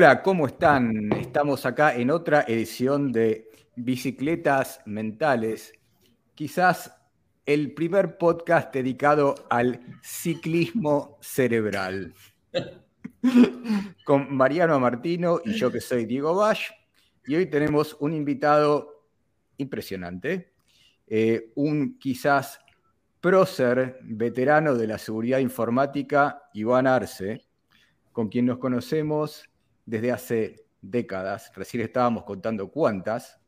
Hola, 0.00 0.22
¿cómo 0.22 0.46
están? 0.46 1.12
Estamos 1.14 1.66
acá 1.66 1.96
en 1.96 2.12
otra 2.12 2.44
edición 2.46 3.10
de 3.10 3.50
Bicicletas 3.74 4.80
Mentales, 4.86 5.72
quizás 6.36 6.96
el 7.44 7.74
primer 7.74 8.16
podcast 8.16 8.72
dedicado 8.72 9.34
al 9.50 9.80
ciclismo 10.00 11.18
cerebral. 11.20 12.14
Con 14.04 14.32
Mariano 14.36 14.78
Martino 14.78 15.40
y 15.44 15.54
yo 15.54 15.72
que 15.72 15.80
soy 15.80 16.04
Diego 16.04 16.32
Bash. 16.32 16.68
Y 17.26 17.34
hoy 17.34 17.46
tenemos 17.46 17.96
un 17.98 18.12
invitado 18.12 19.04
impresionante, 19.56 20.54
eh, 21.08 21.50
un 21.56 21.98
quizás 21.98 22.60
prócer 23.20 23.98
veterano 24.02 24.76
de 24.76 24.86
la 24.86 24.98
seguridad 24.98 25.40
informática, 25.40 26.44
Iván 26.54 26.86
Arce, 26.86 27.48
con 28.12 28.28
quien 28.28 28.46
nos 28.46 28.58
conocemos 28.58 29.50
desde 29.88 30.12
hace 30.12 30.66
décadas, 30.82 31.50
recién 31.54 31.82
estábamos 31.82 32.24
contando 32.24 32.70
cuántas, 32.70 33.40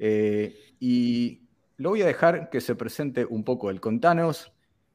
eh, 0.00 0.54
y 0.80 1.46
lo 1.76 1.90
voy 1.90 2.02
a 2.02 2.06
dejar 2.06 2.50
que 2.50 2.60
se 2.60 2.74
presente 2.74 3.24
un 3.24 3.44
poco 3.44 3.70
él. 3.70 3.80
Contanos 3.80 4.52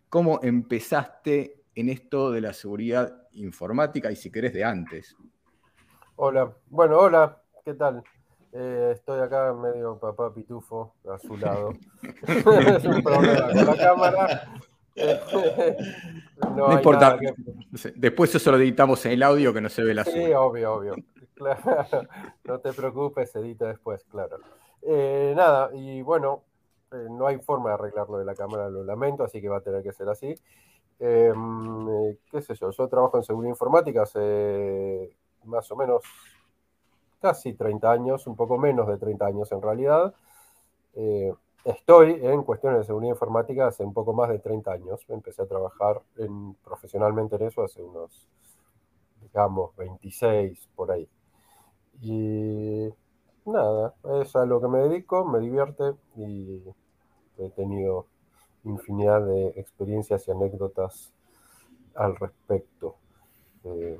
cómo 0.10 0.42
empezaste 0.44 1.64
en 1.74 1.88
esto 1.88 2.32
de 2.32 2.42
la 2.42 2.52
seguridad 2.52 3.28
informática 3.32 4.12
y 4.12 4.18
si 4.18 4.30
querés 4.30 4.54
de 4.54 4.66
antes. 4.66 5.16
Hola, 6.18 6.54
bueno, 6.68 7.00
hola, 7.00 7.42
¿qué 7.64 7.74
tal? 7.76 8.04
Eh, 8.52 8.92
estoy 8.94 9.22
acá 9.22 9.54
medio 9.54 9.98
papá 9.98 10.34
pitufo 10.34 10.96
a 11.10 11.18
su 11.18 11.38
lado. 11.38 11.72
es 12.28 12.86
un 12.86 13.02
problema 13.02 13.48
con 13.54 13.66
la 13.66 13.78
cámara. 13.78 14.54
no, 16.56 16.72
importa. 16.72 17.18
Después 17.96 18.36
eso 18.36 18.52
lo 18.52 18.58
editamos 18.58 19.06
en 19.06 19.14
el 19.14 19.24
audio 19.24 19.54
que 19.54 19.62
no 19.62 19.70
se 19.70 19.84
ve 19.84 19.94
la 19.94 20.04
Sí, 20.04 20.34
obvio, 20.34 20.74
obvio. 20.76 20.96
No 22.46 22.60
te 22.60 22.72
preocupes, 22.74 23.32
se 23.32 23.40
edita 23.40 23.68
después, 23.68 24.06
claro. 24.06 24.38
Eh, 24.82 25.34
nada, 25.36 25.72
y 25.74 26.02
bueno, 26.02 26.44
eh, 26.92 27.08
no 27.10 27.28
hay 27.28 27.40
forma 27.40 27.70
de 27.70 27.76
arreglarlo 27.76 28.18
de 28.18 28.26
la 28.26 28.36
cámara, 28.36 28.70
lo 28.70 28.84
lamento, 28.84 29.24
así 29.24 29.42
que 29.42 29.50
va 29.50 29.58
a 29.58 29.62
tener 29.62 29.82
que 29.84 29.92
ser 29.92 30.08
así. 30.10 30.36
Em, 31.00 32.16
¿Qué 32.32 32.42
sé 32.42 32.54
yo? 32.56 32.70
Yo 32.70 32.88
trabajo 32.88 33.18
en 33.18 33.24
seguridad 33.24 33.50
informática 33.50 34.04
hace 34.04 35.16
más 35.44 35.70
o 35.72 35.76
menos 35.76 36.04
casi 37.20 37.54
30 37.54 37.92
años, 37.92 38.28
un 38.28 38.36
poco 38.36 38.58
menos 38.58 38.88
de 38.88 38.98
30 38.98 39.26
años 39.26 39.52
en 39.52 39.62
realidad. 39.62 40.14
Eh, 40.96 41.34
estoy 41.66 42.20
en 42.22 42.44
cuestiones 42.44 42.80
de 42.80 42.86
seguridad 42.86 43.14
informática 43.14 43.68
hace 43.68 43.84
un 43.84 43.94
poco 43.94 44.14
más 44.14 44.30
de 44.30 44.40
30 44.40 44.72
años. 44.72 45.06
Empecé 45.08 45.42
a 45.42 45.48
trabajar 45.48 46.02
en, 46.18 46.56
profesionalmente 46.56 47.36
en 47.36 47.44
eso 47.44 47.64
hace 47.64 47.82
unos, 47.82 48.28
digamos, 49.22 49.76
26 49.76 50.70
por 50.76 50.92
ahí. 50.92 51.08
Y 52.02 52.90
nada, 53.46 53.94
es 54.22 54.36
a 54.36 54.46
lo 54.46 54.62
que 54.62 54.68
me 54.68 54.80
dedico, 54.80 55.26
me 55.26 55.40
divierte 55.40 55.94
y 56.16 56.64
he 57.38 57.50
tenido 57.50 58.08
infinidad 58.64 59.26
de 59.26 59.48
experiencias 59.56 60.28
y 60.28 60.32
anécdotas 60.32 61.14
al 61.96 62.16
respecto. 62.16 62.96
Eh, 63.66 64.00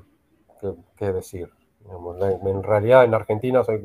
¿qué, 0.96 1.12
decir? 1.12 1.50
en 1.86 2.62
realidad 2.62 3.04
en 3.04 3.12
Argentina 3.12 3.62
soy, 3.62 3.82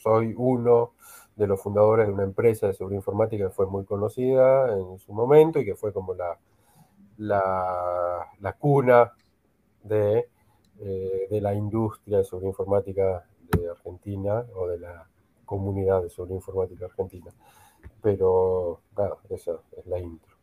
soy 0.00 0.34
uno 0.36 0.92
de 1.40 1.46
los 1.46 1.58
fundadores 1.62 2.06
de 2.06 2.12
una 2.12 2.24
empresa 2.24 2.66
de 2.66 2.74
seguridad 2.74 2.98
informática 2.98 3.46
que 3.46 3.50
fue 3.50 3.66
muy 3.66 3.86
conocida 3.86 4.76
en 4.76 4.98
su 4.98 5.14
momento 5.14 5.58
y 5.58 5.64
que 5.64 5.74
fue 5.74 5.90
como 5.90 6.14
la, 6.14 6.38
la, 7.16 8.52
cuna 8.58 9.10
de, 9.82 10.28
eh, 10.80 11.26
de, 11.30 11.40
la 11.40 11.54
industria 11.54 12.18
de 12.18 12.24
seguridad 12.24 12.50
informática 12.50 13.24
de 13.56 13.70
Argentina 13.70 14.44
o 14.54 14.66
de 14.66 14.80
la 14.80 15.08
comunidad 15.46 16.02
de 16.02 16.10
seguridad 16.10 16.36
informática 16.36 16.84
argentina. 16.84 17.30
Pero, 18.02 18.82
nada, 18.94 19.16
esa 19.30 19.52
es 19.78 19.86
la 19.86 19.98
intro. 19.98 20.36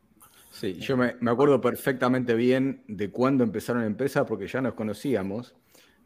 Sí, 0.50 0.80
yo 0.80 0.98
me, 0.98 1.16
me 1.20 1.30
acuerdo 1.30 1.62
perfectamente 1.62 2.34
bien 2.34 2.84
de 2.88 3.12
cuándo 3.12 3.44
empezaron 3.44 3.84
la 3.84 3.88
empresa 3.88 4.26
porque 4.26 4.48
ya 4.48 4.62
nos 4.62 4.74
conocíamos 4.74 5.54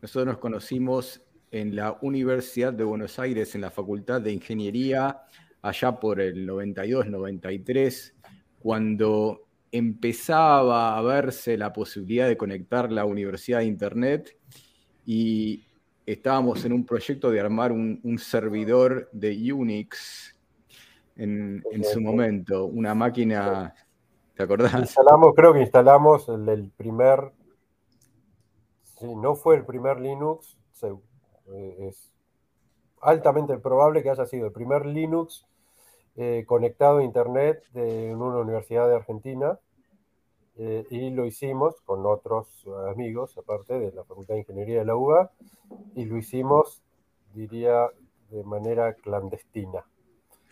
nosotros 0.01 0.25
nos 0.25 0.37
conocimos 0.39 1.21
en 1.51 1.75
la 1.75 1.97
Universidad 2.01 2.73
de 2.73 2.83
Buenos 2.83 3.19
Aires, 3.19 3.53
en 3.55 3.61
la 3.61 3.71
Facultad 3.71 4.21
de 4.21 4.31
Ingeniería, 4.31 5.23
allá 5.61 5.99
por 5.99 6.19
el 6.19 6.47
92-93, 6.47 8.13
cuando 8.59 9.41
empezaba 9.71 10.97
a 10.97 11.01
verse 11.01 11.57
la 11.57 11.71
posibilidad 11.71 12.27
de 12.27 12.37
conectar 12.37 12.91
la 12.91 13.05
universidad 13.05 13.59
a 13.59 13.63
Internet 13.63 14.37
y 15.05 15.63
estábamos 16.05 16.65
en 16.65 16.73
un 16.73 16.85
proyecto 16.85 17.29
de 17.29 17.39
armar 17.39 17.71
un, 17.71 18.17
servidor 18.17 19.09
de 19.11 19.53
Unix 19.53 20.35
en, 21.15 21.63
su 21.83 22.01
momento, 22.01 22.65
una 22.65 22.95
máquina, 22.95 23.73
¿te 24.35 24.43
acordás? 24.43 24.73
Instalamos, 24.73 25.33
creo 25.35 25.53
que 25.53 25.61
instalamos 25.61 26.27
el 26.29 26.71
primer 26.75 27.33
Sí, 29.01 29.15
no 29.15 29.33
fue 29.33 29.55
el 29.55 29.65
primer 29.65 29.99
Linux, 29.99 30.59
es 31.53 32.11
altamente 33.01 33.57
probable 33.57 34.03
que 34.03 34.09
haya 34.09 34.25
sido 34.25 34.47
el 34.47 34.53
primer 34.53 34.85
Linux 34.85 35.45
eh, 36.17 36.43
conectado 36.47 36.99
a 36.99 37.03
Internet 37.03 37.63
de, 37.73 38.11
en 38.11 38.21
una 38.21 38.37
universidad 38.37 38.87
de 38.87 38.95
Argentina. 38.95 39.59
Eh, 40.57 40.85
y 40.89 41.09
lo 41.11 41.25
hicimos 41.25 41.81
con 41.81 42.05
otros 42.05 42.65
amigos, 42.89 43.37
aparte 43.37 43.79
de 43.79 43.93
la 43.93 44.03
Facultad 44.03 44.33
de 44.35 44.41
Ingeniería 44.41 44.79
de 44.79 44.85
la 44.85 44.95
UBA, 44.95 45.31
y 45.95 46.05
lo 46.05 46.17
hicimos, 46.17 46.83
diría, 47.33 47.87
de 48.29 48.43
manera 48.43 48.93
clandestina. 48.93 49.85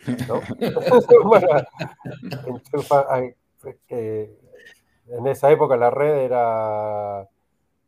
en 5.10 5.26
esa 5.26 5.50
época 5.50 5.76
la 5.76 5.90
red 5.90 6.24
era 6.24 7.28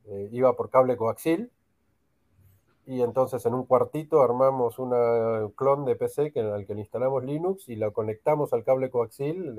eh, 0.07 0.29
iba 0.33 0.55
por 0.55 0.71
cable 0.71 0.97
coaxil 0.97 1.51
y 2.87 3.03
entonces 3.03 3.45
en 3.47 3.55
un 3.55 3.65
cuartito 3.65 4.23
armamos 4.23 4.79
un 4.79 4.91
clon 5.57 5.85
de 5.85 5.97
PC 5.97 6.33
que, 6.33 6.41
al 6.41 6.67
que 6.67 6.75
le 6.75 6.81
instalamos 6.81 7.25
Linux 7.25 7.69
y 7.69 7.77
lo 7.77 7.93
conectamos 7.93 8.53
al 8.53 8.65
cable 8.65 8.91
coaxil 8.91 9.55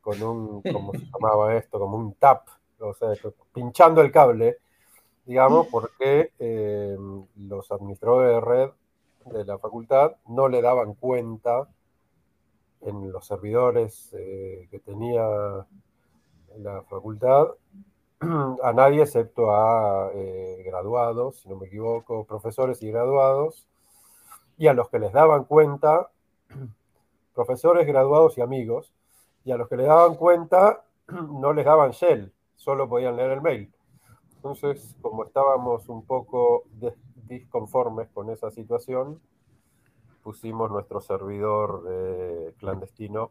con 0.00 0.22
un, 0.22 0.62
¿cómo 0.62 0.92
se 0.92 0.98
llamaba 1.12 1.56
esto? 1.56 1.78
Como 1.78 1.96
un 1.96 2.14
tap, 2.14 2.46
o 2.80 2.92
sea, 2.92 3.14
pinchando 3.52 4.02
el 4.02 4.12
cable, 4.12 4.58
digamos, 5.24 5.66
porque 5.70 6.32
eh, 6.38 6.96
los 7.36 7.72
administradores 7.72 8.34
de 8.34 8.40
red 8.40 8.70
de 9.26 9.44
la 9.44 9.58
facultad 9.58 10.16
no 10.26 10.48
le 10.48 10.60
daban 10.60 10.94
cuenta 10.94 11.68
en 12.80 13.12
los 13.12 13.26
servidores 13.26 14.12
eh, 14.18 14.66
que 14.70 14.80
tenía 14.80 15.22
la 16.58 16.82
facultad 16.82 17.48
a 18.62 18.72
nadie 18.72 19.02
excepto 19.02 19.54
a 19.54 20.10
eh, 20.14 20.62
graduados, 20.64 21.40
si 21.40 21.48
no 21.48 21.56
me 21.56 21.66
equivoco, 21.66 22.24
profesores 22.24 22.82
y 22.82 22.90
graduados, 22.90 23.66
y 24.58 24.68
a 24.68 24.74
los 24.74 24.88
que 24.88 24.98
les 24.98 25.12
daban 25.12 25.44
cuenta, 25.44 26.10
profesores, 27.34 27.86
graduados 27.86 28.38
y 28.38 28.40
amigos, 28.40 28.92
y 29.44 29.50
a 29.50 29.56
los 29.56 29.68
que 29.68 29.76
les 29.76 29.86
daban 29.86 30.14
cuenta 30.14 30.84
no 31.08 31.52
les 31.52 31.64
daban 31.64 31.90
shell, 31.90 32.32
solo 32.56 32.88
podían 32.88 33.16
leer 33.16 33.32
el 33.32 33.42
mail. 33.42 33.72
Entonces, 34.36 34.96
como 35.00 35.24
estábamos 35.24 35.88
un 35.88 36.04
poco 36.04 36.64
disconformes 37.28 38.08
con 38.10 38.30
esa 38.30 38.50
situación, 38.50 39.20
pusimos 40.22 40.70
nuestro 40.70 41.00
servidor 41.00 41.84
eh, 41.90 42.54
clandestino 42.58 43.30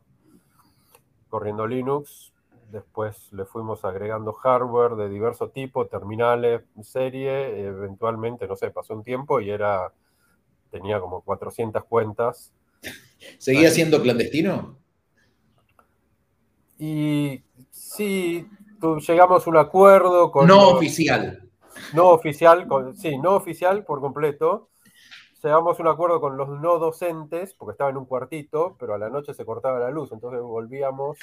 corriendo 1.29 1.65
Linux 1.65 2.33
Después 2.71 3.31
le 3.33 3.45
fuimos 3.45 3.83
agregando 3.83 4.31
hardware 4.31 4.95
de 4.95 5.09
diverso 5.09 5.49
tipo, 5.49 5.87
terminales, 5.87 6.61
serie. 6.81 7.65
Eventualmente, 7.65 8.47
no 8.47 8.55
sé, 8.55 8.71
pasó 8.71 8.93
un 8.93 9.03
tiempo 9.03 9.41
y 9.41 9.49
era. 9.49 9.91
tenía 10.69 11.01
como 11.01 11.21
400 11.21 11.83
cuentas. 11.83 12.53
¿Seguía 13.37 13.69
siendo 13.69 14.01
clandestino? 14.01 14.77
Y 16.79 17.43
sí, 17.69 18.47
llegamos 19.07 19.45
a 19.45 19.49
un 19.49 19.57
acuerdo 19.57 20.31
con. 20.31 20.47
No 20.47 20.69
oficial. 20.69 21.49
No 21.93 22.09
oficial, 22.09 22.67
sí, 22.95 23.17
no 23.17 23.35
oficial 23.35 23.83
por 23.83 23.99
completo. 23.99 24.69
Llegamos 25.43 25.77
a 25.77 25.81
un 25.81 25.89
acuerdo 25.89 26.21
con 26.21 26.37
los 26.37 26.49
no 26.49 26.79
docentes, 26.79 27.53
porque 27.53 27.71
estaba 27.71 27.89
en 27.89 27.97
un 27.97 28.05
cuartito, 28.05 28.77
pero 28.79 28.93
a 28.93 28.97
la 28.97 29.09
noche 29.09 29.33
se 29.33 29.43
cortaba 29.43 29.79
la 29.79 29.89
luz, 29.89 30.11
entonces 30.11 30.39
volvíamos 30.41 31.17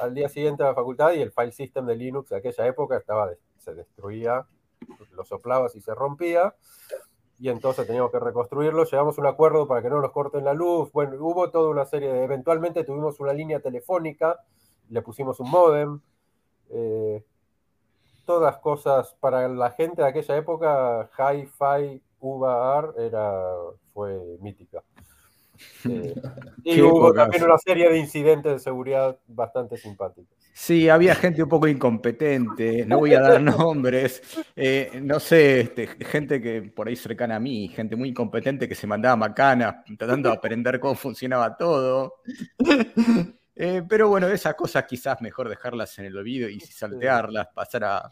al 0.00 0.14
día 0.14 0.28
siguiente 0.28 0.62
a 0.62 0.66
la 0.66 0.74
facultad 0.74 1.12
y 1.12 1.22
el 1.22 1.32
file 1.32 1.52
system 1.52 1.86
de 1.86 1.96
Linux 1.96 2.30
de 2.30 2.36
aquella 2.36 2.66
época 2.66 2.96
estaba, 2.96 3.30
se 3.58 3.74
destruía, 3.74 4.46
lo 5.12 5.24
soplabas 5.24 5.74
y 5.76 5.80
se 5.80 5.94
rompía. 5.94 6.54
Y 7.38 7.50
entonces 7.50 7.86
teníamos 7.86 8.10
que 8.10 8.18
reconstruirlo. 8.18 8.84
Llegamos 8.84 9.18
a 9.18 9.20
un 9.20 9.26
acuerdo 9.26 9.68
para 9.68 9.82
que 9.82 9.90
no 9.90 10.00
nos 10.00 10.10
corten 10.10 10.44
la 10.44 10.54
luz. 10.54 10.90
Bueno, 10.92 11.16
hubo 11.20 11.50
toda 11.50 11.68
una 11.70 11.84
serie 11.84 12.10
de. 12.10 12.24
Eventualmente 12.24 12.82
tuvimos 12.84 13.20
una 13.20 13.34
línea 13.34 13.60
telefónica, 13.60 14.40
le 14.88 15.02
pusimos 15.02 15.38
un 15.40 15.50
modem. 15.50 16.00
Eh, 16.70 17.22
todas 18.24 18.58
cosas 18.58 19.14
para 19.20 19.48
la 19.48 19.70
gente 19.70 20.02
de 20.02 20.08
aquella 20.08 20.36
época, 20.36 21.10
hi-fi, 21.16 22.02
UVA 22.20 22.92
era, 22.98 23.54
fue 23.92 24.18
mítica. 24.40 24.82
Eh, 25.88 26.14
y 26.64 26.80
hubo 26.80 27.12
también 27.12 27.44
una 27.44 27.58
serie 27.58 27.88
de 27.90 27.98
incidentes 27.98 28.52
de 28.52 28.58
seguridad 28.58 29.18
bastante 29.26 29.76
simpáticos. 29.76 30.36
Sí, 30.52 30.88
había 30.88 31.14
gente 31.14 31.42
un 31.42 31.50
poco 31.50 31.68
incompetente, 31.68 32.86
no 32.86 32.98
voy 33.00 33.12
a 33.12 33.20
dar 33.20 33.40
nombres, 33.42 34.22
eh, 34.56 35.00
no 35.02 35.20
sé, 35.20 35.60
este, 35.60 35.86
gente 35.86 36.40
que 36.40 36.62
por 36.62 36.88
ahí 36.88 36.96
cercana 36.96 37.36
a 37.36 37.40
mí, 37.40 37.68
gente 37.68 37.94
muy 37.94 38.08
incompetente 38.08 38.66
que 38.66 38.74
se 38.74 38.86
mandaba 38.86 39.16
macanas 39.16 39.84
tratando 39.98 40.30
de 40.30 40.36
aprender 40.36 40.80
cómo 40.80 40.94
funcionaba 40.94 41.56
todo. 41.56 42.14
Eh, 43.58 43.82
pero 43.88 44.10
bueno, 44.10 44.28
esas 44.28 44.54
cosas 44.54 44.84
quizás 44.84 45.22
mejor 45.22 45.48
dejarlas 45.48 45.98
en 45.98 46.04
el 46.04 46.18
olvido 46.18 46.46
y 46.46 46.60
saltearlas, 46.60 47.48
pasar 47.54 47.84
a, 47.84 48.10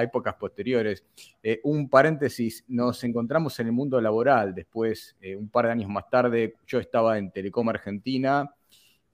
épocas 0.00 0.34
posteriores. 0.34 1.04
Eh, 1.42 1.60
un 1.64 1.88
paréntesis, 1.88 2.64
nos 2.68 3.02
encontramos 3.04 3.58
en 3.60 3.66
el 3.66 3.72
mundo 3.72 4.00
laboral 4.00 4.54
después, 4.54 5.16
un 5.36 5.48
par 5.48 5.66
de 5.66 5.72
años 5.72 5.90
más 5.90 6.08
tarde, 6.10 6.56
yo 6.66 6.78
estaba 6.78 7.18
en 7.18 7.30
Telecom 7.30 7.68
Argentina 7.68 8.50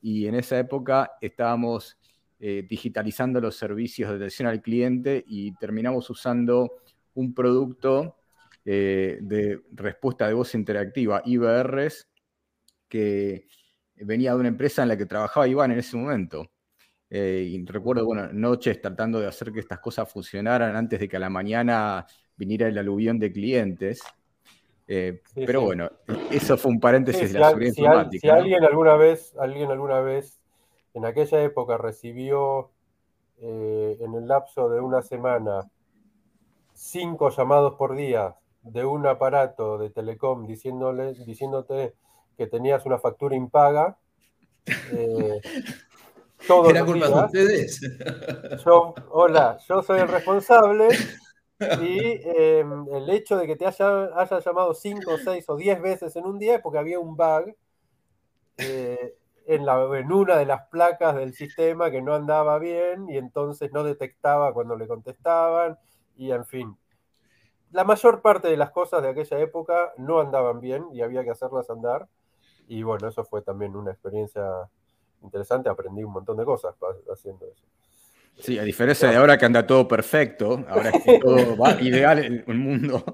y 0.01 0.27
en 0.27 0.35
esa 0.35 0.59
época 0.59 1.13
estábamos 1.21 1.97
eh, 2.47 2.67
digitalizando 2.69 3.41
los 3.41 3.57
servicios 3.57 4.11
de 4.11 4.17
atención 4.17 4.49
al 4.49 4.61
cliente 4.61 5.25
y 5.27 5.53
terminamos 5.53 6.11
usando 6.11 6.73
un 7.15 7.33
producto 7.33 8.17
eh, 8.67 9.19
de 9.23 9.63
respuesta 9.73 10.29
de 10.29 10.35
voz 10.35 10.55
interactiva, 10.55 11.23
IBRs, 11.25 12.07
que 12.87 13.47
venía 13.95 14.35
de 14.35 14.41
una 14.41 14.49
empresa 14.49 14.83
en 14.83 14.89
la 14.89 14.99
que 14.99 15.07
trabajaba 15.07 15.49
Iván 15.49 15.73
en 15.73 15.79
ese 15.79 15.97
momento. 15.97 16.51
Eh, 17.11 17.47
y 17.49 17.65
recuerdo, 17.65 18.05
bueno, 18.05 18.33
noches 18.33 18.81
tratando 18.81 19.21
de 19.21 19.27
hacer 19.27 19.53
que 19.53 19.61
estas 19.61 19.79
cosas 19.79 20.11
funcionaran 20.11 20.75
antes 20.75 20.99
de 20.99 21.09
que 21.09 21.17
a 21.17 21.21
la 21.21 21.31
mañana 21.31 22.07
viniera 22.37 22.67
el 22.69 22.79
aluvión 22.79 23.19
de 23.19 23.33
clientes. 23.33 24.03
pero 24.87 25.63
bueno, 25.63 25.91
eso 26.31 26.57
fue 26.57 26.73
un 26.73 26.81
paréntesis 26.81 27.33
de 27.33 27.39
la 27.39 27.49
seguridad 27.49 27.75
informática. 27.77 28.21
si 28.21 28.29
alguien 28.29 28.65
alguna 28.65 28.97
vez, 28.97 29.35
alguien 29.39 29.71
alguna 29.71 30.01
vez 30.01 30.41
en 30.95 31.05
aquella 31.05 31.43
época 31.43 31.77
recibió 31.77 32.71
eh, 33.39 33.99
en 34.01 34.15
el 34.15 34.29
lapso 34.29 34.69
de 34.69 34.81
una 34.81 35.03
semana 35.03 35.69
cinco 36.73 37.31
llamados 37.31 37.75
por 37.75 37.97
día 37.97 38.37
de 38.63 38.85
un 38.85 39.07
aparato 39.07 39.77
de 39.77 39.91
telecom 39.91 40.47
diciéndole, 40.47 41.15
diciéndote 41.15 41.95
que 42.37 42.47
tenías 42.47 42.87
una 42.87 42.99
factura 42.99 43.37
impaga. 43.37 43.99
Eh, 44.93 45.41
¿Era 46.69 46.85
culpa 46.85 47.09
de 47.09 47.15
ustedes? 47.15 47.81
Yo, 48.65 48.95
hola, 49.11 49.59
yo 49.67 49.83
soy 49.83 50.01
el 50.01 50.09
responsable 50.09 50.89
y 51.81 52.21
em, 52.25 52.87
el 52.93 53.09
hecho 53.11 53.37
de 53.37 53.47
que 53.47 53.57
te 53.57 53.67
haya, 53.67 54.11
haya, 54.19 54.41
llamado 54.41 54.75
cinco, 54.75 55.17
seis 55.23 55.49
o 55.49 55.57
diez 55.57 55.81
veces 55.81 56.15
en 56.17 56.27
un 56.27 56.39
día 56.39 56.57
es 56.57 56.61
porque 56.63 56.79
había 56.79 56.99
un 56.99 57.17
bug 57.17 57.55
eh, 58.59 59.17
en, 59.47 59.65
la, 59.65 59.83
en 59.99 60.13
una 60.13 60.37
de 60.37 60.47
las 60.47 60.69
placas 60.69 61.15
del 61.17 61.35
sistema 61.35 61.91
que 61.91 62.03
no 62.03 62.15
andaba 62.15 62.59
bien 62.59 63.09
y 63.09 63.17
entonces 63.17 63.73
no 63.73 63.83
detectaba 63.83 64.53
cuando 64.53 64.77
le 64.77 64.87
contestaban 64.87 65.79
y 66.17 66.33
en 66.33 66.45
fin. 66.45 66.77
La 67.71 67.85
mayor 67.85 68.23
parte 68.23 68.49
de 68.49 68.57
las 68.57 68.71
cosas 68.71 69.03
de 69.03 69.09
aquella 69.09 69.39
época 69.41 69.93
no 69.97 70.21
andaban 70.21 70.61
bien 70.61 70.87
y 70.93 71.03
había 71.03 71.25
que 71.25 71.31
hacerlas 71.31 71.71
andar. 71.71 72.07
Y 72.69 72.83
bueno, 72.83 73.09
eso 73.09 73.25
fue 73.25 73.43
también 73.43 73.75
una 73.75 73.91
experiencia 73.91 74.71
interesante. 75.25 75.69
Aprendí 75.69 76.05
un 76.05 76.13
montón 76.13 76.37
de 76.37 76.45
cosas 76.45 76.75
haciendo 77.13 77.47
eso. 77.47 77.65
Sí, 78.39 78.59
a 78.59 78.63
diferencia 78.63 79.09
de 79.09 79.17
ahora 79.17 79.39
que 79.39 79.45
anda 79.45 79.67
todo 79.67 79.87
perfecto, 79.87 80.65
ahora 80.69 80.91
es 80.91 81.03
que 81.03 81.19
todo 81.23 81.57
va 81.57 81.81
ideal 81.81 82.25
en 82.25 82.45
el 82.47 82.59
mundo. 82.59 83.05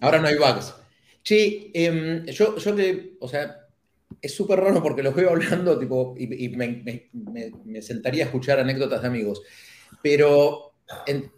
Ahora 0.00 0.20
no 0.20 0.28
hay 0.28 0.36
bugs. 0.36 0.74
Sí, 1.22 1.70
em, 1.74 2.24
yo, 2.26 2.56
yo 2.56 2.76
que, 2.76 3.16
o 3.20 3.28
sea, 3.28 3.68
es 4.20 4.34
súper 4.34 4.60
raro 4.60 4.82
porque 4.82 5.02
los 5.02 5.14
veo 5.14 5.30
hablando 5.30 5.78
tipo, 5.78 6.14
y, 6.18 6.48
me, 6.48 7.82
sentaría 7.82 8.24
a 8.24 8.26
escuchar 8.26 8.60
anécdotas 8.60 9.02
de 9.02 9.08
amigos. 9.08 9.42
Pero 10.02 10.74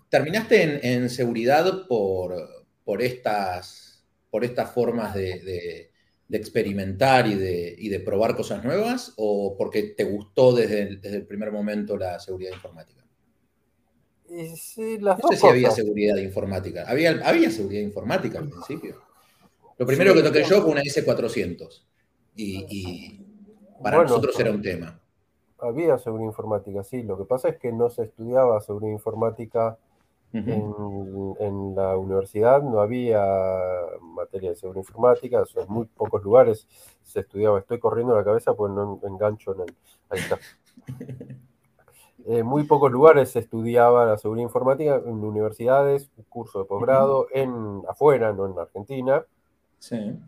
terminaste 0.09 0.95
en, 0.95 1.11
seguridad 1.11 1.87
por, 1.87 2.35
por, 2.85 3.03
estas, 3.03 4.05
por 4.31 4.45
estas 4.45 4.73
formas 4.73 5.15
de, 5.15 5.90
experimentar 6.37 7.27
y 7.27 7.35
de, 7.35 8.03
probar 8.05 8.37
cosas 8.37 8.65
nuevas 8.65 9.15
o 9.17 9.56
porque 9.56 9.94
te 9.97 10.05
gustó 10.05 10.55
desde 10.55 10.82
el, 10.82 11.00
desde 11.00 11.17
el 11.19 11.27
primer 11.27 11.50
momento 11.53 11.97
la 11.97 12.19
seguridad 12.19 12.53
informática? 12.53 13.00
sí, 14.56 14.99
las 14.99 15.19
no 15.19 15.29
sé 15.29 15.37
si 15.37 15.47
había 15.47 15.71
seguridad 15.71 16.17
informática. 16.17 16.85
Había, 16.87 17.21
había 17.25 17.50
seguridad 17.50 17.82
informática 17.82 18.38
al 18.38 18.49
principio. 18.49 19.00
Lo 19.77 19.87
primero 19.87 20.15
que 20.15 20.23
toqué 20.23 20.44
yo 20.44 20.62
fue 20.62 20.73
una 20.73 20.82
S400 20.82 21.82
y, 22.37 23.21
para 23.82 24.03
nosotros 24.03 24.38
era 24.38 24.50
un 24.50 24.62
tema. 24.62 25.00
Había 25.59 25.99
seguridad 25.99 26.29
informática, 26.29 26.82
sí. 26.85 27.03
Lo 27.03 27.19
que 27.19 27.25
pasa 27.25 27.49
es 27.49 27.59
que 27.59 27.73
no 27.73 27.91
se 27.91 28.05
estudiaba 28.05 28.61
seguridad 28.61 28.93
informática 28.93 29.79
en, 30.32 31.75
la 31.75 31.97
universidad, 31.97 32.62
no 32.62 32.81
había 32.81 33.25
materia 34.00 34.50
de 34.50 34.56
seguridad 34.56 34.82
informática, 34.82 35.44
en 35.56 35.69
muy 35.69 35.87
pocos 35.87 36.23
lugares 36.23 36.67
se 37.03 37.21
estudiaba. 37.21 37.59
Estoy 37.59 37.79
corriendo 37.79 38.15
la 38.15 38.25
cabeza 38.25 38.55
pues 38.55 38.73
no 38.73 39.00
engancho 39.03 39.55
en 39.55 39.61
el... 39.62 39.77
Ahí 40.09 40.21
está. 40.21 40.38
En 42.27 42.44
muy 42.44 42.65
pocos 42.65 42.93
lugares 42.93 43.31
se 43.31 43.38
estudiaba 43.38 44.05
la 44.05 44.19
seguridad 44.19 44.44
informática, 44.44 44.97
en 44.97 45.25
universidades, 45.25 46.11
un 46.19 46.25
curso 46.25 46.59
de 46.59 46.65
posgrado, 46.67 47.29
en 47.32 47.82
afuera, 47.88 48.32
no 48.32 48.47
en 48.47 48.59
Argentina. 48.59 49.25
Sí. 49.79 50.19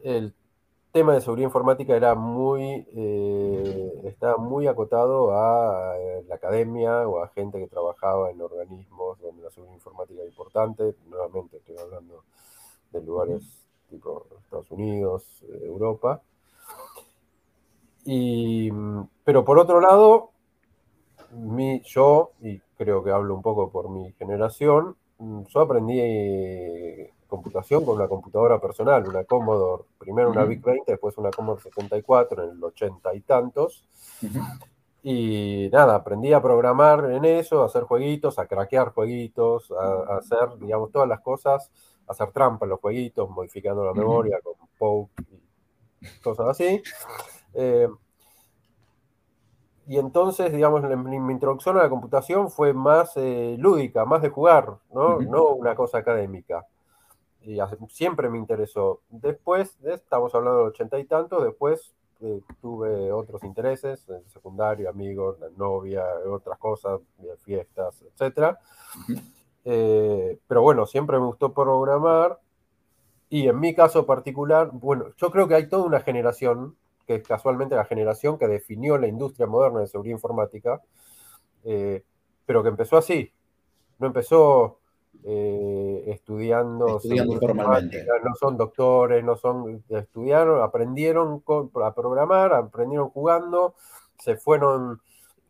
El 0.00 0.34
tema 0.92 1.14
de 1.14 1.22
seguridad 1.22 1.48
informática 1.48 1.96
era 1.96 2.14
muy, 2.14 2.86
eh, 2.94 4.14
muy 4.38 4.66
acotado 4.66 5.34
a 5.34 5.96
eh, 5.98 6.24
la 6.28 6.34
academia 6.34 7.08
o 7.08 7.22
a 7.22 7.28
gente 7.28 7.58
que 7.58 7.66
trabajaba 7.66 8.30
en 8.30 8.40
organismos 8.42 9.18
donde 9.20 9.42
la 9.42 9.50
seguridad 9.50 9.74
informática 9.74 10.20
era 10.20 10.28
importante. 10.28 10.94
Nuevamente 11.08 11.56
estoy 11.56 11.78
hablando 11.78 12.24
de 12.92 13.02
lugares 13.02 13.42
tipo 13.88 14.26
Estados 14.44 14.70
Unidos, 14.70 15.42
eh, 15.48 15.62
Europa. 15.64 16.20
Y, 18.04 18.70
pero 19.24 19.44
por 19.44 19.58
otro 19.58 19.80
lado, 19.80 20.30
yo, 21.84 22.32
y 22.40 22.58
creo 22.76 23.02
que 23.02 23.10
hablo 23.10 23.34
un 23.34 23.42
poco 23.42 23.70
por 23.70 23.88
mi 23.88 24.12
generación, 24.12 24.96
yo 25.18 25.60
aprendí 25.60 26.00
computación 27.32 27.82
con 27.82 27.96
una 27.96 28.08
computadora 28.08 28.60
personal, 28.60 29.08
una 29.08 29.24
Commodore, 29.24 29.84
primero 29.98 30.30
una 30.30 30.44
VIC 30.44 30.62
20, 30.62 30.92
después 30.92 31.16
una 31.16 31.30
Commodore 31.30 31.62
74 31.62 32.44
en 32.44 32.50
el 32.50 32.62
80 32.62 33.14
y 33.14 33.20
tantos. 33.22 33.88
Y 35.02 35.70
nada, 35.72 35.94
aprendí 35.94 36.34
a 36.34 36.42
programar 36.42 37.10
en 37.10 37.24
eso, 37.24 37.62
a 37.62 37.66
hacer 37.66 37.84
jueguitos, 37.84 38.38
a 38.38 38.46
craquear 38.46 38.92
jueguitos, 38.92 39.72
a, 39.72 40.18
hacer, 40.18 40.58
digamos, 40.60 40.92
todas 40.92 41.08
las 41.08 41.20
cosas, 41.20 41.70
a 42.06 42.12
hacer 42.12 42.32
trampa 42.32 42.66
en 42.66 42.70
los 42.70 42.80
jueguitos, 42.80 43.30
modificando 43.30 43.82
la 43.82 43.94
memoria 43.94 44.38
con 44.42 44.52
poke 44.76 45.22
y 46.02 46.20
cosas 46.20 46.48
así. 46.48 46.82
Eh, 47.54 47.88
y 49.86 49.98
entonces, 49.98 50.52
digamos, 50.52 50.82
mi, 50.82 51.32
introducción 51.32 51.78
a 51.78 51.82
la 51.84 51.88
computación 51.88 52.50
fue 52.50 52.74
más 52.74 53.16
eh, 53.16 53.56
lúdica, 53.58 54.04
más 54.04 54.20
de 54.20 54.28
jugar, 54.28 54.76
¿no? 54.92 55.18
No 55.20 55.48
una 55.54 55.74
cosa 55.74 55.96
académica 55.96 56.66
y 57.44 57.58
siempre 57.88 58.28
me 58.28 58.38
interesó. 58.38 59.00
Después, 59.08 59.76
estamos 59.84 60.34
hablando 60.34 60.60
de 60.60 60.68
ochenta 60.68 60.98
y 60.98 61.04
tantos, 61.04 61.42
después 61.44 61.94
eh, 62.20 62.40
tuve 62.60 63.10
otros 63.10 63.42
intereses, 63.42 64.08
en 64.08 64.28
secundario, 64.30 64.88
amigos, 64.88 65.38
novia, 65.56 66.04
otras 66.28 66.56
cosas, 66.58 67.00
fiestas, 67.42 68.02
etc. 68.02 68.56
Eh, 69.64 70.38
pero 70.46 70.62
bueno, 70.62 70.86
siempre 70.86 71.18
me 71.18 71.26
gustó 71.26 71.52
programar 71.52 72.38
y 73.28 73.48
en 73.48 73.58
mi 73.58 73.74
caso 73.74 74.04
particular, 74.04 74.70
bueno, 74.72 75.06
yo 75.16 75.30
creo 75.30 75.48
que 75.48 75.54
hay 75.54 75.68
toda 75.68 75.84
una 75.84 76.00
generación, 76.00 76.76
que 77.06 77.16
es 77.16 77.26
casualmente 77.26 77.74
la 77.74 77.86
generación 77.86 78.38
que 78.38 78.46
definió 78.46 78.98
la 78.98 79.08
industria 79.08 79.46
moderna 79.46 79.80
de 79.80 79.86
seguridad 79.86 80.16
informática, 80.16 80.82
eh, 81.64 82.04
pero 82.44 82.62
que 82.62 82.68
empezó 82.68 82.98
así. 82.98 83.32
No 83.98 84.06
empezó 84.06 84.81
eh, 85.24 86.02
estudiando, 86.08 86.98
formalmente. 87.38 88.04
No 88.24 88.34
son 88.34 88.56
doctores, 88.56 89.22
no 89.22 89.36
son, 89.36 89.84
estudiaron, 89.88 90.60
aprendieron 90.62 91.44
a 91.84 91.94
programar, 91.94 92.52
aprendieron 92.52 93.10
jugando, 93.10 93.74
se 94.18 94.36
fueron 94.36 95.00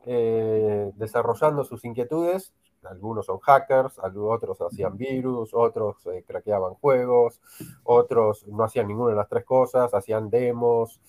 eh, 0.05 0.91
desarrollando 0.97 1.65
sus 1.65 1.85
inquietudes. 1.85 2.53
Algunos 2.85 3.27
son 3.27 3.39
hackers, 3.39 3.99
otros 3.99 4.59
hacían 4.61 4.99
virus, 4.99 5.51
otros 5.55 6.05
eh, 6.07 6.25
craqueaban 6.27 6.75
juegos, 6.75 7.41
otros 7.85 8.47
no 8.49 8.65
hacían 8.65 8.89
ninguna 8.89 9.11
de 9.11 9.17
las 9.17 9.29
tres 9.29 9.45
cosas, 9.45 9.95
hacían 9.95 10.29
demos. 10.29 11.01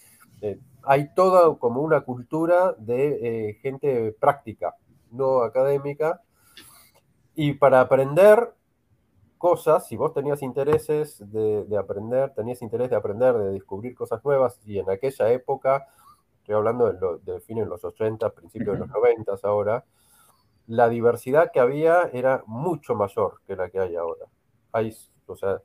hay 0.84 1.14
toda 1.16 1.54
como 1.58 1.82
una 1.82 2.02
cultura 2.02 2.76
de 2.78 3.58
gente 3.62 4.16
práctica, 4.18 4.76
no 5.12 5.42
académica. 5.42 6.22
Y 7.36 7.54
para 7.54 7.82
aprender 7.82 8.54
cosas, 9.38 9.88
si 9.88 9.98
vos 9.98 10.14
tenías 10.14 10.42
intereses 10.42 11.22
de, 11.32 11.66
aprender, 11.78 12.34
tenías 12.34 12.62
interés 12.62 12.90
de 12.90 12.96
aprender, 12.96 13.36
de 13.36 13.52
descubrir 13.52 13.96
cosas 13.96 14.24
nuevas, 14.24 14.60
y 14.66 14.80
en 14.80 14.90
aquella 14.90 15.32
época, 15.32 15.88
estoy 16.38 16.56
hablando 16.56 16.92
de, 16.92 17.00
lo, 17.00 17.18
de 17.18 17.42
fines 17.42 17.66
de 17.66 17.70
los 17.70 17.84
80, 17.84 18.30
principios 18.30 18.74
de 18.74 18.80
los 18.80 18.90
90 18.90 19.34
ahora, 19.44 19.84
la 20.68 20.88
diversidad 20.88 21.52
que 21.52 21.60
había 21.60 22.04
era 22.14 22.44
mucho 22.48 22.96
mayor 22.96 23.42
que 23.46 23.56
la 23.56 23.70
que 23.70 23.80
hay 23.80 23.96
ahora. 23.96 24.28
Hay, 24.72 24.96
o 25.26 25.36
sea, 25.36 25.62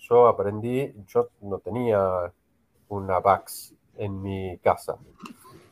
yo 0.00 0.26
aprendí, 0.26 0.92
yo 1.06 1.28
no 1.42 1.58
tenía 1.58 2.32
una 2.88 3.20
VAX 3.20 3.74
en 3.96 4.20
mi 4.20 4.58
casa, 4.58 4.96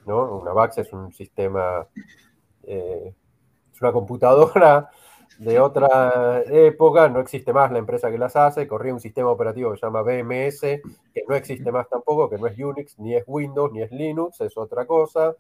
¿no? 0.07 0.37
Una 0.37 0.53
VAX 0.53 0.79
es 0.79 0.93
un 0.93 1.13
sistema, 1.13 1.89
eh, 2.63 3.15
es 3.73 3.83
una 3.83 3.91
computadora 3.91 4.91
de 5.39 5.61
otra 5.61 6.43
época, 6.47 7.09
no 7.09 7.21
existe 7.21 7.53
más 7.53 7.71
la 7.71 7.79
empresa 7.79 8.11
que 8.11 8.19
las 8.19 8.35
hace, 8.35 8.67
corría 8.67 8.93
un 8.93 9.01
sistema 9.01 9.31
operativo 9.31 9.71
que 9.71 9.79
se 9.79 9.87
llama 9.87 10.03
BMS, 10.03 10.61
que 10.61 11.23
no 11.29 11.37
existe 11.37 11.71
más 11.71 11.89
tampoco, 11.89 12.29
que 12.29 12.39
no 12.39 12.49
es 12.49 12.59
Unix, 12.59 12.99
ni 12.99 13.15
es 13.15 13.23
Windows, 13.27 13.73
ni 13.73 13.83
es 13.83 13.93
Linux, 13.93 14.41
es 14.41 14.57
otra 14.57 14.85
cosa. 14.85 15.37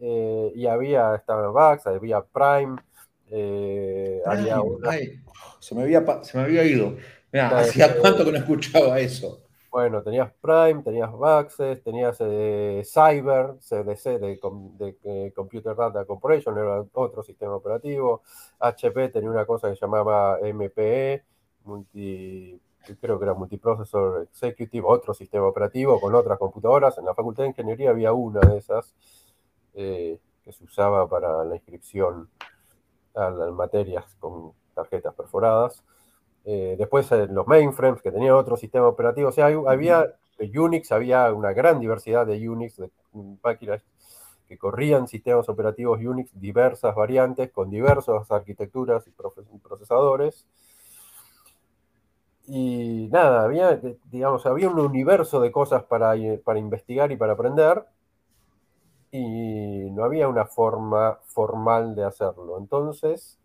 Eh, 0.00 0.52
y 0.54 0.66
había, 0.66 1.14
estaba 1.14 1.50
VAX, 1.50 1.86
había 1.86 2.22
Prime, 2.22 2.76
eh, 3.30 4.20
había 4.24 4.56
se, 5.60 5.74
me 5.74 5.82
había, 5.82 6.04
se 6.24 6.38
me 6.38 6.44
había 6.44 6.64
ido. 6.64 6.96
¿hacía 7.32 7.96
cuánto 7.98 8.24
que 8.24 8.32
no 8.32 8.38
escuchaba 8.38 8.98
eso? 8.98 9.41
Bueno, 9.72 10.02
tenías 10.02 10.30
Prime, 10.34 10.82
tenías 10.82 11.10
Baxes, 11.16 11.82
tenías 11.82 12.18
eh, 12.20 12.82
Cyber, 12.84 13.54
CDC 13.58 14.18
de, 14.20 14.98
eh, 15.02 15.32
Computer 15.34 15.74
Data 15.74 16.04
Corporation, 16.04 16.58
era 16.58 16.84
otro 16.92 17.22
sistema 17.22 17.56
operativo. 17.56 18.20
HP 18.58 19.08
tenía 19.08 19.30
una 19.30 19.46
cosa 19.46 19.70
que 19.70 19.78
llamaba 19.80 20.38
MPE, 20.42 21.24
creo 23.00 23.18
que 23.18 23.24
era 23.24 23.32
Multiprocessor 23.32 24.24
Executive, 24.24 24.86
otro 24.86 25.14
sistema 25.14 25.46
operativo 25.46 25.98
con 25.98 26.14
otras 26.14 26.38
computadoras. 26.38 26.98
En 26.98 27.06
la 27.06 27.14
Facultad 27.14 27.44
de 27.44 27.48
Ingeniería 27.48 27.90
había 27.90 28.12
una 28.12 28.40
de 28.40 28.58
esas 28.58 28.94
eh, 29.72 30.20
que 30.44 30.52
se 30.52 30.64
usaba 30.64 31.08
para 31.08 31.44
la 31.44 31.54
inscripción 31.56 32.28
a 33.14 33.30
las 33.30 33.50
materias 33.52 34.14
con 34.20 34.52
tarjetas 34.74 35.14
perforadas. 35.14 35.82
Eh, 36.44 36.74
después 36.78 37.10
eh, 37.12 37.28
los 37.30 37.46
mainframes, 37.46 38.02
que 38.02 38.10
tenían 38.10 38.34
otro 38.34 38.56
sistema 38.56 38.86
operativo. 38.88 39.28
O 39.28 39.32
sea, 39.32 39.46
había 39.46 40.14
de 40.38 40.58
Unix, 40.58 40.90
había 40.92 41.32
una 41.32 41.52
gran 41.52 41.80
diversidad 41.80 42.26
de 42.26 42.48
Unix, 42.48 42.76
de 42.76 42.90
máquinas 43.42 43.82
que 44.48 44.58
corrían 44.58 45.08
sistemas 45.08 45.48
operativos 45.48 46.00
Unix, 46.00 46.30
diversas 46.38 46.94
variantes, 46.94 47.50
con 47.52 47.70
diversas 47.70 48.30
arquitecturas 48.30 49.06
y 49.06 49.58
procesadores. 49.58 50.46
Y 52.46 53.08
nada, 53.10 53.44
había, 53.44 53.80
digamos, 54.10 54.44
había 54.46 54.68
un 54.68 54.78
universo 54.80 55.40
de 55.40 55.52
cosas 55.52 55.84
para, 55.84 56.14
para 56.44 56.58
investigar 56.58 57.12
y 57.12 57.16
para 57.16 57.34
aprender, 57.34 57.84
y 59.12 59.90
no 59.90 60.04
había 60.04 60.28
una 60.28 60.46
forma 60.46 61.18
formal 61.26 61.94
de 61.94 62.04
hacerlo. 62.04 62.58
Entonces, 62.58 63.38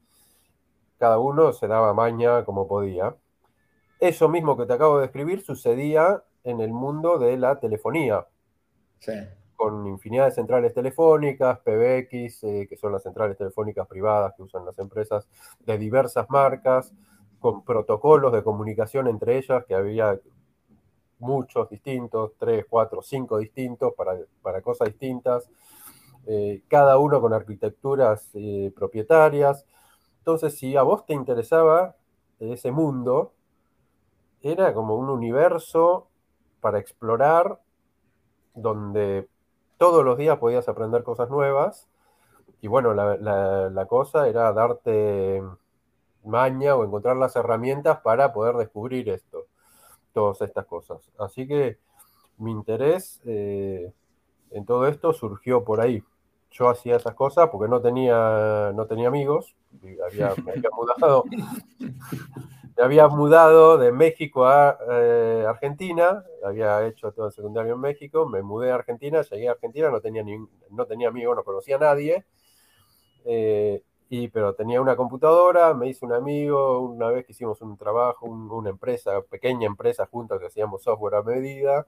cada 0.98 1.20
uno 1.20 1.54
se 1.54 1.68
daba 1.68 1.94
maña 1.94 2.44
como 2.46 2.68
podía. 2.68 3.16
Eso 4.00 4.30
mismo 4.30 4.58
que 4.58 4.66
te 4.66 4.74
acabo 4.74 4.98
de 4.98 5.04
describir 5.04 5.42
sucedía 5.42 6.24
en 6.44 6.62
el 6.62 6.72
mundo 6.72 7.18
de 7.18 7.38
la 7.38 7.60
telefonía. 7.60 8.28
Con 9.56 9.88
infinidad 9.88 10.26
de 10.26 10.32
centrales 10.32 10.74
telefónicas, 10.74 11.60
PBX, 11.60 12.44
eh, 12.44 12.68
que 12.70 12.78
son 12.78 12.92
las 12.92 13.04
centrales 13.04 13.38
telefónicas 13.38 13.88
privadas 13.88 14.34
que 14.36 14.44
usan 14.44 14.66
las 14.66 14.78
empresas 14.80 15.28
de 15.60 15.78
diversas 15.78 16.30
marcas, 16.30 16.94
con 17.40 17.64
protocolos 17.64 18.32
de 18.34 18.44
comunicación 18.44 19.08
entre 19.08 19.38
ellas, 19.38 19.64
que 19.66 19.76
había 19.76 20.20
muchos 21.20 21.70
distintos, 21.70 22.34
tres, 22.38 22.66
cuatro, 22.70 23.02
cinco 23.02 23.40
distintos 23.40 23.94
para, 23.96 24.62
cosas 24.62 24.90
distintas, 24.90 25.50
eh, 26.28 26.62
cada 26.68 26.98
uno 26.98 27.20
con 27.20 27.34
arquitecturas 27.34 28.30
eh, 28.34 28.72
propietarias 28.76 29.66
entonces, 30.28 30.60
si 30.60 30.76
a 30.76 30.84
vos 30.84 31.06
te 31.06 31.14
interesaba 31.14 31.96
ese 32.42 32.70
mundo, 32.70 33.32
era 34.42 34.74
como 34.74 34.98
un 34.98 35.10
universo 35.10 36.10
para 36.60 36.80
explorar 36.80 37.62
donde 38.54 39.30
todos 39.78 40.04
los 40.04 40.18
días 40.18 40.38
podías 40.38 40.68
aprender 40.68 41.04
cosas 41.04 41.30
nuevas. 41.30 41.88
Y 42.60 42.68
bueno, 42.68 42.94
la, 42.94 43.86
cosa 43.88 44.28
era 44.28 44.52
darte 44.52 45.42
maña 46.26 46.76
o 46.76 46.84
encontrar 46.84 47.16
las 47.16 47.38
herramientas 47.38 48.02
para 48.02 48.34
poder 48.34 48.58
descubrir 48.58 49.08
esto, 49.08 49.46
todas 50.12 50.42
estas 50.42 50.66
cosas. 50.66 51.10
Así 51.18 51.48
que 51.48 51.78
mi 52.38 52.52
interés 52.52 53.22
eh, 53.24 53.94
en 54.52 54.66
todo 54.66 54.88
esto 54.88 55.14
surgió 55.14 55.64
por 55.64 55.80
ahí 55.80 56.04
yo 56.52 56.70
hacía 56.70 56.96
esas 56.96 57.14
cosas 57.14 57.50
porque 57.50 57.70
no 57.70 57.82
tenía, 57.82 58.72
no 58.74 58.86
tenía 58.86 59.08
amigos, 59.08 59.56
había, 60.06 60.34
me 60.46 60.52
había 60.52 60.70
mudado, 60.76 61.24
me 61.80 62.84
había 62.84 63.08
mudado 63.08 63.78
de 63.78 63.92
México 63.92 64.46
a 64.46 64.78
eh, 64.90 65.46
Argentina, 65.48 66.24
había 66.44 66.86
hecho 66.86 67.12
todo 67.12 67.28
el 67.28 67.32
secundario 67.32 67.74
en 67.74 67.80
México, 67.80 68.28
me 68.28 68.42
mudé 68.42 68.72
a 68.72 68.76
Argentina, 68.76 69.22
llegué 69.22 69.48
a 69.48 69.52
Argentina, 69.52 69.90
no 69.90 70.02
tenía, 70.02 70.24
ni, 70.24 70.38
no 70.70 70.86
tenía 70.86 71.10
amigos, 71.10 71.36
no 71.36 71.44
conocía 71.44 71.76
a 71.76 71.80
nadie, 71.80 72.26
eh, 73.26 73.84
y, 74.10 74.30
pero 74.30 74.54
tenía 74.56 74.80
una 74.82 74.96
computadora, 74.96 75.74
me 75.74 75.90
hice 75.90 76.06
un 76.06 76.14
amigo, 76.14 76.80
una 76.80 77.10
vez 77.10 77.26
que 77.26 77.34
hicimos 77.34 77.62
un 77.62 77.78
trabajo, 77.78 78.26
una 78.26 78.70
empresa, 78.70 79.22
pequeña 79.22 79.68
empresa 79.68 80.06
juntos 80.06 80.40
que 80.40 80.46
hacíamos 80.46 80.84
software 80.84 81.16
a 81.16 81.24
medida, 81.24 81.88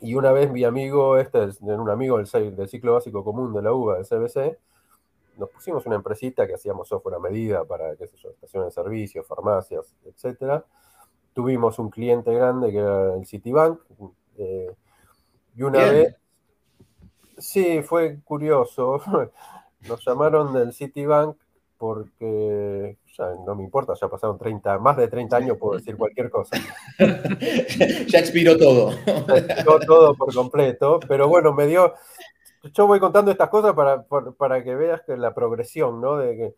y 0.00 0.14
una 0.14 0.32
vez 0.32 0.50
mi 0.50 0.64
amigo, 0.64 1.16
este 1.16 1.44
es 1.44 1.60
un 1.60 1.90
amigo 1.90 2.18
del, 2.18 2.56
del 2.56 2.68
ciclo 2.68 2.94
básico 2.94 3.24
común 3.24 3.52
de 3.52 3.62
la 3.62 3.72
UBA, 3.72 3.98
del 3.98 4.06
CBC, 4.06 4.58
nos 5.36 5.50
pusimos 5.50 5.84
una 5.86 5.96
empresita 5.96 6.46
que 6.46 6.54
hacíamos 6.54 6.88
software 6.88 7.16
a 7.16 7.18
medida 7.18 7.64
para, 7.64 7.94
qué 7.96 8.06
sé 8.06 8.16
yo, 8.16 8.30
estaciones 8.30 8.68
de 8.68 8.82
servicio, 8.82 9.24
farmacias, 9.24 9.94
etc. 10.04 10.62
Tuvimos 11.32 11.78
un 11.78 11.90
cliente 11.90 12.32
grande 12.34 12.70
que 12.70 12.78
era 12.78 13.14
el 13.14 13.26
Citibank. 13.26 13.78
Eh, 14.38 14.74
y 15.54 15.62
una 15.62 15.80
vez, 15.80 16.16
sí, 17.38 17.82
fue 17.82 18.20
curioso. 18.24 19.00
Nos 19.88 20.04
llamaron 20.04 20.52
del 20.52 20.72
Citibank 20.72 21.36
porque 21.78 22.98
ya 23.16 23.32
no 23.46 23.54
me 23.54 23.64
importa, 23.64 23.94
ya 24.00 24.08
pasaron 24.08 24.38
30, 24.38 24.78
más 24.78 24.96
de 24.96 25.08
30 25.08 25.36
años, 25.36 25.58
puedo 25.58 25.78
decir 25.78 25.96
cualquier 25.96 26.30
cosa. 26.30 26.56
ya 28.06 28.18
expiró 28.18 28.56
todo. 28.56 28.92
expiró 28.92 29.80
todo 29.80 30.14
por 30.14 30.34
completo, 30.34 31.00
pero 31.06 31.28
bueno, 31.28 31.52
me 31.52 31.66
dio, 31.66 31.94
yo 32.72 32.86
voy 32.86 33.00
contando 33.00 33.30
estas 33.30 33.48
cosas 33.48 33.74
para, 33.74 34.04
para, 34.04 34.64
que 34.64 34.74
veas 34.74 35.02
que 35.02 35.16
la 35.16 35.34
progresión, 35.34 36.00
¿no? 36.00 36.16
De 36.16 36.36
que 36.36 36.54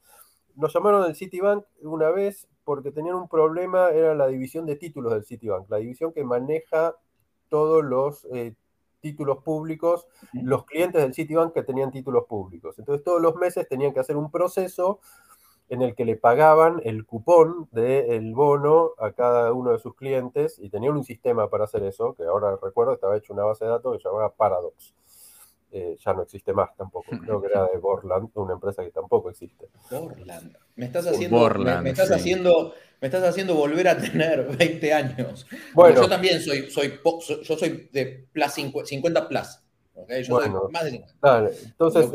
nos 0.54 0.72
llamaron 0.72 1.04
del 1.04 1.16
Citibank 1.16 1.64
una 1.82 2.10
vez 2.10 2.48
porque 2.64 2.90
tenían 2.90 3.16
un 3.16 3.28
problema, 3.28 3.90
era 3.90 4.14
la 4.14 4.26
división 4.26 4.66
de 4.66 4.76
títulos 4.76 5.12
del 5.12 5.24
Citibank, 5.24 5.70
la 5.70 5.78
división 5.78 6.12
que 6.12 6.24
maneja 6.24 6.94
todos 7.48 7.84
los 7.84 8.26
eh, 8.32 8.54
títulos 9.00 9.42
públicos, 9.42 10.06
los 10.32 10.64
clientes 10.64 11.02
del 11.02 11.14
Citibank 11.14 11.52
que 11.52 11.62
tenían 11.62 11.90
títulos 11.90 12.24
públicos. 12.26 12.78
Entonces 12.78 13.04
todos 13.04 13.20
los 13.20 13.36
meses 13.36 13.68
tenían 13.68 13.92
que 13.92 14.00
hacer 14.00 14.16
un 14.16 14.30
proceso 14.30 15.00
en 15.68 15.82
el 15.82 15.94
que 15.94 16.04
le 16.04 16.16
pagaban 16.16 16.80
el 16.84 17.04
cupón 17.04 17.68
del 17.72 18.34
bono 18.34 18.92
a 18.98 19.12
cada 19.12 19.52
uno 19.52 19.72
de 19.72 19.78
sus 19.78 19.94
clientes 19.94 20.58
y 20.58 20.70
tenían 20.70 20.96
un 20.96 21.04
sistema 21.04 21.48
para 21.50 21.64
hacer 21.64 21.82
eso, 21.82 22.14
que 22.14 22.24
ahora 22.24 22.58
recuerdo 22.62 22.94
estaba 22.94 23.16
hecho 23.16 23.34
una 23.34 23.44
base 23.44 23.64
de 23.64 23.72
datos 23.72 23.92
que 23.92 24.02
se 24.02 24.08
llamaba 24.08 24.32
Paradox. 24.32 24.94
Eh, 25.70 25.96
ya 26.02 26.14
no 26.14 26.22
existe 26.22 26.52
más 26.52 26.74
tampoco. 26.76 27.10
Creo 27.24 27.40
que 27.40 27.48
era 27.48 27.66
de 27.66 27.78
Borland, 27.78 28.30
una 28.34 28.54
empresa 28.54 28.82
que 28.82 28.90
tampoco 28.90 29.30
existe. 29.30 29.68
Borland. 29.90 30.56
Me 30.76 30.86
estás 30.86 31.06
haciendo, 31.06 31.48
me, 31.82 31.90
estás 31.90 32.10
haciendo, 32.10 32.74
me 33.00 33.08
estás 33.08 33.24
haciendo 33.24 33.54
volver 33.54 33.88
a 33.88 33.98
tener 33.98 34.44
20 34.56 34.92
años. 34.94 35.46
Bueno, 35.74 36.02
yo 36.02 36.08
también 36.08 36.40
soy, 36.40 36.70
soy, 36.70 37.00
yo 37.42 37.56
soy 37.56 37.90
de 37.92 38.26
plus 38.32 38.52
50 38.52 39.28
plus. 39.28 39.60
bueno, 40.28 40.68
más 40.70 40.84
de 40.84 41.04
Entonces, 41.64 42.10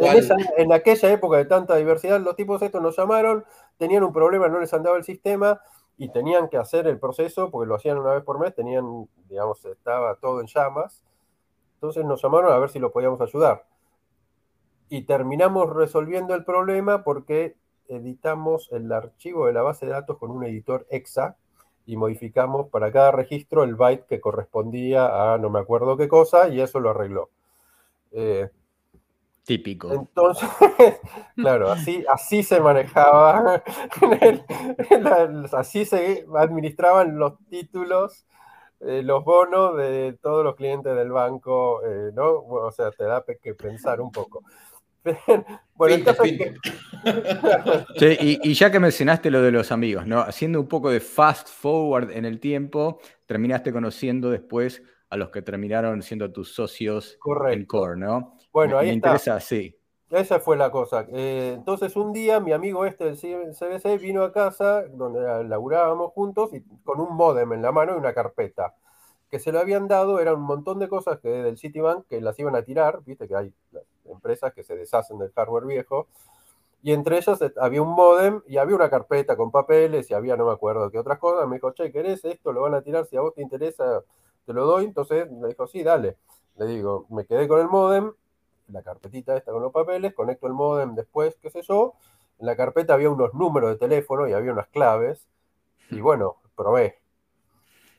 en, 0.57 0.73
aquella 0.73 1.11
época 1.11 1.37
de 1.37 1.45
tanta 1.45 1.75
diversidad, 1.75 2.19
los 2.21 2.35
tipos 2.35 2.61
estos 2.61 2.81
nos 2.81 2.97
llamaron, 2.97 3.43
tenían 3.77 4.03
un 4.03 4.13
problema, 4.13 4.47
no 4.47 4.59
les 4.59 4.73
andaba 4.73 4.97
el 4.97 5.03
sistema 5.03 5.61
y 5.97 6.09
tenían 6.09 6.49
que 6.49 6.57
hacer 6.57 6.87
el 6.87 6.97
proceso, 6.97 7.51
porque 7.51 7.67
lo 7.67 7.75
hacían 7.75 7.99
una 7.99 8.13
vez 8.13 8.23
por 8.23 8.39
mes, 8.39 8.55
tenían, 8.55 9.07
digamos, 9.27 9.63
estaba 9.65 10.15
todo 10.15 10.41
en 10.41 10.47
llamas 10.47 11.03
entonces 11.83 12.05
nos 12.05 12.21
llamaron 12.21 12.53
a 12.53 12.59
ver 12.59 12.69
si 12.69 12.79
lo 12.79 12.93
podíamos 12.93 13.19
ayudar. 13.19 13.65
Y 14.87 15.01
terminamos 15.01 15.69
resolviendo 15.69 16.33
el 16.33 16.45
problema 16.45 17.03
porque 17.03 17.57
editamos 17.89 18.69
el 18.71 18.89
archivo 18.93 19.47
de 19.47 19.53
la 19.53 19.63
base 19.63 19.85
de 19.85 19.91
datos 19.91 20.17
con 20.17 20.31
un 20.31 20.45
editor 20.45 20.87
EXA 20.89 21.35
y 21.85 21.97
modificamos 21.97 22.69
para 22.69 22.89
cada 22.93 23.11
registro 23.11 23.65
el 23.65 23.75
byte 23.75 24.05
que 24.05 24.21
correspondía 24.21 25.33
a 25.33 25.37
no 25.37 25.49
me 25.49 25.59
acuerdo 25.59 25.97
qué 25.97 26.07
cosa 26.07 26.47
y 26.47 26.61
eso 26.61 26.79
lo 26.79 26.91
arregló. 26.91 27.31
Eh, 28.13 28.49
Típico. 29.43 29.91
Entonces, 29.91 30.47
claro, 31.35 31.69
así, 31.69 32.05
así 32.09 32.43
se 32.43 32.61
manejaba, 32.61 33.61
así 35.51 35.83
se 35.83 36.25
administraban 36.33 37.19
los 37.19 37.33
títulos, 37.49 38.25
eh, 38.85 39.01
los 39.03 39.23
bonos 39.23 39.77
de 39.77 40.17
todos 40.21 40.43
los 40.43 40.55
clientes 40.55 40.95
del 40.95 41.11
banco, 41.11 41.81
eh, 41.85 42.11
¿no? 42.13 42.31
o 42.31 42.71
sea, 42.71 42.91
te 42.91 43.03
da 43.05 43.23
que 43.41 43.53
pensar 43.53 44.01
un 44.01 44.11
poco. 44.11 44.43
bueno, 45.75 46.03
y, 48.19 48.53
ya 48.53 48.71
que 48.71 48.79
mencionaste 48.79 49.29
lo 49.29 49.41
de 49.41 49.51
los 49.51 49.71
amigos, 49.71 50.07
¿no? 50.07 50.21
Haciendo 50.21 50.61
un 50.61 50.67
poco 50.67 50.89
de 50.89 51.01
fast 51.01 51.49
forward 51.49 52.11
en 52.11 52.23
el 52.25 52.39
tiempo, 52.39 52.99
terminaste 53.25 53.73
conociendo 53.73 54.29
después 54.29 54.81
a 55.09 55.17
los 55.17 55.29
que 55.29 55.41
terminaron 55.41 56.01
siendo 56.01 56.31
tus 56.31 56.55
socios 56.55 57.17
en 57.49 57.65
Core, 57.65 57.99
¿no? 57.99 58.37
Bueno, 58.51 58.77
ahí 58.77 58.89
interesa, 58.89 59.39
sí. 59.39 59.77
Esa 60.13 60.39
fue 60.39 60.57
la 60.57 60.69
cosa. 60.69 61.07
Eh, 61.11 61.53
entonces 61.55 61.95
un 61.95 62.13
día 62.13 62.39
mi 62.39 62.51
amigo 62.51 62.85
este 62.85 63.03
del 63.05 63.17
CBC 63.17 63.99
vino 63.99 64.21
a 64.21 64.31
casa, 64.31 64.83
donde 64.83 65.43
laburábamos 65.45 66.11
juntos, 66.13 66.53
y 66.53 66.61
con 66.83 66.99
un 66.99 67.15
modem 67.15 67.51
en 67.53 67.63
la 67.63 67.71
mano 67.71 67.95
y 67.95 67.97
una 67.97 68.13
carpeta. 68.13 68.75
Que 69.31 69.39
se 69.39 69.51
lo 69.51 69.59
habían 69.59 69.87
dado, 69.87 70.19
eran 70.19 70.35
un 70.35 70.43
montón 70.43 70.77
de 70.77 70.87
cosas 70.87 71.19
que 71.19 71.29
del 71.29 71.57
Citibank 71.57 72.05
que 72.07 72.21
las 72.21 72.37
iban 72.37 72.55
a 72.55 72.61
tirar, 72.61 73.01
viste 73.03 73.27
que 73.27 73.35
hay 73.35 73.53
empresas 74.05 74.53
que 74.53 74.63
se 74.63 74.75
deshacen 74.75 75.17
del 75.17 75.31
hardware 75.31 75.65
viejo. 75.65 76.07
Y 76.83 76.91
entre 76.93 77.17
ellas 77.17 77.39
había 77.57 77.81
un 77.81 77.95
modem 77.95 78.43
y 78.47 78.57
había 78.57 78.75
una 78.75 78.91
carpeta 78.91 79.35
con 79.35 79.49
papeles 79.51 80.11
y 80.11 80.13
había 80.13 80.37
no 80.37 80.45
me 80.45 80.51
acuerdo 80.51 80.91
qué 80.91 80.99
otras 80.99 81.17
cosas. 81.17 81.47
Me 81.47 81.55
dijo, 81.55 81.71
che, 81.73 81.91
¿querés 81.91 82.23
esto? 82.25 82.53
Lo 82.53 82.61
van 82.61 82.75
a 82.75 82.83
tirar, 82.83 83.07
si 83.07 83.17
a 83.17 83.21
vos 83.21 83.33
te 83.33 83.41
interesa, 83.41 84.03
te 84.45 84.53
lo 84.53 84.65
doy. 84.67 84.85
Entonces 84.85 85.31
me 85.31 85.47
dijo, 85.47 85.65
sí, 85.65 85.81
dale. 85.81 86.17
Le 86.57 86.67
digo, 86.67 87.07
me 87.09 87.25
quedé 87.25 87.47
con 87.47 87.59
el 87.59 87.67
modem 87.67 88.13
la 88.67 88.81
carpetita 88.81 89.35
esta 89.35 89.51
con 89.51 89.61
los 89.61 89.71
papeles, 89.71 90.13
conecto 90.13 90.47
el 90.47 90.53
modem 90.53 90.95
después, 90.95 91.37
qué 91.41 91.49
sé 91.49 91.61
yo. 91.61 91.93
En 92.39 92.47
la 92.47 92.55
carpeta 92.55 92.93
había 92.93 93.09
unos 93.09 93.33
números 93.33 93.71
de 93.71 93.77
teléfono 93.77 94.27
y 94.27 94.33
había 94.33 94.51
unas 94.51 94.67
claves. 94.67 95.27
Y 95.89 96.01
bueno, 96.01 96.37
probé. 96.55 96.99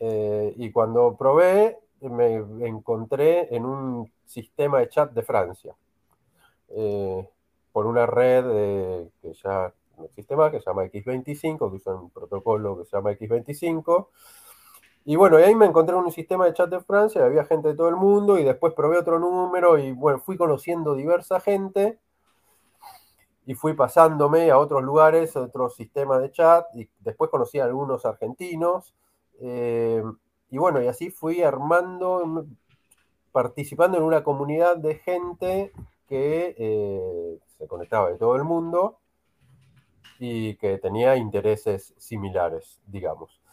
Eh, 0.00 0.54
y 0.56 0.70
cuando 0.72 1.16
probé, 1.16 1.78
me 2.00 2.36
encontré 2.66 3.54
en 3.54 3.64
un 3.64 4.12
sistema 4.26 4.80
de 4.80 4.88
chat 4.88 5.12
de 5.12 5.22
Francia. 5.22 5.74
Eh, 6.68 7.28
por 7.72 7.86
una 7.86 8.06
red 8.06 9.08
que 9.20 9.32
ya 9.34 9.72
no 9.96 10.04
existe 10.04 10.36
más, 10.36 10.50
que 10.50 10.60
se 10.60 10.66
llama 10.66 10.84
X25, 10.84 11.70
que 11.70 11.76
usa 11.76 11.94
un 11.94 12.10
protocolo 12.10 12.78
que 12.78 12.84
se 12.84 12.96
llama 12.96 13.12
X25 13.12 14.08
y 15.04 15.16
bueno, 15.16 15.38
y 15.38 15.42
ahí 15.42 15.54
me 15.54 15.66
encontré 15.66 15.96
en 15.96 16.04
un 16.04 16.12
sistema 16.12 16.46
de 16.46 16.54
chat 16.54 16.70
de 16.70 16.80
Francia, 16.80 17.24
había 17.24 17.44
gente 17.44 17.68
de 17.68 17.74
todo 17.74 17.88
el 17.88 17.96
mundo, 17.96 18.38
y 18.38 18.44
después 18.44 18.72
probé 18.74 18.98
otro 18.98 19.18
número, 19.18 19.78
y 19.78 19.92
bueno, 19.92 20.20
fui 20.20 20.36
conociendo 20.36 20.94
diversa 20.94 21.40
gente, 21.40 21.98
y 23.46 23.54
fui 23.54 23.74
pasándome 23.74 24.50
a 24.50 24.58
otros 24.58 24.82
lugares, 24.82 25.36
a 25.36 25.42
otros 25.42 25.74
sistemas 25.76 26.22
de 26.22 26.30
chat, 26.30 26.64
y 26.74 26.88
después 27.00 27.30
conocí 27.30 27.58
a 27.58 27.64
algunos 27.64 28.06
argentinos, 28.06 28.94
eh, 29.40 30.02
y 30.50 30.58
bueno, 30.58 30.80
y 30.80 30.86
así 30.86 31.10
fui 31.10 31.42
armando, 31.42 32.46
participando 33.32 33.98
en 33.98 34.04
una 34.04 34.24
comunidad 34.24 34.76
de 34.76 34.94
gente 34.94 35.72
que 36.06 36.54
eh, 36.56 37.38
se 37.58 37.66
conectaba 37.66 38.10
de 38.10 38.18
todo 38.18 38.36
el 38.36 38.44
mundo 38.44 38.98
y 40.18 40.56
que 40.56 40.78
tenía 40.78 41.16
intereses 41.16 41.92
similares, 41.98 42.80
digamos. 42.86 43.43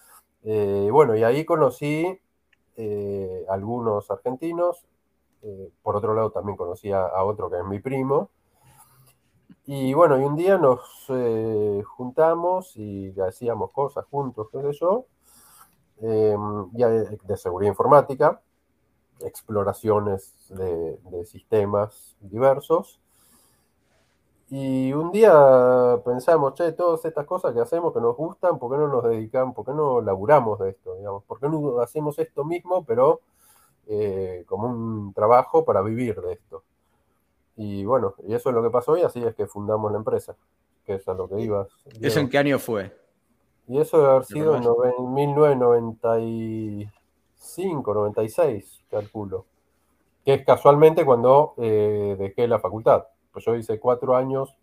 Eh, 0.44 0.90
bueno, 0.92 1.16
y 1.16 1.24
ahí 1.24 1.46
conocí 1.46 2.20
eh, 2.78 3.46
algunos 3.50 4.10
argentinos. 4.10 4.86
Eh, 5.44 5.72
por 5.82 5.96
otro 5.96 6.14
lado, 6.14 6.32
también 6.32 6.58
conocí 6.58 6.92
a, 6.92 7.24
otro 7.24 7.50
que 7.50 7.58
es 7.58 7.66
mi 7.66 7.80
primo. 7.80 8.30
Y 9.66 9.94
bueno, 9.94 10.20
y 10.20 10.24
un 10.24 10.36
día 10.36 10.58
nos 10.58 11.08
juntamos 11.86 12.76
y 12.78 13.14
hacíamos 13.22 13.72
cosas 13.72 14.06
juntos, 14.06 14.48
qué 14.52 14.62
sé 14.62 14.74
yo, 14.74 15.06
ya 16.74 16.90
de, 16.90 17.38
seguridad 17.38 17.72
informática, 17.72 18.42
exploraciones 19.20 20.34
de 20.50 21.26
sistemas 21.26 22.18
diversos. 22.20 23.01
Y 24.54 24.92
un 24.92 25.14
día 25.14 25.32
pensamos, 26.04 26.56
che, 26.56 26.74
todas 26.74 27.06
estas 27.06 27.26
cosas 27.26 27.54
que 27.54 27.62
hacemos 27.62 27.94
que 27.94 28.02
nos 28.02 28.18
gustan, 28.18 28.60
¿por 28.60 28.70
qué 28.70 28.78
no 28.78 28.90
nos 28.90 29.06
dedicamos, 29.06 29.56
por 29.56 29.66
qué 29.66 29.72
no 29.72 30.02
laburamos 30.02 30.60
de 30.60 30.72
esto? 30.72 30.98
Digamos? 30.98 31.24
¿Por 31.24 31.40
qué 31.40 31.48
no 31.48 31.80
hacemos 31.80 32.20
esto 32.20 32.44
mismo, 32.44 32.84
pero 32.84 33.22
eh, 33.88 34.44
como 34.48 34.68
un 34.68 35.14
trabajo 35.14 35.64
para 35.64 35.82
vivir 35.82 36.20
de 36.20 36.34
esto? 36.34 36.66
Y 37.56 37.86
bueno, 37.86 38.16
y 38.28 38.34
eso 38.34 38.50
es 38.50 38.56
lo 38.56 38.62
que 38.62 38.70
pasó 38.70 38.98
y 38.98 39.04
así 39.04 39.24
es 39.24 39.34
que 39.36 39.48
fundamos 39.48 39.90
la 39.90 40.00
empresa, 40.00 40.36
que 40.86 40.96
es 40.96 41.08
a 41.08 41.14
lo 41.14 41.30
que 41.30 41.40
ibas. 41.40 41.70
¿Eso 42.02 42.20
en 42.20 42.28
qué 42.28 42.38
año 42.38 42.60
fue? 42.60 42.94
Y 43.70 43.80
eso 43.80 44.00
debe 44.00 44.10
haber 44.10 44.26
sido 44.26 44.58
en, 44.58 44.64
1995, 45.14 47.94
96, 47.94 48.84
calculo. 48.90 49.46
Que 50.26 50.34
es 50.34 50.46
casualmente 50.46 51.06
cuando 51.06 51.54
eh, 51.56 52.18
dejé 52.20 52.50
la 52.50 52.60
facultad 52.60 53.06
pues 53.32 53.46
yo 53.46 53.56
hice 53.56 53.80
cuatro 53.80 54.16
años 54.16 54.56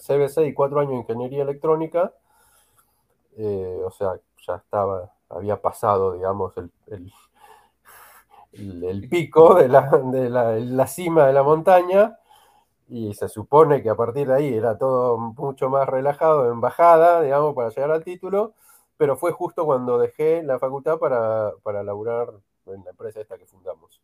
CBC 0.00 0.46
y 0.46 0.54
cuatro 0.54 0.80
años 0.80 0.94
ingeniería 0.94 1.42
electrónica, 1.42 2.12
eh, 3.36 3.82
o 3.84 3.90
sea, 3.90 4.14
ya 4.46 4.56
estaba, 4.56 5.12
había 5.28 5.60
pasado, 5.60 6.14
digamos, 6.14 6.54
el, 6.56 6.70
el, 8.52 9.08
pico 9.08 9.54
de, 9.54 9.68
la, 9.68 9.82
de 9.88 10.30
la, 10.30 10.86
cima 10.86 11.26
de 11.26 11.32
la 11.32 11.42
montaña, 11.42 12.18
y 12.88 13.14
se 13.14 13.28
supone 13.28 13.82
que 13.82 13.90
a 13.90 13.94
partir 13.94 14.26
de 14.28 14.34
ahí 14.34 14.54
era 14.54 14.76
todo 14.78 15.16
mucho 15.18 15.70
más 15.70 15.88
relajado, 15.88 16.50
en 16.50 16.60
bajada, 16.60 17.22
digamos, 17.22 17.54
para 17.54 17.70
llegar 17.70 17.90
al 17.92 18.04
título, 18.04 18.54
pero 18.96 19.16
fue 19.16 19.32
justo 19.32 19.64
cuando 19.64 19.98
dejé 19.98 20.42
la 20.42 20.58
facultad 20.58 20.98
para, 20.98 21.52
para 21.62 21.82
laburar 21.82 22.32
en 22.66 22.84
la 22.84 22.90
empresa 22.90 23.20
esta 23.20 23.38
que 23.38 23.46
fundamos. 23.46 24.00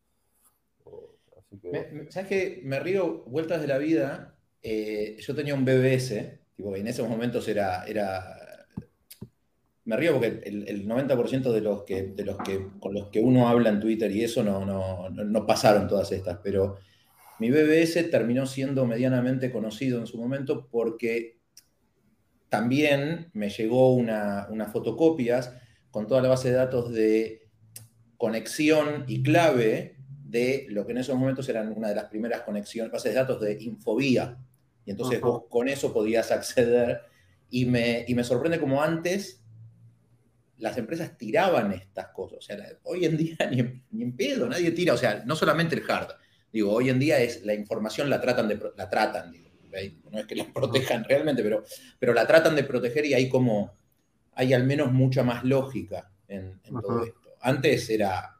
¿Sabes 2.09 2.27
qué? 2.27 2.61
Me 2.63 2.79
río 2.79 3.23
vueltas 3.25 3.61
de 3.61 3.67
la 3.67 3.77
vida. 3.77 4.35
Eh, 4.61 5.17
yo 5.19 5.35
tenía 5.35 5.55
un 5.55 5.65
BBS, 5.65 6.39
tipo, 6.55 6.75
en 6.75 6.87
esos 6.87 7.07
momentos 7.07 7.47
era, 7.47 7.85
era 7.85 8.37
me 9.87 9.95
río 9.95 10.11
porque 10.11 10.41
el, 10.43 10.85
90% 10.85 11.53
de 11.53 11.61
los 11.61 11.83
que, 11.83 12.03
de 12.03 12.25
los 12.25 12.37
que 12.39 12.67
con 12.77 12.93
los 12.93 13.07
que 13.07 13.21
uno 13.21 13.47
habla 13.47 13.69
en 13.69 13.79
Twitter 13.79 14.11
y 14.11 14.21
eso 14.21 14.43
no, 14.43 14.65
no, 15.09 15.45
pasaron 15.45 15.87
todas 15.87 16.11
estas, 16.11 16.39
pero 16.43 16.75
mi 17.39 17.49
BBS 17.49 18.11
terminó 18.11 18.45
siendo 18.45 18.85
medianamente 18.85 19.49
conocido 19.49 19.99
en 19.99 20.05
su 20.05 20.17
momento 20.17 20.67
porque 20.69 21.37
también 22.49 23.29
me 23.31 23.49
llegó 23.49 23.93
una, 23.93 24.47
unas 24.49 24.73
fotocopias 24.73 25.53
con 25.89 26.05
toda 26.05 26.21
la 26.21 26.29
base 26.29 26.49
de 26.49 26.55
datos 26.55 26.91
de 26.91 27.47
conexión 28.17 29.05
y 29.07 29.23
clave 29.23 29.96
de 30.37 30.67
lo 30.69 30.85
que 30.85 30.91
en 30.91 30.99
esos 30.99 31.17
momentos 31.17 31.47
eran 31.49 31.73
una 31.75 31.89
de 31.89 31.95
las 31.95 32.05
primeras 32.05 32.41
conexiones, 32.41 32.91
bases 32.91 33.13
de 33.13 33.19
datos 33.19 33.41
de 33.41 33.57
Infobía. 33.61 34.37
Y 34.85 34.91
entonces 34.91 35.19
vos 35.19 35.43
con 35.49 35.67
eso 35.67 35.91
podías 35.91 36.31
acceder. 36.31 37.01
Y 37.49 37.65
me, 37.65 38.05
me 38.07 38.23
sorprende 38.23 38.59
como 38.59 38.81
antes 38.81 39.43
las 40.57 40.77
empresas 40.77 41.17
tiraban 41.17 41.71
estas 41.71 42.07
cosas. 42.09 42.39
O 42.39 42.41
sea, 42.41 42.57
hoy 42.83 43.05
en 43.05 43.17
día 43.17 43.37
ni, 43.51 44.03
en 44.03 44.15
pedo, 44.15 44.47
nadie 44.47 44.71
tira. 44.71 44.93
O 44.93 44.97
sea, 44.97 45.23
no 45.25 45.35
solamente 45.35 45.75
el 45.75 45.89
hard. 45.89 46.11
Digo, 46.51 46.71
hoy 46.71 46.89
en 46.89 46.99
día 46.99 47.19
es 47.19 47.43
la 47.43 47.53
información 47.53 48.09
la 48.09 48.21
tratan 48.21 48.47
de 48.47 48.59
la 48.75 48.89
tratan, 48.89 49.31
digo, 49.31 49.49
no 50.09 50.19
es 50.19 50.25
que 50.25 50.35
la 50.35 50.45
protejan 50.51 51.03
realmente, 51.03 51.43
pero, 51.43 51.63
pero 51.99 52.13
la 52.13 52.25
tratan 52.25 52.55
de 52.55 52.63
proteger 52.63 53.05
y 53.05 53.13
hay 53.13 53.27
como 53.29 53.75
hay 54.33 54.53
al 54.53 54.63
menos 54.63 54.91
mucha 54.91 55.23
más 55.23 55.43
lógica 55.43 56.09
en, 56.27 56.59
en 56.63 56.81
todo 56.81 57.03
esto. 57.03 57.35
Antes 57.41 57.89
era 57.89 58.36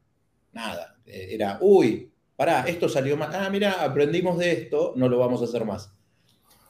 nada, 0.58 0.98
eh, 1.06 1.28
era, 1.32 1.60
uy, 1.62 2.12
pará, 2.36 2.62
esto 2.67 2.89
salió 2.89 3.15
mal, 3.15 3.30
ah, 3.34 3.50
mira, 3.50 3.84
aprendimos 3.84 4.38
de 4.38 4.52
esto, 4.52 4.93
no 4.96 5.08
lo 5.08 5.20
vamos 5.20 5.41
a 5.41 5.46
hacer 5.46 5.63
más. 5.65 5.93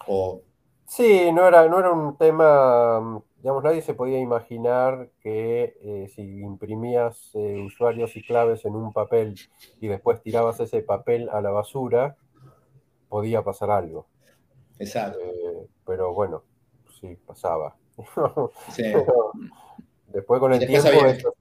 O... 0.06 0.41
Sí, 0.86 1.32
no 1.34 1.47
era, 1.47 1.67
no 1.67 1.80
era 1.80 1.91
un 1.91 2.17
tema, 2.17 3.21
digamos, 3.38 3.63
nadie 3.63 3.82
se 3.82 3.93
podía 3.93 4.19
imaginar 4.19 5.10
que 5.21 5.78
eh, 5.82 6.12
si 6.13 6.21
imprimías 6.21 7.32
eh, 7.34 7.62
usuarios 7.65 8.15
y 8.15 8.23
claves 8.23 8.65
en 8.65 8.76
un 8.76 8.91
papel 8.93 9.36
y 9.82 9.88
después 9.88 10.21
tirabas 10.21 10.60
ese 10.60 10.82
papel 10.82 11.30
a 11.30 11.41
la 11.41 11.52
basura, 11.52 12.17
podía 13.10 13.41
pasar 13.41 13.71
algo. 13.71 14.08
Exacto. 14.80 15.17
pero 15.86 16.13
bueno, 16.13 16.43
sí, 17.00 17.17
pasaba. 17.26 17.76
Sí. 18.71 18.84
después 20.08 20.39
con 20.39 20.54
el 20.54 20.60
tiempo... 20.60 21.37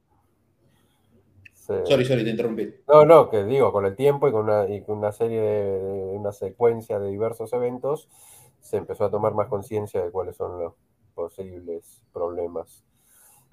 Sorry, 1.66 2.04
sorry, 2.04 2.24
te 2.24 2.30
interrumpí. 2.30 2.74
No, 2.88 3.04
no, 3.04 3.28
que 3.28 3.44
digo, 3.44 3.72
con 3.72 3.84
el 3.86 3.96
tiempo 3.96 4.28
y 4.28 4.32
con 4.32 4.44
una, 4.44 4.68
y 4.68 4.82
con 4.82 4.98
una 4.98 5.12
serie 5.12 5.40
de, 5.40 5.78
una 6.16 6.32
secuencia 6.32 6.98
de 6.98 7.10
diversos 7.10 7.52
eventos, 7.52 8.08
se 8.60 8.76
empezó 8.76 9.04
a 9.04 9.10
tomar 9.10 9.34
más 9.34 9.48
conciencia 9.48 10.04
de 10.04 10.10
cuáles 10.10 10.36
son 10.36 10.60
los 10.60 10.74
posibles 11.14 12.02
problemas 12.12 12.84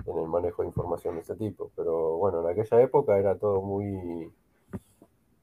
en 0.06 0.17
el 0.17 0.28
manejo 0.28 0.62
de 0.62 0.67
información 0.67 1.15
de 1.15 1.21
este 1.21 1.36
tipo. 1.36 1.71
Pero 1.76 2.17
bueno, 2.17 2.41
en 2.41 2.52
aquella 2.60 2.82
época 2.82 3.17
era 3.17 3.36
todo 3.36 3.62
muy, 3.62 4.32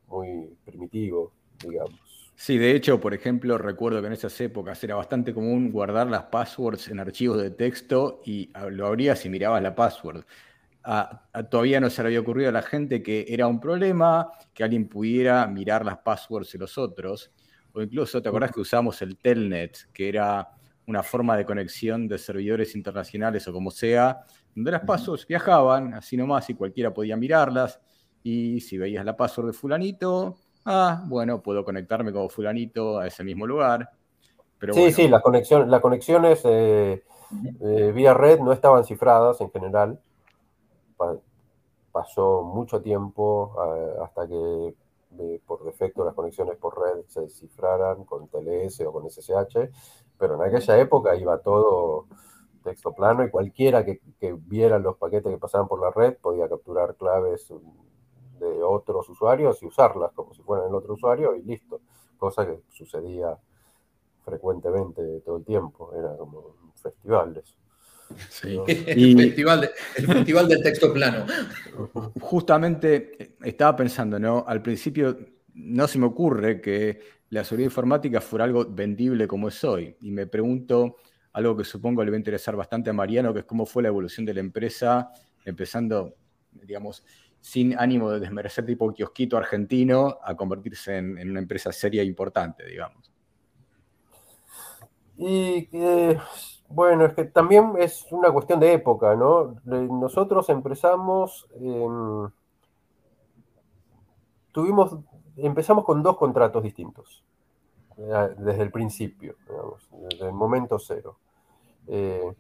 muy 0.06 0.56
primitivo, 0.64 1.32
digamos. 1.64 1.98
Sí, 2.36 2.56
de 2.56 2.74
hecho, 2.74 3.00
por 3.00 3.12
ejemplo, 3.12 3.58
recuerdo 3.58 4.00
que 4.00 4.06
en 4.06 4.14
esas 4.14 4.40
épocas 4.40 4.82
era 4.82 4.94
bastante 4.94 5.34
común 5.34 5.70
guardar 5.70 6.06
las 6.06 6.24
passwords 6.24 6.88
en 6.88 6.98
archivos 6.98 7.36
de 7.42 7.50
texto 7.50 8.22
y 8.24 8.50
lo 8.70 8.86
abrías 8.86 9.26
y 9.26 9.28
mirabas 9.28 9.62
la 9.62 9.74
password. 9.74 10.24
Todavía 11.50 11.80
no 11.80 11.90
se 11.90 12.02
le 12.02 12.08
había 12.08 12.20
ocurrido 12.20 12.48
a 12.48 12.52
la 12.52 12.62
gente 12.62 13.02
que 13.02 13.26
era 13.28 13.46
un 13.46 13.60
problema 13.60 14.30
que 14.54 14.64
alguien 14.64 14.88
pudiera 14.88 15.46
mirar 15.46 15.84
las 15.84 15.98
passwords 15.98 16.52
de 16.52 16.58
los 16.58 16.78
otros. 16.78 17.30
O 17.72 17.82
incluso, 17.82 18.20
¿te 18.20 18.28
acordás 18.28 18.52
que 18.52 18.60
usamos 18.60 19.00
el 19.02 19.16
Telnet, 19.18 19.92
que 19.92 20.08
era 20.08 20.48
una 20.86 21.02
forma 21.02 21.36
de 21.36 21.44
conexión 21.44 22.08
de 22.08 22.18
servidores 22.18 22.74
internacionales 22.74 23.46
o 23.46 23.52
como 23.52 23.70
sea, 23.70 24.20
donde 24.54 24.72
las 24.72 24.80
passwords 24.80 25.26
viajaban 25.26 25.94
así 25.94 26.16
nomás 26.16 26.50
y 26.50 26.54
cualquiera 26.54 26.92
podía 26.92 27.16
mirarlas? 27.16 27.80
Y 28.22 28.60
si 28.60 28.76
veías 28.76 29.04
la 29.04 29.16
password 29.16 29.48
de 29.48 29.52
fulanito, 29.52 30.36
ah, 30.64 31.02
bueno, 31.06 31.40
puedo 31.42 31.64
conectarme 31.64 32.12
como 32.12 32.28
fulanito 32.28 32.98
a 32.98 33.06
ese 33.06 33.22
mismo 33.22 33.46
lugar. 33.46 33.88
Pero 34.58 34.74
sí, 34.74 34.92
sí, 34.92 35.08
las 35.08 35.22
conexiones, 35.22 35.68
las 35.68 35.80
conexiones 35.80 36.42
eh, 36.44 37.02
eh, 37.60 37.92
vía 37.94 38.12
red 38.12 38.40
no 38.40 38.52
estaban 38.52 38.84
cifradas 38.84 39.40
en 39.40 39.50
general. 39.50 39.98
Pasó 41.92 42.42
mucho 42.42 42.80
tiempo 42.80 43.54
eh, 43.76 43.96
hasta 44.02 44.26
que 44.26 44.74
por 45.46 45.64
defecto 45.64 46.04
las 46.04 46.14
conexiones 46.14 46.56
por 46.56 46.80
red 46.80 47.04
se 47.08 47.28
cifraran 47.28 48.04
con 48.04 48.28
TLS 48.28 48.80
o 48.82 48.92
con 48.92 49.10
SSH, 49.10 49.68
pero 50.16 50.36
en 50.36 50.42
aquella 50.42 50.78
época 50.78 51.16
iba 51.16 51.38
todo 51.38 52.06
texto 52.62 52.92
plano 52.92 53.24
y 53.24 53.30
cualquiera 53.30 53.84
que, 53.84 54.00
que 54.20 54.32
viera 54.32 54.78
los 54.78 54.96
paquetes 54.96 55.32
que 55.32 55.38
pasaban 55.38 55.66
por 55.66 55.80
la 55.80 55.90
red 55.90 56.16
podía 56.18 56.48
capturar 56.48 56.94
claves 56.94 57.52
de 58.38 58.62
otros 58.62 59.08
usuarios 59.08 59.62
y 59.62 59.66
usarlas 59.66 60.12
como 60.12 60.34
si 60.34 60.42
fueran 60.42 60.68
el 60.68 60.74
otro 60.74 60.94
usuario 60.94 61.36
y 61.36 61.42
listo. 61.42 61.80
Cosa 62.18 62.46
que 62.46 62.62
sucedía 62.68 63.38
frecuentemente 64.24 65.20
todo 65.20 65.36
el 65.38 65.44
tiempo. 65.44 65.92
Era 65.94 66.16
como 66.16 66.38
un 66.38 66.72
festival 66.74 67.36
eso. 67.36 67.59
Sí. 68.28 68.58
el, 68.66 69.16
festival 69.16 69.70
el 69.96 70.06
festival 70.06 70.48
del 70.48 70.62
texto 70.62 70.92
plano. 70.92 71.26
Justamente 72.20 73.36
estaba 73.42 73.76
pensando, 73.76 74.18
¿no? 74.18 74.44
Al 74.46 74.62
principio 74.62 75.18
no 75.54 75.86
se 75.86 75.98
me 75.98 76.06
ocurre 76.06 76.60
que 76.60 77.00
la 77.30 77.44
seguridad 77.44 77.68
informática 77.68 78.20
fuera 78.20 78.44
algo 78.44 78.66
vendible 78.68 79.26
como 79.26 79.48
es 79.48 79.62
hoy. 79.64 79.96
Y 80.00 80.10
me 80.10 80.26
pregunto 80.26 80.96
algo 81.32 81.56
que 81.56 81.64
supongo 81.64 82.04
le 82.04 82.10
va 82.10 82.16
a 82.16 82.18
interesar 82.18 82.56
bastante 82.56 82.90
a 82.90 82.92
Mariano, 82.92 83.32
que 83.32 83.40
es 83.40 83.44
cómo 83.44 83.66
fue 83.66 83.82
la 83.82 83.88
evolución 83.88 84.26
de 84.26 84.34
la 84.34 84.40
empresa, 84.40 85.10
empezando, 85.44 86.16
digamos, 86.52 87.04
sin 87.40 87.78
ánimo 87.78 88.10
de 88.10 88.20
desmerecer 88.20 88.66
tipo 88.66 88.92
kiosquito 88.92 89.36
argentino 89.36 90.18
a 90.22 90.34
convertirse 90.36 90.96
en, 90.96 91.30
una 91.30 91.40
empresa 91.40 91.72
seria 91.72 92.02
e 92.02 92.04
importante, 92.04 92.66
digamos. 92.66 93.10
Y 95.16 95.68
bueno, 96.70 97.04
es 97.04 97.14
que 97.14 97.24
también 97.24 97.74
es 97.78 98.06
una 98.10 98.30
cuestión 98.30 98.60
de 98.60 98.72
época, 98.72 99.16
¿no? 99.16 99.56
Nosotros 99.64 100.48
empezamos, 100.48 101.48
tuvimos, 104.52 104.96
empezamos 105.36 105.84
con 105.84 106.02
dos 106.02 106.16
contratos 106.16 106.62
distintos, 106.62 107.24
eh, 107.96 108.34
desde 108.38 108.62
el 108.62 108.70
principio, 108.70 109.34
digamos, 109.48 109.88
desde 110.10 110.26
el 110.26 110.32
momento 110.32 110.78
cero. 110.78 111.16
Eh, 111.88 112.32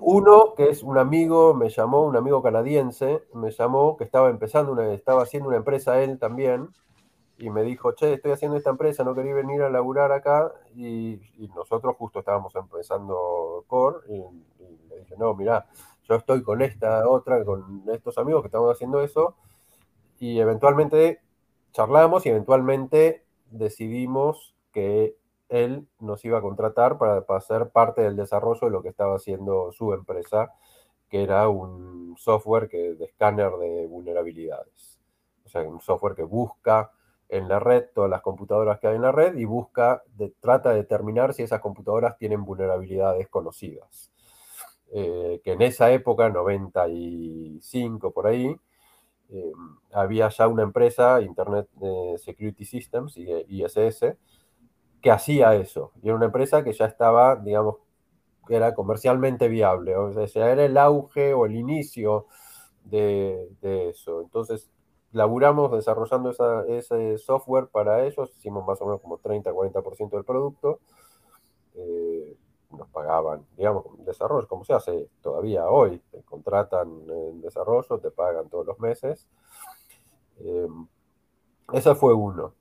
uno, 0.00 0.54
que 0.54 0.68
es 0.68 0.82
un 0.82 0.98
amigo, 0.98 1.54
me 1.54 1.70
llamó, 1.70 2.02
un 2.02 2.16
amigo 2.16 2.42
canadiense, 2.42 3.24
me 3.32 3.50
llamó, 3.50 3.96
que 3.96 4.04
estaba 4.04 4.28
empezando, 4.28 4.72
una, 4.72 4.92
estaba 4.92 5.22
haciendo 5.22 5.48
una 5.48 5.56
empresa 5.56 6.02
él 6.02 6.18
también, 6.18 6.68
y 7.38 7.50
me 7.50 7.62
dijo, 7.62 7.92
che, 7.92 8.14
estoy 8.14 8.32
haciendo 8.32 8.56
esta 8.56 8.70
empresa, 8.70 9.04
no 9.04 9.14
quería 9.14 9.32
venir 9.32 9.62
a 9.62 9.70
laburar 9.70 10.10
acá, 10.10 10.52
y, 10.74 11.20
nosotros 11.54 11.96
justo 11.96 12.18
estábamos 12.18 12.54
empezando 12.56 13.64
Core, 13.68 13.98
y, 14.08 14.88
le 14.88 14.98
dije, 14.98 15.14
no, 15.16 15.34
mirá, 15.34 15.66
yo 16.02 16.16
estoy 16.16 16.42
con 16.42 16.62
esta 16.62 17.08
otra, 17.08 17.44
con 17.44 17.84
estos 17.92 18.18
amigos 18.18 18.42
que 18.42 18.48
estamos 18.48 18.72
haciendo 18.72 19.02
eso, 19.02 19.36
y 20.18 20.40
eventualmente 20.40 21.20
charlamos 21.72 22.26
y 22.26 22.30
eventualmente 22.30 23.24
decidimos 23.50 24.56
que 24.72 25.16
él 25.48 25.86
nos 26.00 26.24
iba 26.24 26.38
a 26.38 26.42
contratar 26.42 26.98
para, 26.98 27.24
para, 27.24 27.40
ser 27.40 27.70
parte 27.70 28.02
del 28.02 28.16
desarrollo 28.16 28.66
de 28.66 28.70
lo 28.70 28.82
que 28.82 28.88
estaba 28.88 29.14
haciendo 29.14 29.70
su 29.70 29.94
empresa, 29.94 30.52
que 31.08 31.22
era 31.22 31.48
un 31.48 32.16
software 32.18 32.68
que, 32.68 32.94
de 32.94 33.04
escáner 33.04 33.52
de 33.52 33.86
vulnerabilidades. 33.86 34.98
O 35.44 35.48
sea, 35.48 35.62
un 35.62 35.80
software 35.80 36.14
que 36.14 36.24
busca 36.24 36.92
en 37.28 37.48
la 37.48 37.58
red 37.58 37.86
todas 37.94 38.10
las 38.10 38.22
computadoras 38.22 38.78
que 38.78 38.88
hay 38.88 38.96
en 38.96 39.02
la 39.02 39.12
red 39.12 39.36
y 39.36 39.44
busca, 39.44 40.02
trata 40.40 40.70
de 40.70 40.76
determinar 40.76 41.34
si 41.34 41.42
esas 41.42 41.60
computadoras 41.60 42.16
tienen 42.16 42.44
vulnerabilidades 42.44 43.28
conocidas. 43.28 44.10
Eh, 44.90 45.40
que 45.44 45.52
en 45.52 45.62
esa 45.62 45.90
época, 45.90 46.30
95 46.30 48.10
por 48.12 48.26
ahí, 48.26 48.56
eh, 49.30 49.52
había 49.92 50.28
ya 50.30 50.48
una 50.48 50.62
empresa, 50.62 51.20
Internet 51.20 51.68
eh, 51.82 52.14
Security 52.18 52.64
Systems, 52.64 53.16
ISS, 53.16 54.16
que 55.02 55.10
hacía 55.10 55.54
eso. 55.54 55.92
Y 56.02 56.08
era 56.08 56.16
una 56.16 56.26
empresa 56.26 56.64
que 56.64 56.72
ya 56.72 56.86
estaba, 56.86 57.36
digamos, 57.36 57.76
que 58.46 58.56
era 58.56 58.74
comercialmente 58.74 59.48
viable. 59.48 59.96
O 59.96 60.26
sea, 60.26 60.50
era 60.50 60.64
el 60.64 60.78
auge 60.78 61.34
o 61.34 61.46
el 61.46 61.56
inicio 61.56 62.26
de, 62.84 63.48
eso. 63.62 64.22
Entonces, 64.22 64.70
laburamos 65.12 65.72
desarrollando 65.72 66.30
ese 66.68 67.18
software 67.18 67.68
para 67.68 68.04
ellos. 68.04 68.30
Hicimos 68.36 68.66
más 68.66 68.80
o 68.80 68.86
menos 68.86 69.00
como 69.00 69.18
30-40% 69.18 70.10
del 70.10 70.24
producto. 70.24 70.80
Eh, 71.74 72.36
nos 72.70 72.88
pagaban, 72.88 73.46
digamos, 73.56 73.84
desarrollo, 74.04 74.46
como 74.46 74.64
se 74.64 74.74
hace 74.74 75.08
todavía 75.22 75.68
hoy. 75.68 76.02
Te 76.10 76.22
contratan 76.22 76.88
en 77.08 77.40
desarrollo, 77.40 77.98
te 77.98 78.10
pagan 78.10 78.48
todos 78.48 78.66
los 78.66 78.78
meses. 78.78 79.26
Eh, 80.40 80.68
ese 81.72 81.94
fue 81.94 82.14
uno. 82.14 82.54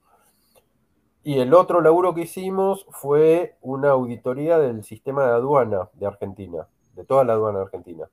Y 1.23 1.39
el 1.39 1.53
otro 1.53 1.81
laburo 1.81 2.13
que 2.13 2.21
hicimos 2.21 2.85
fue 2.89 3.57
una 3.61 3.89
auditoría 3.89 4.59
del 4.59 4.85
sistema 4.85 5.25
de 5.25 5.31
aduana 5.33 5.89
de 5.93 6.05
Argentina, 6.05 6.69
de 6.93 7.03
toda 7.03 7.25
la 7.25 7.33
aduana 7.33 7.59
argentina, 7.59 8.09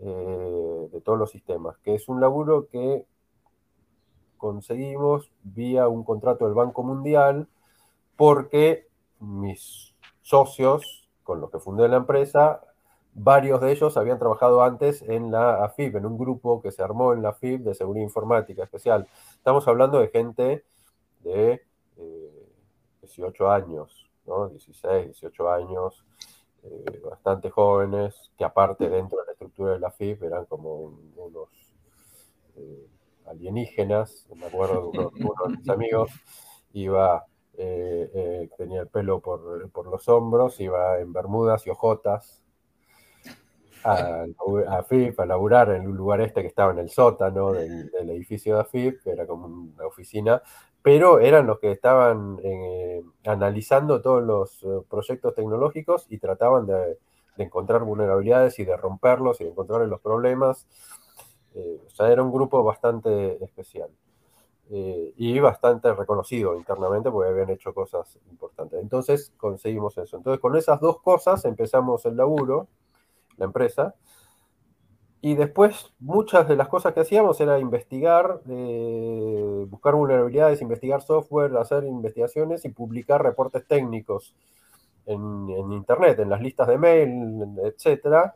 eh, 0.00 0.88
de 0.90 1.00
todos 1.00 1.18
los 1.18 1.30
sistemas, 1.30 1.78
que 1.78 1.94
es 1.94 2.08
un 2.08 2.20
laburo 2.20 2.66
que 2.66 3.06
conseguimos 4.38 5.30
vía 5.42 5.88
un 5.88 6.04
contrato 6.04 6.46
del 6.46 6.54
Banco 6.54 6.82
Mundial 6.82 7.48
porque 8.16 8.88
mis 9.20 9.94
socios 10.22 11.08
con 11.22 11.40
los 11.40 11.50
que 11.50 11.58
fundé 11.58 11.88
la 11.88 11.98
empresa, 11.98 12.62
varios 13.12 13.60
de 13.60 13.72
ellos 13.72 13.96
habían 13.98 14.18
trabajado 14.18 14.62
antes 14.62 15.02
en 15.02 15.30
la 15.30 15.62
AFIP, 15.64 15.96
en 15.96 16.06
un 16.06 16.16
grupo 16.16 16.62
que 16.62 16.72
se 16.72 16.82
armó 16.82 17.12
en 17.12 17.22
la 17.22 17.30
AFIP 17.30 17.62
de 17.62 17.74
seguridad 17.74 18.04
informática 18.04 18.62
especial. 18.62 19.06
Estamos 19.34 19.68
hablando 19.68 19.98
de 20.00 20.08
gente 20.08 20.64
de 21.20 21.68
18 23.02 23.50
años, 23.50 24.08
¿no? 24.26 24.48
16, 24.48 25.06
18 25.06 25.50
años, 25.50 26.04
eh, 26.62 27.00
bastante 27.04 27.50
jóvenes, 27.50 28.32
que 28.36 28.44
aparte 28.44 28.88
dentro 28.88 29.18
de 29.18 29.26
la 29.26 29.32
estructura 29.32 29.72
de 29.72 29.80
la 29.80 29.90
FIP 29.90 30.22
eran 30.22 30.44
como 30.46 30.92
unos 31.16 31.48
eh, 32.56 32.86
alienígenas. 33.30 34.26
Me 34.34 34.46
acuerdo 34.46 34.90
de 34.92 34.98
uno, 35.24 35.34
de 35.48 35.56
mis 35.56 35.68
amigos, 35.68 36.10
iba, 36.72 37.24
eh, 37.56 38.48
tenía 38.56 38.82
el 38.82 38.88
pelo 38.88 39.20
por, 39.20 39.70
por, 39.70 39.86
los 39.86 40.08
hombros, 40.08 40.60
iba 40.60 40.98
en 40.98 41.12
bermudas 41.12 41.66
y 41.66 41.70
ojotas. 41.70 42.42
A, 43.84 44.26
a 44.68 44.82
FIP, 44.82 45.20
a 45.20 45.24
laburar 45.24 45.70
en 45.70 45.86
un 45.86 45.96
lugar 45.96 46.20
este 46.20 46.42
que 46.42 46.48
estaba 46.48 46.72
en 46.72 46.80
el 46.80 46.90
sótano 46.90 47.52
del, 47.52 47.88
del 47.90 48.10
edificio 48.10 48.56
de 48.56 48.60
AFIP, 48.62 49.02
que 49.04 49.10
era 49.10 49.24
como 49.24 49.46
una 49.46 49.86
oficina, 49.86 50.42
pero 50.82 51.20
eran 51.20 51.46
los 51.46 51.58
que 51.58 51.70
estaban 51.70 52.38
eh, 52.42 53.02
analizando 53.26 54.00
todos 54.00 54.22
los 54.22 54.62
eh, 54.62 54.84
proyectos 54.88 55.34
tecnológicos 55.34 56.06
y 56.08 56.18
trataban 56.18 56.66
de, 56.66 56.98
encontrar 57.36 57.84
vulnerabilidades 57.84 58.58
y 58.58 58.64
de 58.64 58.76
romperlos 58.76 59.40
y 59.40 59.44
de 59.44 59.50
encontrar 59.50 59.86
los 59.86 60.00
problemas. 60.00 60.66
Eh, 61.54 61.80
o 61.86 61.90
sea, 61.90 62.10
era 62.10 62.22
un 62.22 62.32
grupo 62.32 62.62
bastante 62.62 63.42
especial 63.42 63.90
y 64.70 65.38
bastante 65.38 65.90
reconocido 65.94 66.54
internamente 66.54 67.10
porque 67.10 67.30
habían 67.30 67.48
hecho 67.48 67.72
cosas 67.72 68.18
importantes. 68.30 68.78
Entonces 68.82 69.32
conseguimos 69.38 69.96
eso. 69.96 70.18
Entonces 70.18 70.42
con 70.42 70.56
esas 70.56 70.78
dos 70.78 71.00
cosas 71.00 71.46
empezamos 71.46 72.04
el 72.04 72.18
laburo, 72.18 72.68
la 73.38 73.46
empresa, 73.46 73.94
y 75.20 75.34
después 75.34 75.92
muchas 75.98 76.46
de 76.46 76.54
las 76.54 76.68
cosas 76.68 76.94
que 76.94 77.00
hacíamos 77.00 77.40
era 77.40 77.58
investigar, 77.58 78.40
eh, 78.48 79.66
buscar 79.68 79.94
vulnerabilidades, 79.94 80.62
investigar 80.62 81.02
software, 81.02 81.56
hacer 81.56 81.84
investigaciones 81.84 82.64
y 82.64 82.68
publicar 82.68 83.22
reportes 83.22 83.66
técnicos 83.66 84.34
en, 85.06 85.72
Internet, 85.72 86.20
en 86.20 86.30
las 86.30 86.40
listas 86.40 86.68
de 86.68 86.78
mail, 86.78 87.58
etc. 87.64 88.32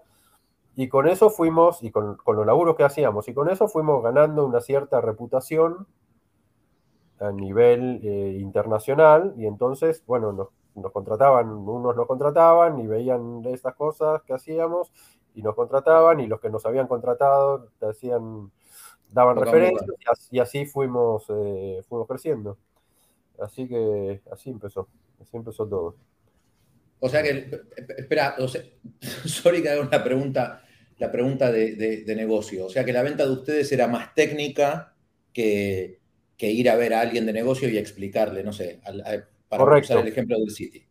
Y 0.74 0.88
con 0.88 1.06
eso 1.06 1.30
fuimos, 1.30 1.82
y 1.82 1.90
con, 1.90 2.18
los 2.26 2.46
laburos 2.46 2.76
que 2.76 2.84
hacíamos, 2.84 3.28
y 3.28 3.34
con 3.34 3.50
eso 3.50 3.68
fuimos 3.68 4.02
ganando 4.02 4.46
una 4.46 4.60
cierta 4.60 5.00
reputación 5.00 5.86
a 7.20 7.30
nivel 7.30 8.00
eh, 8.02 8.38
internacional 8.40 9.34
y 9.36 9.46
entonces, 9.46 10.02
bueno, 10.06 10.32
nos, 10.32 10.48
nos, 10.74 10.90
contrataban, 10.90 11.50
unos 11.50 11.94
nos 11.94 12.06
contrataban 12.06 12.80
y 12.80 12.86
veían 12.86 13.42
estas 13.44 13.76
cosas 13.76 14.22
que 14.22 14.32
hacíamos 14.32 14.92
y 15.34 15.42
nos 15.42 15.54
contrataban 15.54 16.20
y 16.20 16.26
los 16.26 16.40
que 16.40 16.50
nos 16.50 16.66
habían 16.66 16.88
contratado 16.88 17.68
te 17.78 17.86
hacían, 17.86 18.50
daban 19.10 19.36
referencias 19.36 20.28
y 20.30 20.40
así, 20.40 20.66
fuimos, 20.66 21.26
eh, 21.28 21.82
fuimos 21.88 22.08
creciendo. 22.08 22.56
Así 23.38 23.68
que 23.68 24.20
así 24.30 24.50
empezó, 24.50 24.88
así 25.20 25.36
empezó 25.36 25.66
todo. 25.66 25.94
O 27.04 27.08
sea 27.08 27.20
que, 27.20 27.50
espera, 27.98 28.36
sorry 29.26 29.60
que 29.60 29.70
haga 29.70 29.82
una 29.82 30.04
pregunta, 30.04 30.62
la 30.98 31.10
pregunta 31.10 31.50
de, 31.50 32.04
negocio. 32.16 32.66
O 32.66 32.70
sea 32.70 32.84
que 32.84 32.92
la 32.92 33.02
venta 33.02 33.26
de 33.26 33.32
ustedes 33.32 33.72
era 33.72 33.88
más 33.88 34.14
técnica 34.14 34.94
que, 35.32 35.98
ir 36.38 36.70
a 36.70 36.76
ver 36.76 36.94
a 36.94 37.00
alguien 37.00 37.26
de 37.26 37.32
negocio 37.32 37.68
y 37.68 37.76
explicarle, 37.76 38.44
no 38.44 38.52
sé, 38.52 38.80
para 39.48 39.78
usar 39.78 39.98
el 39.98 40.08
ejemplo 40.08 40.38
del 40.38 40.50
City. 40.50 40.86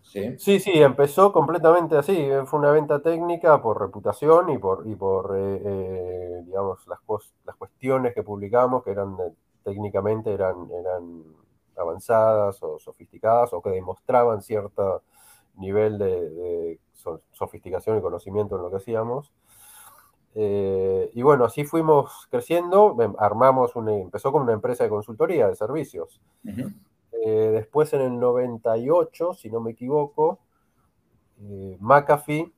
¿Sí? 0.00 0.58
sí, 0.58 0.72
empezó 0.74 1.32
completamente 1.32 1.96
así. 1.96 2.28
Fue 2.46 2.58
una 2.58 2.70
venta 2.70 3.00
técnica 3.00 3.60
por 3.60 3.78
reputación 3.78 4.50
y 4.50 4.58
por, 4.58 4.86
y 4.86 4.94
por 4.94 5.36
eh, 5.36 5.62
eh, 5.64 6.42
digamos, 6.46 6.86
las, 6.86 6.98
las 7.44 7.56
cuestiones 7.56 8.14
que 8.14 8.22
publicamos, 8.22 8.84
que 8.84 8.90
eran 8.90 9.16
eh, 9.20 9.32
técnicamente 9.64 10.32
eran, 10.32 10.68
eran 10.70 11.24
avanzadas 11.76 12.62
o 12.62 12.78
sofisticadas 12.78 13.52
o 13.52 13.62
que 13.62 13.70
demostraban 13.70 14.42
cierto 14.42 15.02
nivel 15.56 15.98
de, 15.98 16.78
sofisticación 17.32 17.98
y 17.98 18.00
conocimiento 18.00 18.56
en 18.56 18.62
lo 18.62 18.70
que 18.70 18.76
hacíamos. 18.76 19.32
y 20.34 21.22
bueno, 21.22 21.44
así 21.44 21.64
fuimos 21.64 22.26
creciendo, 22.30 22.96
em, 23.00 23.14
armamos 23.18 23.76
una, 23.76 23.92
empezó 23.94 24.32
con 24.32 24.42
una 24.42 24.52
empresa 24.52 24.84
de 24.84 24.90
consultoría 24.90 25.48
de 25.48 25.56
servicios. 25.56 26.20
Eh, 27.24 27.50
después 27.52 27.92
en 27.92 28.00
el 28.00 28.18
98, 28.18 29.34
si 29.34 29.48
no 29.48 29.60
me 29.60 29.72
equivoco, 29.72 30.40
eh, 31.40 31.76
McAfee, 31.78 32.52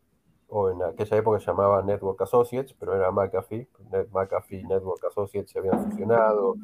o 0.49 0.71
en 0.71 0.83
aquella 0.83 1.19
época 1.19 1.39
se 1.39 1.47
llamaba 1.47 1.83
Network 1.83 2.23
Associates, 2.23 2.75
pero 2.79 2.95
era 2.95 3.11
McAfee, 3.11 3.69
McAfee 4.11 4.65
Network 4.65 5.05
Associates 5.05 5.51
se 5.51 5.59
habían 5.59 5.91
fusionado, 5.91 6.55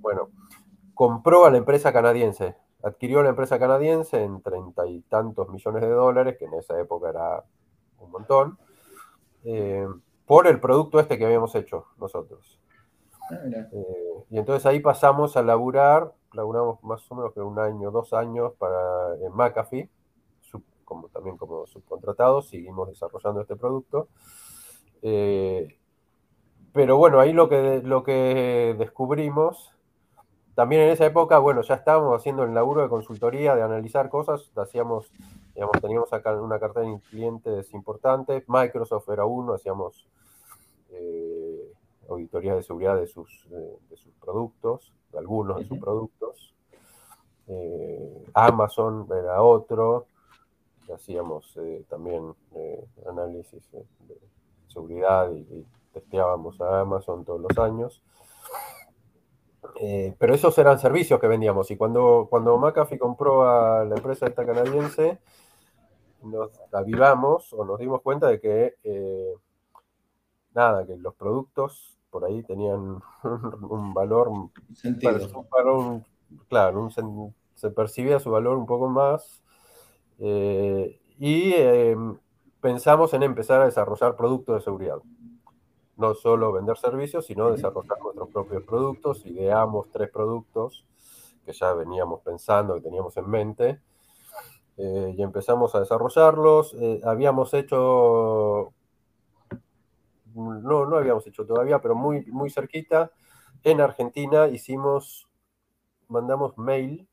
bueno, 0.00 0.28
compró 0.92 1.46
a 1.46 1.50
la 1.50 1.56
empresa 1.56 1.92
canadiense, 1.94 2.56
adquirió 2.86 3.22
la 3.22 3.30
empresa 3.30 3.58
canadiense 3.58 4.22
en 4.22 4.40
treinta 4.42 4.86
y 4.86 5.00
tantos 5.02 5.48
millones 5.48 5.82
de 5.82 5.90
dólares, 5.90 6.36
que 6.38 6.44
en 6.44 6.54
esa 6.54 6.78
época 6.80 7.10
era 7.10 7.44
un 7.98 8.10
montón, 8.10 8.58
eh, 9.44 9.86
por 10.26 10.46
el 10.46 10.60
producto 10.60 11.00
este 11.00 11.18
que 11.18 11.26
habíamos 11.26 11.54
hecho 11.54 11.86
nosotros. 11.98 12.60
Ah, 13.30 13.36
y 14.30 14.38
entonces 14.38 14.64
ahí 14.66 14.80
pasamos 14.80 15.36
a 15.36 15.42
laburar 15.42 16.12
laburamos 16.36 16.82
más 16.84 17.10
o 17.10 17.14
menos 17.16 17.32
que 17.32 17.40
un 17.40 17.58
año, 17.58 17.90
dos 17.90 18.12
años 18.12 18.52
para 18.58 19.16
en 19.20 19.32
McAfee, 19.32 19.90
como, 20.84 21.08
también 21.08 21.36
como 21.36 21.66
subcontratados, 21.66 22.48
seguimos 22.48 22.88
desarrollando 22.88 23.40
este 23.40 23.56
producto. 23.56 24.08
Eh, 25.02 25.76
pero 26.72 26.96
bueno, 26.96 27.18
ahí 27.18 27.32
lo 27.32 27.48
que, 27.48 27.80
lo 27.82 28.04
que 28.04 28.76
descubrimos, 28.78 29.75
también 30.56 30.82
en 30.82 30.88
esa 30.88 31.06
época, 31.06 31.38
bueno, 31.38 31.62
ya 31.62 31.74
estábamos 31.74 32.18
haciendo 32.18 32.42
el 32.42 32.52
laburo 32.52 32.82
de 32.82 32.88
consultoría, 32.88 33.54
de 33.54 33.62
analizar 33.62 34.08
cosas, 34.08 34.50
hacíamos, 34.56 35.12
digamos, 35.54 35.80
teníamos 35.80 36.12
acá 36.12 36.32
una 36.40 36.58
cartera 36.58 36.86
de 36.86 36.98
clientes 37.10 37.72
importantes, 37.72 38.42
Microsoft 38.48 39.08
era 39.10 39.24
uno, 39.24 39.54
hacíamos 39.54 40.08
eh, 40.90 41.72
auditoría 42.08 42.56
de 42.56 42.64
seguridad 42.64 42.96
de 42.96 43.06
sus, 43.06 43.48
de 43.48 43.96
sus 43.96 44.12
productos 44.14 44.92
algunos 45.16 45.58
de 45.58 45.66
sus 45.66 45.78
productos. 45.78 46.54
Eh, 47.48 48.24
Amazon 48.34 49.06
era 49.10 49.42
otro. 49.42 50.06
Hacíamos 50.92 51.56
eh, 51.56 51.84
también 51.88 52.34
eh, 52.54 52.84
análisis 53.08 53.62
de 53.72 53.84
seguridad 54.68 55.30
y, 55.32 55.64
testeábamos 55.92 56.60
a 56.60 56.80
Amazon 56.80 57.24
todos 57.24 57.40
los 57.40 57.58
años. 57.58 58.02
Pero 60.18 60.34
esos 60.34 60.56
eran 60.58 60.78
servicios 60.78 61.20
que 61.20 61.26
vendíamos. 61.26 61.70
Y 61.70 61.76
cuando, 61.76 62.26
cuando 62.28 62.58
McAfee 62.58 62.98
compró 62.98 63.48
a 63.48 63.84
la 63.84 63.96
empresa 63.96 64.26
esta 64.26 64.44
canadiense, 64.44 65.18
nos 66.22 66.50
avivamos 66.72 67.52
o 67.52 67.64
nos 67.64 67.78
dimos 67.78 68.02
cuenta 68.02 68.28
de 68.28 68.40
que 68.40 68.74
nada, 70.54 70.86
que 70.86 70.96
los 70.96 71.14
productos 71.14 71.96
por 72.10 72.24
ahí 72.24 72.42
tenían 72.42 73.00
un 73.70 73.94
valor, 73.94 74.30
Sentido. 74.74 75.18
claro, 76.48 76.88
se 77.54 77.70
percibía 77.70 78.18
su 78.18 78.30
valor 78.30 78.56
un 78.56 78.66
poco 78.66 78.88
más. 78.88 79.42
Eh, 80.18 80.98
y 81.18 81.54
pensamos 82.60 83.12
en 83.14 83.22
empezar 83.22 83.60
a 83.60 83.66
desarrollar 83.66 84.16
productos 84.16 84.56
de 84.56 84.60
seguridad. 84.62 84.98
No 85.96 86.14
solo 86.14 86.52
vender 86.52 86.76
servicios, 86.76 87.26
sino 87.26 87.50
desarrollar 87.50 87.98
nuestros 88.02 88.28
propios 88.28 88.62
productos. 88.64 89.24
Ideamos 89.24 89.88
tres 89.90 90.10
productos 90.10 90.84
que 91.44 91.52
ya 91.52 91.72
veníamos 91.72 92.20
pensando, 92.20 92.74
que 92.74 92.82
teníamos 92.82 93.16
en 93.16 93.30
mente. 93.30 93.80
Eh, 94.76 95.14
y 95.16 95.22
empezamos 95.22 95.74
a 95.74 95.80
desarrollarlos. 95.80 96.74
Eh, 96.74 97.00
habíamos 97.04 97.54
hecho 97.54 98.74
no, 100.36 100.86
no 100.86 100.96
habíamos 100.96 101.26
hecho 101.26 101.46
todavía, 101.46 101.80
pero 101.80 101.94
muy, 101.94 102.24
muy 102.26 102.50
cerquita, 102.50 103.10
en 103.64 103.80
Argentina 103.80 104.48
hicimos, 104.48 105.28
mandamos 106.08 106.56
mail. 106.58 107.08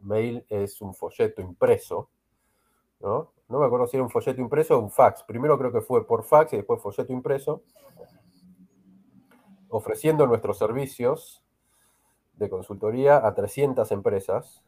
Mail 0.00 0.44
es 0.48 0.80
un 0.80 0.94
folleto 0.94 1.42
impreso, 1.42 2.08
¿no? 3.00 3.32
No 3.50 3.58
me 3.58 3.66
acuerdo 3.66 3.86
si 3.88 3.96
era 3.96 4.04
un 4.04 4.10
folleto 4.10 4.40
impreso 4.40 4.78
o 4.78 4.80
un 4.80 4.90
fax. 4.90 5.24
Primero 5.24 5.58
creo 5.58 5.72
que 5.72 5.80
fue 5.80 6.06
por 6.06 6.24
fax 6.24 6.52
y 6.52 6.56
después 6.56 6.80
folleto 6.80 7.12
impreso, 7.12 7.64
ofreciendo 9.68 10.26
nuestros 10.26 10.56
servicios 10.56 11.42
de 12.34 12.48
consultoría 12.48 13.26
a 13.26 13.34
300 13.34 13.90
empresas. 13.90 14.62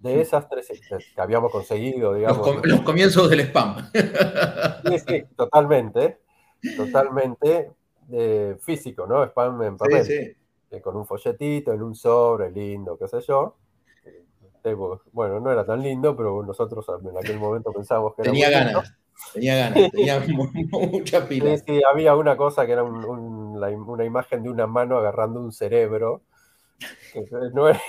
De 0.00 0.20
esas 0.20 0.48
tres 0.48 0.68
que 1.14 1.20
habíamos 1.20 1.50
conseguido, 1.50 2.14
digamos. 2.14 2.64
Los, 2.64 2.80
comienzos 2.82 3.28
del 3.28 3.40
spam. 3.40 3.90
Sí, 3.92 4.98
sí, 5.00 5.24
totalmente. 5.36 6.20
Totalmente 6.76 7.72
eh, 8.10 8.56
físico, 8.60 9.06
¿no? 9.06 9.24
Spam 9.24 9.62
en 9.62 9.76
papel. 9.76 10.04
Sí, 10.04 10.16
sí. 10.16 10.36
Eh, 10.70 10.80
con 10.80 10.96
un 10.96 11.04
folletito, 11.04 11.72
en 11.72 11.82
un 11.82 11.94
sobre, 11.94 12.50
lindo, 12.50 12.96
qué 12.96 13.08
sé 13.08 13.20
yo. 13.20 13.56
Bueno, 14.74 15.40
no 15.40 15.50
era 15.50 15.64
tan 15.64 15.82
lindo, 15.82 16.16
pero 16.16 16.42
nosotros 16.42 16.86
en 16.88 17.16
aquel 17.16 17.38
momento 17.38 17.72
pensábamos 17.72 18.14
que 18.14 18.22
tenía 18.22 18.48
era. 18.48 18.64
ganas, 18.64 18.94
tenía 19.32 19.56
ganas, 19.56 19.90
tenía 19.92 20.24
mucha 20.70 21.28
pila. 21.28 21.56
Sí, 21.56 21.64
sí, 21.66 21.80
había 21.90 22.14
una 22.16 22.36
cosa 22.36 22.66
que 22.66 22.72
era 22.72 22.84
una 22.84 24.04
imagen 24.04 24.42
de 24.42 24.50
una 24.50 24.66
mano 24.66 24.98
agarrando 24.98 25.40
un 25.40 25.52
cerebro 25.52 26.22
no 27.54 27.68
era, 27.68 27.80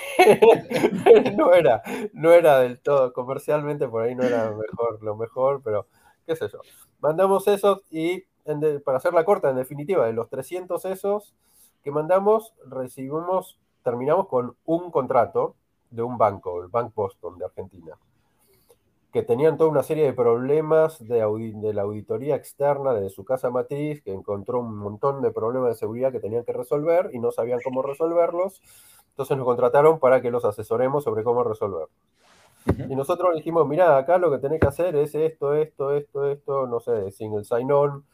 no 1.38 1.54
era, 1.54 1.84
no 2.14 2.32
era 2.32 2.60
del 2.60 2.80
todo, 2.80 3.14
comercialmente 3.14 3.88
por 3.88 4.04
ahí 4.04 4.16
no 4.16 4.24
era 4.24 4.52
mejor, 4.52 5.04
lo 5.04 5.16
mejor, 5.16 5.62
pero 5.64 5.88
qué 6.26 6.36
sé 6.36 6.48
yo. 6.52 6.60
Mandamos 7.00 7.48
esos 7.48 7.84
y 7.92 8.24
para 8.84 8.98
hacer 8.98 9.14
la 9.14 9.26
corta, 9.26 9.50
en 9.50 9.58
definitiva, 9.58 10.08
de 10.08 10.14
los 10.14 10.30
300 10.30 10.84
esos 10.86 11.36
que 11.84 11.92
mandamos, 11.92 12.54
recibimos, 12.66 13.60
terminamos 13.84 14.28
con 14.28 14.56
un 14.66 14.90
contrato 14.92 15.56
de 15.90 16.04
un 16.04 16.18
banco, 16.18 16.62
el 16.62 16.70
Bank 16.70 16.94
Boston 16.94 17.38
de 17.38 17.46
Argentina, 17.46 17.98
que 19.12 19.24
tenían 19.24 19.58
toda 19.58 19.70
una 19.72 19.84
serie 19.84 20.06
de 20.06 20.14
problemas 20.14 21.00
de, 21.00 21.26
de 21.56 21.74
la 21.74 21.82
auditoría 21.82 22.36
externa 22.36 22.94
de 22.94 23.10
su 23.10 23.26
casa 23.26 23.50
matriz, 23.50 24.04
que 24.04 24.14
encontró 24.14 24.60
un 24.60 24.78
montón 24.78 25.22
de 25.22 25.32
problemas 25.32 25.70
de 25.70 25.76
seguridad 25.76 26.12
que 26.12 26.20
tenían 26.20 26.46
que 26.46 26.54
resolver 26.54 27.10
y 27.14 27.20
no 27.20 27.32
sabían 27.32 27.60
cómo 27.64 27.82
resolverlos. 27.82 28.62
Entonces 29.10 29.36
nos 29.36 29.46
contrataron 29.46 30.00
para 30.00 30.22
que 30.22 30.30
los 30.32 30.46
asesoremos 30.46 31.04
sobre 31.04 31.24
cómo 31.24 31.44
resolverlos. 31.44 31.90
Y 32.88 32.96
nosotros 32.96 33.36
dijimos, 33.36 33.68
mira, 33.68 33.98
acá 33.98 34.18
lo 34.18 34.30
que 34.30 34.38
tenés 34.38 34.60
que 34.60 34.68
hacer 34.68 34.96
es 34.96 35.16
esto, 35.16 35.56
esto, 35.56 35.94
esto, 35.94 36.30
esto, 36.30 36.68
no 36.68 36.80
sé, 36.80 37.12
single 37.12 37.44
sign-on, 37.44 38.06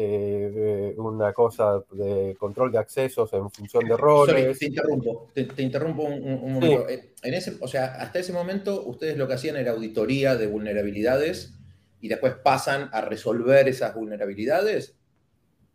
eh, 0.00 0.94
una 0.96 1.32
cosa 1.32 1.82
de 1.90 2.36
control 2.38 2.70
de 2.70 2.78
accesos 2.78 3.32
en 3.32 3.50
función 3.50 3.84
de 3.84 3.96
roles. 3.96 4.56
te 4.56 4.66
interrumpo, 4.66 5.26
te, 5.34 5.60
interrumpo 5.60 6.04
un, 6.04 6.52
momento. 6.54 6.88
Eh, 6.88 7.14
en 7.20 7.34
ese, 7.34 7.56
o 7.60 7.66
sea, 7.66 7.96
hasta 7.96 8.20
ese 8.20 8.32
momento 8.32 8.84
ustedes 8.86 9.16
lo 9.16 9.26
que 9.26 9.34
hacían 9.34 9.56
era 9.56 9.72
auditoría 9.72 10.36
de 10.36 10.46
vulnerabilidades 10.46 11.58
y 12.00 12.06
después 12.06 12.34
pasan 12.34 12.90
a 12.92 13.00
resolver 13.00 13.66
esas 13.66 13.92
vulnerabilidades. 13.92 14.96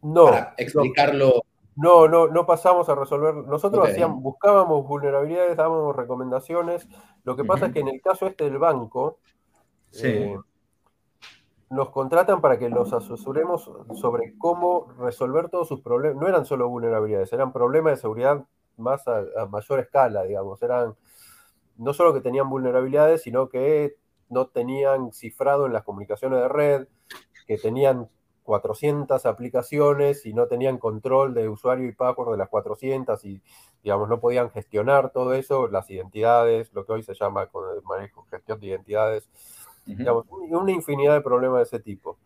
No. 0.01 0.27
Para 0.27 0.53
explicarlo. 0.57 1.43
No, 1.75 2.07
no, 2.07 2.27
no 2.27 2.45
pasamos 2.45 2.87
a 2.87 2.95
resolver. 2.95 3.35
Nosotros 3.35 3.89
hacíamos, 3.89 4.23
buscábamos 4.23 4.87
vulnerabilidades, 4.87 5.57
dábamos 5.57 5.97
recomendaciones. 5.97 6.87
Lo 7.25 7.35
que 7.35 7.43
pasa 7.43 7.65
es 7.65 7.73
que 7.73 7.81
en 7.81 7.89
el 7.89 7.99
caso 7.99 8.27
este 8.27 8.45
del 8.45 8.57
banco, 8.57 9.19
eh, 10.01 10.37
nos 11.73 11.89
contratan 11.89 12.39
para 12.39 12.59
que 12.59 12.69
los 12.69 12.93
asesoremos 12.93 13.69
sobre 13.95 14.37
cómo 14.37 14.93
resolver 14.99 15.49
todos 15.49 15.67
sus 15.67 15.81
problemas. 15.81 16.21
No 16.21 16.27
eran 16.27 16.45
solo 16.45 16.69
vulnerabilidades, 16.69 17.33
eran 17.33 17.51
problemas 17.51 17.93
de 17.93 18.01
seguridad 18.01 18.45
más 18.77 19.07
a, 19.07 19.23
mayor 19.49 19.79
escala, 19.79 20.23
digamos. 20.23 20.61
Eran 20.61 20.95
no 21.77 21.93
solo 21.93 22.13
que 22.13 22.21
tenían 22.21 22.47
vulnerabilidades, 22.47 23.23
sino 23.23 23.49
que 23.49 23.95
no 24.29 24.47
tenían 24.47 25.11
cifrado 25.11 25.65
en 25.65 25.73
las 25.73 25.83
comunicaciones 25.83 26.41
de 26.41 26.47
red, 26.47 26.87
que 27.47 27.57
tenían 27.57 28.07
400 28.43 29.25
aplicaciones 29.25 30.27
y 30.27 30.33
no 30.33 30.45
tenían 30.47 30.77
control 30.77 31.33
de 31.33 31.49
usuario 31.49 31.87
y 31.87 31.93
password 31.93 32.33
de 32.33 32.37
las 32.37 32.49
400 32.49 33.25
y, 33.25 33.41
digamos, 33.81 34.09
no 34.09 34.19
podían 34.19 34.51
gestionar 34.51 35.11
todo 35.11 35.33
eso, 35.33 35.67
las 35.67 35.89
identidades, 35.89 36.71
lo 36.73 36.85
que 36.85 36.93
hoy 36.93 37.03
se 37.03 37.15
llama 37.15 37.47
con 37.47 37.75
el 37.75 37.81
manejo, 37.81 38.27
gestión 38.29 38.59
de 38.59 38.67
identidades, 38.67 39.29
una 39.85 40.71
infinidad 40.71 41.15
de 41.15 41.21
problemas 41.21 41.59
de 41.59 41.63
ese 41.63 41.79
tipo 41.79 42.17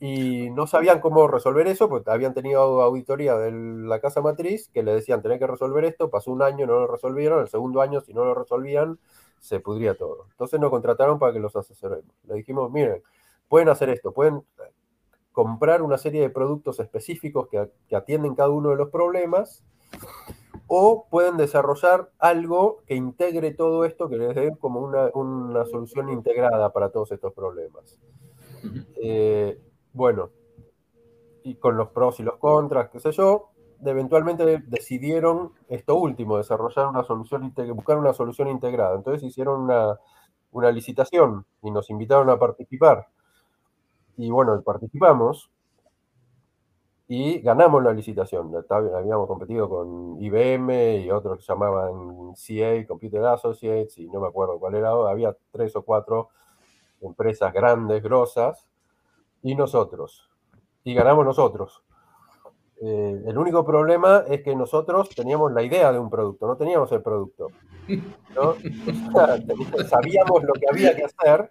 y 0.00 0.50
no 0.50 0.66
sabían 0.66 1.00
cómo 1.00 1.26
resolver 1.26 1.66
eso, 1.66 1.88
porque 1.88 2.10
habían 2.10 2.32
tenido 2.32 2.82
auditoría 2.82 3.36
de 3.36 3.50
la 3.50 4.00
casa 4.00 4.20
matriz 4.20 4.68
que 4.72 4.82
le 4.82 4.94
decían 4.94 5.22
tener 5.22 5.38
que 5.40 5.46
resolver 5.46 5.84
esto, 5.84 6.08
pasó 6.08 6.30
un 6.30 6.42
año, 6.42 6.66
no 6.66 6.74
lo 6.74 6.86
resolvieron, 6.86 7.40
el 7.40 7.48
segundo 7.48 7.80
año 7.80 8.00
si 8.00 8.14
no 8.14 8.24
lo 8.24 8.34
resolvían, 8.34 8.98
se 9.40 9.58
pudría 9.58 9.96
todo. 9.96 10.26
Entonces 10.30 10.60
nos 10.60 10.70
contrataron 10.70 11.18
para 11.18 11.32
que 11.32 11.40
los 11.40 11.56
asesoremos. 11.56 12.14
Le 12.24 12.34
dijimos, 12.34 12.70
miren, 12.70 13.02
pueden 13.48 13.68
hacer 13.68 13.90
esto, 13.90 14.12
pueden 14.12 14.44
comprar 15.32 15.82
una 15.82 15.98
serie 15.98 16.20
de 16.20 16.30
productos 16.30 16.78
específicos 16.78 17.48
que, 17.48 17.68
atienden 17.94 18.36
cada 18.36 18.50
uno 18.50 18.70
de 18.70 18.76
los 18.76 18.90
problemas, 18.90 19.64
o 20.68 21.06
pueden 21.10 21.36
desarrollar 21.36 22.10
algo 22.18 22.82
que 22.86 22.94
integre 22.94 23.52
todo 23.52 23.84
esto, 23.84 24.08
que 24.08 24.16
les 24.16 24.34
dé 24.34 24.56
como 24.58 24.80
una, 24.80 25.64
solución 25.64 26.10
integrada 26.10 26.72
para 26.72 26.90
todos 26.90 27.10
estos 27.10 27.32
problemas. 27.32 27.98
Bueno, 29.92 30.30
y 31.42 31.56
con 31.56 31.76
los 31.76 31.88
pros 31.88 32.20
y 32.20 32.22
los 32.22 32.36
contras, 32.36 32.90
qué 32.90 33.00
sé 33.00 33.10
yo, 33.12 33.50
eventualmente 33.84 34.62
decidieron 34.66 35.52
esto 35.68 35.96
último, 35.96 36.36
desarrollar 36.36 36.86
una 36.88 37.04
solución, 37.04 37.52
buscar 37.74 37.98
una 37.98 38.12
solución 38.12 38.48
integrada. 38.48 38.94
Entonces 38.94 39.22
hicieron 39.22 39.62
una, 39.62 40.70
licitación 40.70 41.46
y 41.62 41.70
nos 41.70 41.90
invitaron 41.90 42.30
a 42.30 42.38
participar. 42.38 43.08
Y 44.16 44.30
bueno, 44.30 44.60
participamos 44.62 45.50
y 47.08 47.40
ganamos 47.40 47.82
la 47.82 47.94
licitación. 47.94 48.52
Habíamos 48.68 49.26
competido 49.26 49.68
con 49.68 50.20
IBM 50.20 50.98
y 50.98 51.10
otros 51.10 51.38
que 51.38 51.44
llamaban 51.44 52.34
CA, 52.34 52.86
Computer 52.86 53.24
Associates, 53.24 53.96
y 53.96 54.08
no 54.08 54.20
me 54.20 54.28
acuerdo 54.28 54.58
cuál 54.58 54.74
era. 54.74 54.90
Había 54.90 55.34
tres 55.50 55.74
o 55.74 55.82
cuatro 55.82 56.28
empresas 57.00 57.52
grandes, 57.54 58.02
grosas, 58.02 58.68
y 59.42 59.54
nosotros. 59.54 60.28
Y 60.84 60.94
ganamos 60.94 61.24
nosotros. 61.24 61.82
Eh, 62.82 63.22
el 63.26 63.38
único 63.38 63.64
problema 63.64 64.24
es 64.28 64.42
que 64.42 64.54
nosotros 64.54 65.08
teníamos 65.08 65.50
la 65.52 65.62
idea 65.62 65.90
de 65.90 65.98
un 65.98 66.10
producto, 66.10 66.46
no 66.46 66.56
teníamos 66.56 66.92
el 66.92 67.02
producto. 67.02 67.48
Sabíamos 69.88 70.44
lo 70.44 70.52
que 70.52 70.66
había 70.70 70.94
que 70.94 71.04
hacer, 71.04 71.50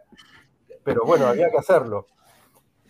pero 0.83 1.03
bueno, 1.03 1.25
había 1.25 1.49
que 1.49 1.57
hacerlo. 1.57 2.05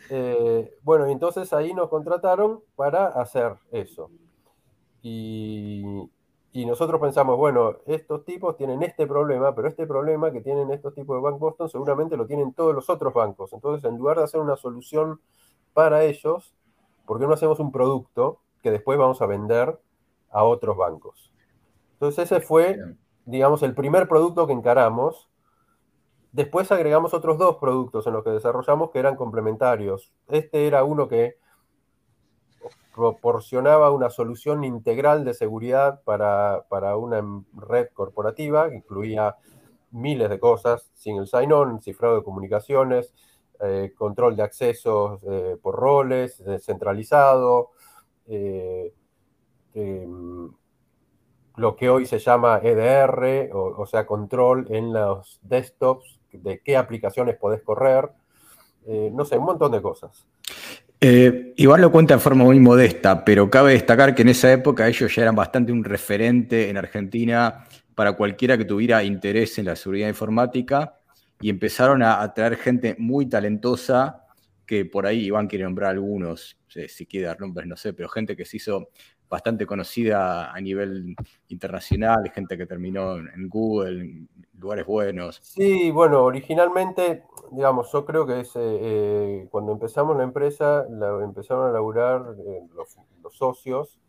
Eh, 0.10 0.74
bueno, 0.84 1.06
entonces 1.08 1.52
ahí 1.54 1.74
nos 1.74 1.90
contrataron 1.90 2.62
para 2.76 3.08
hacer 3.08 3.56
eso. 3.72 4.10
Y, 5.02 6.10
y 6.58 6.66
nosotros 6.66 7.00
pensamos, 7.00 7.38
bueno, 7.38 7.78
estos 7.86 8.26
tipos 8.26 8.58
tienen 8.58 8.82
este 8.82 9.06
problema, 9.06 9.54
pero 9.54 9.68
este 9.68 9.86
problema 9.86 10.32
que 10.32 10.42
tienen 10.42 10.72
estos 10.72 10.94
tipos 10.96 11.16
de 11.16 11.22
Bank 11.22 11.40
Boston 11.40 11.70
seguramente 11.70 12.18
lo 12.18 12.26
tienen 12.26 12.54
todos 12.54 12.74
los 12.74 12.90
otros 12.90 13.14
bancos. 13.14 13.54
Entonces, 13.54 13.88
en 13.90 13.98
lugar 13.98 14.18
de 14.18 14.24
hacer 14.24 14.40
una 14.40 14.56
solución 14.56 15.20
para 15.74 16.04
ellos, 16.04 16.56
¿por 17.06 17.20
qué 17.20 17.28
no 17.28 17.34
hacemos 17.34 17.60
un 17.60 17.72
producto 17.72 18.40
que 18.64 18.72
después 18.72 18.98
vamos 18.98 19.22
a 19.22 19.28
vender 19.28 19.80
a 20.32 20.44
otros 20.44 20.78
bancos? 20.78 21.32
Entonces, 21.94 22.32
ese 22.32 22.42
fue, 22.42 22.80
digamos, 23.26 23.62
el 23.64 23.76
primer 23.76 24.08
producto 24.08 24.48
que 24.48 24.54
encaramos. 24.54 25.30
Después 26.38 26.72
agregamos 26.72 27.16
otros 27.16 27.40
dos 27.40 27.56
productos 27.56 28.06
en 28.06 28.14
los 28.14 28.24
que 28.24 28.30
desarrollamos 28.30 28.92
que 28.92 29.00
eran 29.00 29.16
complementarios. 29.16 30.14
Este 30.28 30.68
era 30.68 30.84
uno 30.84 31.08
que 31.08 31.40
proporcionaba 32.94 33.90
una 33.90 34.12
solución 34.12 34.64
integral 34.64 35.26
de 35.26 35.34
seguridad 35.34 36.04
para, 36.04 36.64
una 36.96 37.24
red 37.56 37.88
corporativa 37.92 38.70
que 38.70 38.76
incluía 38.76 39.36
miles 39.90 40.30
de 40.30 40.40
cosas, 40.40 40.92
single 40.94 41.26
sign-on, 41.26 41.82
cifrado 41.82 42.18
de 42.18 42.24
comunicaciones, 42.24 43.16
eh, 43.60 43.96
control 43.98 44.36
de 44.36 44.44
accesos 44.44 45.24
eh, 45.24 45.58
por 45.60 45.74
roles, 45.74 46.38
descentralizado, 46.46 47.72
eh, 48.28 48.94
em, 49.74 50.52
lo 51.56 51.76
que 51.76 51.90
hoy 51.90 52.06
se 52.06 52.20
llama 52.20 52.60
EDR, 52.62 53.50
o, 53.56 53.88
sea, 53.88 54.06
control 54.06 54.68
en 54.70 54.94
los 54.94 55.40
desktops 55.42 56.17
de 56.32 56.60
qué 56.60 56.78
aplicaciones 56.78 57.38
podés 57.38 57.62
correr, 57.62 58.10
no 59.12 59.26
sé, 59.26 59.38
un 59.38 59.46
montón 59.46 59.72
de 59.72 59.82
cosas. 59.82 60.28
Eh, 61.00 61.54
igual 61.58 61.82
lo 61.82 61.92
cuenta 61.92 62.16
de 62.16 62.20
forma 62.20 62.44
muy 62.44 62.60
modesta, 62.60 63.24
pero 63.24 63.52
cabe 63.52 63.74
destacar 63.74 64.16
que 64.16 64.24
en 64.24 64.30
esa 64.30 64.52
época 64.52 64.88
ellos 64.88 65.14
ya 65.16 65.22
eran 65.22 65.36
bastante 65.36 65.72
un 65.72 65.84
referente 65.84 66.70
en 66.70 66.78
Argentina 66.78 67.66
para 67.94 68.14
cualquiera 68.14 68.58
que 68.58 68.66
tuviera 68.66 69.04
interés 69.04 69.60
en 69.60 69.66
la 69.66 69.76
seguridad 69.76 70.08
informática 70.08 71.00
y 71.40 71.52
empezaron 71.52 72.02
a 72.02 72.22
atraer 72.22 72.58
gente 72.58 72.96
muy 72.98 73.28
talentosa 73.28 74.24
que 74.66 74.86
por 74.86 75.06
ahí 75.06 75.26
Iván 75.26 75.48
quiere 75.48 75.66
nombrar 75.66 75.92
algunos, 75.92 76.58
si 76.68 77.06
quiere 77.06 77.28
dar 77.28 77.40
nombres, 77.40 77.68
no 77.68 77.78
sé, 77.78 77.94
pero 77.94 78.10
gente 78.10 78.36
que 78.36 78.44
se 78.44 78.58
hizo 78.58 78.90
bastante 79.30 79.66
conocida 79.66 80.52
a 80.52 80.62
nivel 80.62 81.16
internacional, 81.50 82.30
gente 82.34 82.58
que 82.58 82.66
terminó 82.66 83.18
en 83.18 83.50
Google, 83.50 84.02
en 84.02 84.30
lugares 84.58 84.86
buenos. 84.86 85.40
Sí, 85.44 85.92
bueno, 85.92 86.24
originalmente, 86.24 87.24
digamos, 87.52 87.92
yo 87.92 88.06
creo 88.06 88.26
que 88.26 88.42
es, 88.42 88.56
eh, 88.56 88.60
eh, 88.60 89.48
cuando 89.52 89.72
empezamos 89.74 90.18
la 90.18 90.24
empresa, 90.24 90.86
la, 90.90 91.24
empezaron 91.24 91.70
a 91.70 91.72
laburar 91.72 92.36
eh, 92.46 92.64
los, 92.74 92.98
socios. 93.36 94.00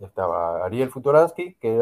estaba 0.00 0.64
Ariel 0.64 0.90
Futuransky, 0.90 1.54
que 1.60 1.80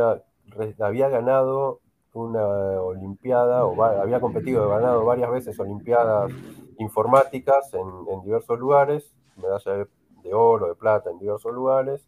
había 0.80 1.08
ganado 1.08 1.80
una 2.12 2.44
olimpiada, 2.44 3.64
o 3.64 3.82
había 3.82 4.20
competido, 4.20 4.68
ganado 4.68 5.04
varias 5.04 5.30
veces 5.30 5.58
olimpiadas 5.60 6.32
informáticas 6.78 7.72
en, 7.72 7.86
en 8.12 8.22
diversos 8.22 8.58
lugares, 8.58 9.14
medalla 9.36 9.72
de 9.72 9.86
de 10.22 10.34
oro, 10.34 10.68
de 10.68 10.74
plata 10.74 11.10
en 11.10 11.18
diversos 11.18 11.52
lugares. 11.52 12.06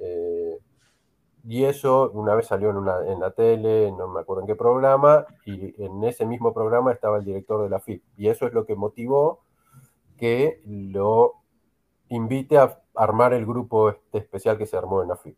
Eh, 0.00 0.58
y 1.48 1.64
eso 1.64 2.10
una 2.12 2.34
vez 2.34 2.46
salió 2.46 2.70
en, 2.70 2.76
una, 2.76 3.06
en 3.06 3.20
la 3.20 3.30
tele, 3.30 3.92
no 3.92 4.08
me 4.08 4.20
acuerdo 4.20 4.42
en 4.42 4.48
qué 4.48 4.56
programa, 4.56 5.26
y 5.44 5.80
en 5.82 6.02
ese 6.02 6.26
mismo 6.26 6.52
programa 6.52 6.92
estaba 6.92 7.18
el 7.18 7.24
director 7.24 7.62
de 7.62 7.70
la 7.70 7.78
FIP. 7.78 8.02
Y 8.16 8.28
eso 8.28 8.46
es 8.46 8.52
lo 8.52 8.66
que 8.66 8.74
motivó 8.74 9.44
que 10.16 10.60
lo 10.66 11.34
invite 12.08 12.58
a 12.58 12.80
armar 12.94 13.32
el 13.32 13.46
grupo 13.46 13.90
este 13.90 14.18
especial 14.18 14.58
que 14.58 14.66
se 14.66 14.76
armó 14.76 15.02
en 15.02 15.08
la 15.08 15.16
FIP. 15.16 15.36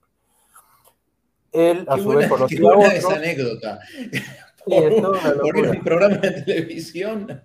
Él, 1.53 1.87
a 1.89 1.99
su 1.99 2.09
vez, 2.09 2.29
conocía 2.31 2.71
a 2.71 2.95
esa 2.95 3.17
anécdota. 3.17 3.79
Por 4.65 5.57
un 5.57 5.83
programa 5.83 6.17
de 6.19 6.43
televisión. 6.43 7.43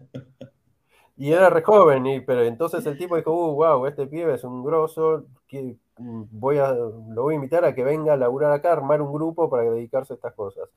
Y 1.24 1.32
era 1.32 1.50
re 1.50 1.62
joven, 1.62 2.06
y, 2.06 2.20
pero 2.20 2.42
entonces 2.42 2.86
el 2.86 2.98
tipo 2.98 3.16
dijo, 3.16 3.32
uh, 3.32 3.56
wow, 3.56 3.86
este 3.86 4.08
pibe 4.08 4.34
es 4.34 4.44
un 4.44 4.62
grosso, 4.62 5.26
que 5.48 5.78
mm, 5.98 6.24
voy 6.32 6.58
a, 6.58 6.74
lo 6.74 7.24
voy 7.24 7.34
a 7.34 7.38
invitar 7.38 7.64
a 7.64 7.74
que 7.74 7.86
venga 7.86 8.12
a 8.12 8.18
laburar 8.18 8.52
acá, 8.52 8.72
a 8.72 8.74
armar 8.74 9.02
un 9.02 9.14
grupo 9.14 9.50
para 9.50 9.64
dedicarse 9.64 10.12
a 10.12 10.16
estas 10.18 10.34
cosas. 10.34 10.68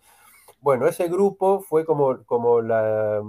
Bueno, 0.61 0.87
ese 0.87 1.09
grupo 1.09 1.63
fue 1.63 1.85
como, 1.85 2.25
como 2.27 2.61
la, 2.63 3.25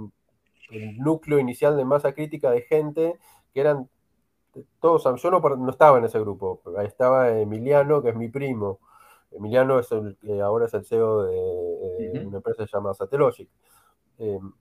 el 0.70 0.98
núcleo 0.98 1.40
inicial 1.40 1.76
de 1.76 1.84
masa 1.84 2.12
crítica 2.12 2.52
de 2.52 2.62
gente 2.62 3.18
que 3.52 3.60
eran 3.62 3.90
todos, 4.80 5.02
yo 5.20 5.30
no, 5.32 5.40
no 5.40 5.70
estaba 5.70 5.98
en 5.98 6.04
ese 6.04 6.20
grupo, 6.20 6.62
ahí 6.78 6.86
estaba 6.86 7.36
Emiliano, 7.36 8.00
que 8.00 8.10
es 8.10 8.16
mi 8.16 8.28
primo. 8.28 8.78
Emiliano 9.32 9.80
es 9.80 9.90
el 9.90 10.16
que 10.20 10.40
ahora 10.40 10.66
es 10.66 10.74
el 10.74 10.84
CEO 10.84 11.24
de, 11.24 12.26
una 12.26 12.36
empresa 12.36 12.64
llamada 12.72 12.94
Satellogic. 12.94 13.48
Em, 14.18 14.52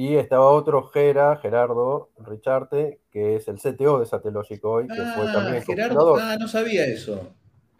y 0.00 0.16
estaba 0.16 0.48
otro 0.48 0.84
Gera, 0.84 1.36
Gerardo 1.36 2.08
Richarte, 2.16 3.02
que 3.10 3.36
es 3.36 3.48
el 3.48 3.58
CTO 3.58 4.00
de 4.00 4.06
Satellogic 4.06 4.64
hoy, 4.64 4.88
que 4.88 4.94
fue 4.94 5.28
ah, 5.28 5.32
también 5.34 5.62
Gerardo, 5.62 6.16
Ah, 6.18 6.38
no 6.40 6.48
sabía 6.48 6.86
eso. 6.86 7.34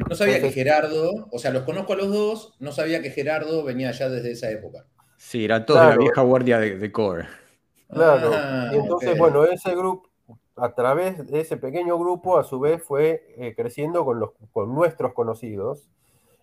No 0.06 0.14
sabía 0.14 0.38
que 0.38 0.52
Gerardo, 0.52 1.28
o 1.32 1.38
sea, 1.38 1.50
los 1.50 1.62
conozco 1.62 1.94
a 1.94 1.96
los 1.96 2.12
dos, 2.12 2.56
no 2.60 2.72
sabía 2.72 3.00
que 3.00 3.08
Gerardo 3.08 3.64
venía 3.64 3.90
ya 3.92 4.10
desde 4.10 4.32
esa 4.32 4.50
época. 4.50 4.84
Sí, 5.16 5.46
era 5.46 5.64
todo 5.64 5.80
de 5.80 5.88
la 5.88 5.96
vieja 5.96 6.20
guardia 6.20 6.58
de, 6.58 6.92
Core. 6.92 7.26
Claro. 7.88 8.32
Ah, 8.34 8.68
y 8.70 8.76
entonces, 8.76 9.16
bueno, 9.16 9.46
ese 9.46 9.74
grupo, 9.74 10.10
a 10.56 10.74
través 10.74 11.26
de 11.26 11.40
ese 11.40 11.56
pequeño 11.56 11.98
grupo, 11.98 12.38
a 12.38 12.44
su 12.44 12.60
vez 12.60 12.82
fue 12.82 13.34
eh, 13.38 13.54
creciendo 13.56 14.04
con, 14.04 14.20
los, 14.20 14.32
con 14.52 14.74
nuestros 14.74 15.14
conocidos 15.14 15.88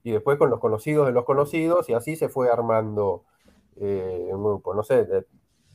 y 0.04 0.10
después 0.10 0.40
con 0.40 0.50
los 0.50 0.60
conocidos 0.60 1.06
de 1.06 1.14
los 1.14 1.24
conocidos, 1.24 1.88
y 1.88 1.94
así 1.94 2.16
se 2.16 2.30
fue 2.30 2.50
armando 2.50 3.26
eh, 3.80 4.30
un 4.32 4.44
grupo. 4.44 4.74
No 4.74 4.82
sé, 4.82 5.06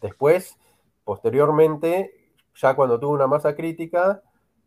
Después, 0.03 0.59
posteriormente, 1.05 2.13
ya 2.55 2.77
cuando 2.77 3.01
tuvo 3.01 3.13
una 3.13 3.27
masa 3.27 3.55
crítica, 3.55 4.23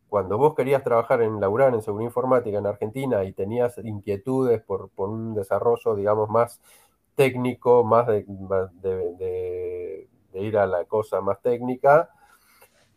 cuando 0.08 0.38
vos 0.38 0.54
querías 0.54 0.82
trabajar 0.82 1.22
en 1.22 1.40
laburar 1.40 1.74
en 1.74 1.82
seguridad 1.82 2.08
informática 2.08 2.58
en 2.58 2.66
Argentina 2.66 3.22
y 3.24 3.32
tenías 3.32 3.78
inquietudes 3.78 4.62
por, 4.62 4.90
un 4.96 5.34
desarrollo, 5.34 5.94
digamos, 5.94 6.28
más 6.28 6.60
técnico, 7.14 7.84
más 7.84 8.06
de, 8.08 8.24
de, 8.82 10.08
ir 10.34 10.58
a 10.58 10.66
la 10.66 10.84
cosa 10.84 11.20
más 11.20 11.40
técnica, 11.40 12.10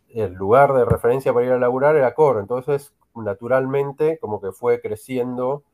el 0.08 0.32
lugar 0.34 0.72
de 0.74 0.84
referencia 0.84 1.32
para 1.32 1.46
ir 1.46 1.52
a 1.52 1.58
laburar 1.58 1.96
era 1.96 2.14
Core. 2.14 2.40
Entonces, 2.40 2.92
naturalmente, 3.14 4.18
como 4.18 4.40
que 4.40 4.52
fue 4.52 4.80
creciendo 4.80 5.64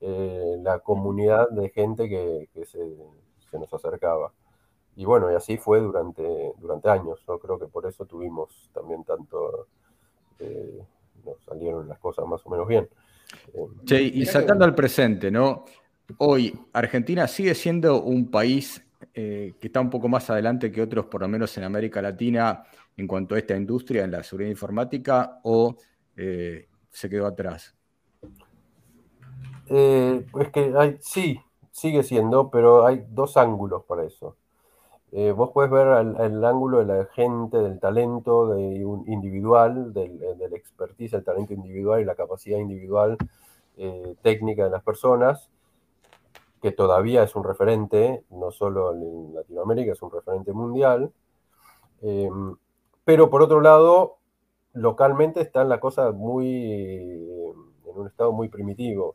eh, 0.00 0.56
la 0.62 0.78
comunidad 0.80 1.48
de 1.50 1.68
gente 1.70 2.08
que, 2.08 2.48
se, 2.64 2.78
nos 3.58 3.72
acercaba. 3.74 4.32
Y 5.00 5.06
bueno, 5.06 5.32
y 5.32 5.34
así 5.34 5.56
fue 5.56 5.80
durante, 5.80 6.52
durante 6.58 6.90
años. 6.90 7.24
Yo 7.26 7.38
creo 7.38 7.58
que 7.58 7.64
por 7.64 7.86
eso 7.86 8.04
tuvimos 8.04 8.68
también 8.74 9.02
tanto, 9.02 9.66
eh, 10.38 10.78
nos 11.24 11.42
salieron 11.42 11.88
las 11.88 11.98
cosas 11.98 12.26
más 12.26 12.44
o 12.44 12.50
menos 12.50 12.68
bien. 12.68 12.86
Eh, 13.54 14.10
y 14.12 14.26
saltando 14.26 14.62
al 14.66 14.74
presente, 14.74 15.30
¿no? 15.30 15.64
Hoy 16.18 16.52
Argentina 16.74 17.26
sigue 17.26 17.54
siendo 17.54 18.02
un 18.02 18.30
país 18.30 18.84
que 19.14 19.56
está 19.62 19.80
un 19.80 19.88
poco 19.88 20.06
más 20.06 20.28
adelante 20.28 20.70
que 20.70 20.82
otros, 20.82 21.06
por 21.06 21.22
lo 21.22 21.28
menos 21.28 21.56
en 21.56 21.64
América 21.64 22.02
Latina, 22.02 22.62
en 22.94 23.06
cuanto 23.06 23.36
a 23.36 23.38
esta 23.38 23.56
industria, 23.56 24.04
en 24.04 24.10
la 24.10 24.22
seguridad 24.22 24.50
informática, 24.50 25.40
o 25.44 25.76
se 26.14 27.08
quedó 27.08 27.26
atrás. 27.26 27.74
Eh, 29.66 30.26
es 30.40 30.48
que 30.50 30.74
hay, 30.76 30.98
sí, 31.00 31.40
sigue 31.70 32.02
siendo, 32.02 32.50
pero 32.50 32.84
hay 32.84 33.02
dos 33.08 33.38
ángulos 33.38 33.84
para 33.84 34.04
eso. 34.04 34.36
Eh, 35.12 35.32
vos 35.32 35.50
puedes 35.52 35.70
ver 35.70 35.88
el, 36.20 36.44
ángulo 36.44 36.78
de 36.78 36.84
la 36.84 37.04
gente, 37.06 37.58
del 37.58 37.80
talento 37.80 38.46
de 38.48 38.84
un 38.84 39.10
individual, 39.10 39.92
del, 39.92 40.22
eh, 40.22 40.34
del, 40.36 40.54
expertise, 40.54 41.14
el 41.14 41.24
talento 41.24 41.52
individual 41.52 42.00
y 42.00 42.04
la 42.04 42.14
capacidad 42.14 42.58
individual 42.58 43.16
técnica 44.20 44.64
de 44.64 44.70
las 44.70 44.82
personas, 44.82 45.48
que 46.60 46.70
todavía 46.70 47.22
es 47.22 47.34
un 47.34 47.44
referente, 47.44 48.24
no 48.28 48.50
solo 48.50 48.92
en 48.92 49.34
Latinoamérica, 49.34 49.92
es 49.92 50.02
un 50.02 50.10
referente 50.10 50.52
mundial. 50.52 51.10
pero 53.04 53.30
por 53.30 53.42
otro 53.42 53.62
lado, 53.62 54.18
localmente 54.74 55.40
está 55.40 55.62
en 55.62 55.70
la 55.70 55.80
cosa 55.80 56.12
muy, 56.12 57.54
en 57.86 57.96
un 57.96 58.06
estado 58.06 58.32
muy 58.32 58.48
primitivo 58.50 59.14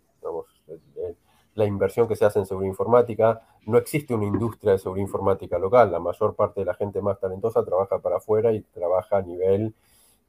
la 1.56 1.66
inversión 1.66 2.08
que 2.08 2.16
se 2.16 2.26
hace 2.26 2.39
en 2.39 2.45
seguridad 2.45 2.70
informática. 2.70 3.41
No 3.66 3.78
existe 3.78 4.14
una 4.14 4.26
industria 4.26 4.74
de 4.74 4.78
seguridad 4.78 5.08
informática 5.08 5.58
local. 5.58 5.91
La 5.91 5.99
mayor 5.99 6.36
parte 6.36 6.62
de 6.62 6.66
la 6.66 6.76
gente 6.76 7.01
más 7.01 7.20
talentosa 7.20 7.64
trabaja 7.64 7.99
para 7.99 8.18
afuera 8.18 8.53
y 8.53 8.62
trabaja 8.62 9.18
a 9.18 9.22
nivel 9.22 9.74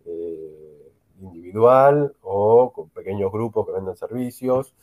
eh, 0.05 0.93
individual 1.21 2.15
o 2.23 2.73
con 2.73 2.89
pequeños 2.91 3.31
grupos 3.33 3.67
que 3.67 3.73
venden 3.73 3.97
servicios. 3.97 4.75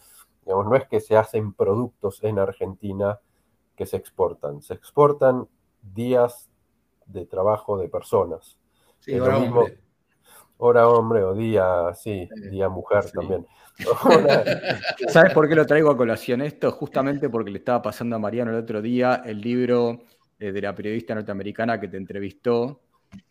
Digamos, 0.45 0.65
no 0.65 0.75
es 0.75 0.85
que 0.87 0.99
se 0.99 1.15
hacen 1.15 1.53
productos 1.53 2.21
en 2.23 2.37
Argentina 2.39 3.19
que 3.77 3.85
se 3.85 3.95
exportan. 3.95 4.61
Se 4.61 4.73
exportan 4.73 5.47
días 5.81 6.49
de 7.05 7.25
trabajo 7.25 7.77
de 7.77 7.87
personas. 7.87 8.57
Sí, 8.99 9.17
hombre. 9.17 9.79
Hora 10.57 10.87
hombre 10.87 11.23
o 11.23 11.33
día, 11.33 11.93
sí, 11.95 12.29
día 12.49 12.69
mujer 12.69 13.11
también. 13.11 13.47
¿Sabes 15.07 15.33
por 15.33 15.49
qué 15.49 15.55
lo 15.55 15.65
traigo 15.65 15.91
a 15.91 15.97
colación 15.97 16.41
esto? 16.41 16.71
Justamente 16.71 17.29
porque 17.29 17.51
le 17.51 17.59
estaba 17.59 17.81
pasando 17.81 18.15
a 18.15 18.19
Mariano 18.19 18.51
el 18.51 18.57
otro 18.57 18.81
día 18.81 19.21
el 19.25 19.41
libro 19.41 20.03
eh, 20.39 20.51
de 20.51 20.61
la 20.61 20.75
periodista 20.75 21.15
norteamericana 21.15 21.79
que 21.79 21.87
te 21.87 21.97
entrevistó 21.97 22.81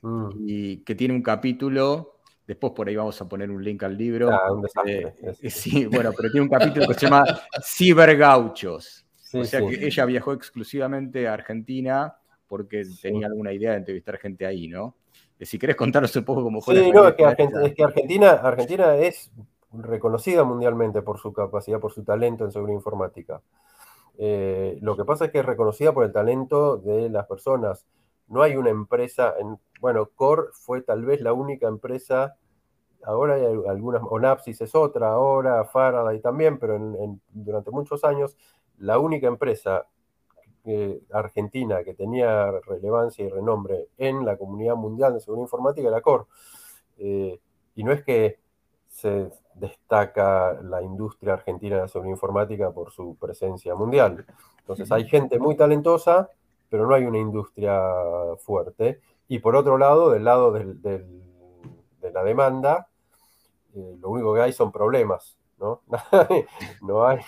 mm. 0.00 0.28
y 0.46 0.76
que 0.78 0.94
tiene 0.94 1.14
un 1.14 1.22
capítulo. 1.22 2.16
Después 2.46 2.72
por 2.74 2.88
ahí 2.88 2.96
vamos 2.96 3.20
a 3.20 3.28
poner 3.28 3.50
un 3.50 3.62
link 3.62 3.82
al 3.84 3.96
libro. 3.96 4.30
Ah, 4.30 4.48
eh, 4.84 5.14
sí, 5.48 5.86
bueno, 5.86 6.10
pero 6.16 6.30
tiene 6.30 6.42
un 6.42 6.50
capítulo 6.50 6.88
que 6.88 6.94
se 6.94 7.06
llama 7.06 7.24
Cibergauchos. 7.62 9.06
o 9.32 9.44
sea 9.44 9.60
que 9.60 9.86
ella 9.86 10.04
viajó 10.04 10.32
exclusivamente 10.32 11.28
a 11.28 11.34
Argentina 11.34 12.16
porque 12.48 12.82
tenía 13.00 13.28
alguna 13.28 13.52
idea 13.52 13.70
de 13.70 13.78
entrevistar 13.78 14.18
gente 14.18 14.44
ahí, 14.44 14.68
¿no? 14.68 14.96
Eh, 15.38 15.46
si 15.46 15.58
querés 15.58 15.76
contarnos 15.76 16.14
un 16.16 16.24
poco 16.24 16.42
cómo 16.42 16.60
fue. 16.60 16.76
Sí, 16.76 16.90
no, 16.92 17.08
es 17.08 17.14
que, 17.14 17.24
es 17.24 17.74
que 17.74 17.82
Argentina, 17.84 18.32
Argentina 18.32 18.96
es 18.96 19.30
reconocida 19.72 20.44
mundialmente 20.44 21.02
por 21.02 21.18
su 21.18 21.32
capacidad, 21.32 21.80
por 21.80 21.92
su 21.92 22.04
talento 22.04 22.44
en 22.44 22.52
seguridad 22.52 22.76
informática. 22.76 23.42
Eh, 24.18 24.78
lo 24.80 24.96
que 24.96 25.04
pasa 25.04 25.26
es 25.26 25.30
que 25.30 25.38
es 25.38 25.46
reconocida 25.46 25.92
por 25.92 26.04
el 26.04 26.12
talento 26.12 26.76
de 26.76 27.08
las 27.08 27.26
personas. 27.26 27.86
No 28.28 28.42
hay 28.42 28.56
una 28.56 28.70
empresa, 28.70 29.34
en, 29.38 29.58
bueno, 29.80 30.10
Core 30.14 30.48
fue 30.52 30.82
tal 30.82 31.04
vez 31.04 31.20
la 31.20 31.32
única 31.32 31.68
empresa, 31.68 32.36
ahora 33.04 33.34
hay 33.34 33.44
algunas, 33.44 34.02
Onapsis 34.04 34.60
es 34.60 34.74
otra, 34.74 35.08
ahora 35.12 35.64
Faraday 35.64 36.20
también, 36.20 36.58
pero 36.58 36.78
durante 37.30 37.70
muchos 37.70 38.04
años 38.04 38.36
la 38.78 38.98
única 38.98 39.26
empresa 39.26 39.86
eh, 40.64 41.02
argentina 41.10 41.82
que 41.82 41.94
tenía 41.94 42.52
relevancia 42.66 43.24
y 43.24 43.28
renombre 43.28 43.88
en 43.98 44.24
la 44.24 44.36
comunidad 44.36 44.76
mundial 44.76 45.14
de 45.14 45.20
seguridad 45.20 45.46
informática 45.46 45.88
era 45.88 46.00
Core. 46.00 46.24
Eh, 46.98 47.40
y 47.74 47.84
no 47.84 47.92
es 47.92 48.04
que 48.04 48.38
se 48.92 49.30
destaca 49.54 50.52
la 50.62 50.82
industria 50.82 51.32
argentina 51.32 51.76
de 51.76 51.82
la 51.82 51.88
seguridad 51.88 52.14
informática 52.14 52.70
por 52.70 52.92
su 52.92 53.16
presencia 53.16 53.74
mundial. 53.74 54.24
Entonces 54.58 54.92
hay 54.92 55.08
gente 55.08 55.38
muy 55.38 55.56
talentosa, 55.56 56.28
pero 56.68 56.86
no 56.86 56.94
hay 56.94 57.04
una 57.04 57.18
industria 57.18 57.80
fuerte. 58.38 59.00
Y 59.28 59.38
por 59.38 59.56
otro 59.56 59.78
lado, 59.78 60.10
del 60.10 60.24
lado 60.24 60.52
de 60.52 61.04
la 62.12 62.22
demanda, 62.22 62.88
eh, 63.74 63.96
lo 63.98 64.10
único 64.10 64.34
que 64.34 64.42
hay 64.42 64.52
son 64.52 64.70
problemas. 64.70 65.38
¿no? 65.58 65.80
no, 66.82 67.06
hay, 67.06 67.20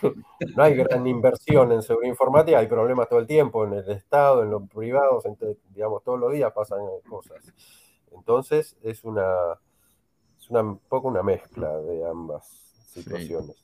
no 0.56 0.62
hay 0.62 0.74
gran 0.74 1.06
inversión 1.06 1.72
en 1.72 1.82
seguridad 1.82 2.10
informática, 2.10 2.58
hay 2.58 2.66
problemas 2.66 3.08
todo 3.08 3.20
el 3.20 3.26
tiempo 3.26 3.64
en 3.64 3.74
el 3.74 3.90
Estado, 3.90 4.42
en 4.42 4.50
los 4.50 4.68
privados, 4.68 5.24
digamos, 5.70 6.02
todos 6.02 6.20
los 6.20 6.32
días 6.32 6.52
pasan 6.52 6.80
cosas. 7.08 7.52
Entonces 8.10 8.76
es 8.82 9.04
una, 9.04 9.58
es 10.44 10.50
un 10.50 10.78
poco 10.88 11.08
una 11.08 11.22
mezcla 11.22 11.76
de 11.78 12.04
ambas 12.08 12.46
situaciones. 12.92 13.56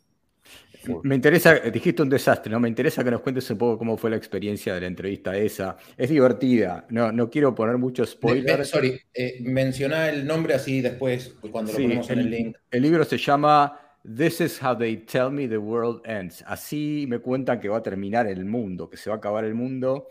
Me 1.05 1.15
interesa, 1.15 1.55
dijiste 1.55 2.03
un 2.03 2.09
desastre, 2.09 2.51
¿no? 2.51 2.59
Me 2.59 2.69
interesa 2.69 3.05
que 3.05 3.11
nos 3.11 3.21
cuentes 3.21 3.49
un 3.51 3.59
poco 3.59 3.79
cómo 3.79 3.97
fue 3.97 4.11
la 4.11 4.17
experiencia 4.17 4.75
de 4.75 4.81
la 4.81 4.87
entrevista 4.87 5.37
esa. 5.37 5.77
Es 5.97 6.09
divertida, 6.09 6.87
no, 6.89 7.13
no 7.13 7.29
quiero 7.29 7.55
poner 7.55 7.77
muchos 7.77 8.11
spoilers. 8.11 8.71
sorry, 8.71 9.01
eh, 9.13 9.39
menciona 9.43 10.09
el 10.09 10.27
nombre 10.27 10.55
así 10.55 10.81
después, 10.81 11.35
cuando 11.51 11.73
lo 11.73 11.79
ponemos 11.79 12.09
en 12.11 12.19
el 12.19 12.31
link. 12.31 12.57
El 12.71 12.83
libro 12.83 13.05
se 13.05 13.19
llama 13.19 13.79
This 14.03 14.41
is 14.41 14.63
how 14.63 14.75
they 14.77 14.97
tell 14.97 15.31
me 15.31 15.47
the 15.47 15.59
world 15.59 16.01
ends. 16.07 16.43
Así 16.47 17.05
me 17.09 17.19
cuentan 17.19 17.61
que 17.61 17.69
va 17.69 17.79
a 17.79 17.83
terminar 17.83 18.27
el 18.27 18.47
mundo, 18.47 18.89
que 18.89 18.97
se 18.97 19.11
va 19.11 19.17
a 19.17 19.19
acabar 19.19 19.45
el 19.45 19.55
mundo. 19.55 20.09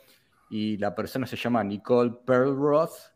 Y 0.52 0.78
la 0.78 0.94
persona 0.94 1.26
se 1.26 1.36
llama 1.36 1.64
Nicole 1.64 2.12
Perlroth. 2.26 3.14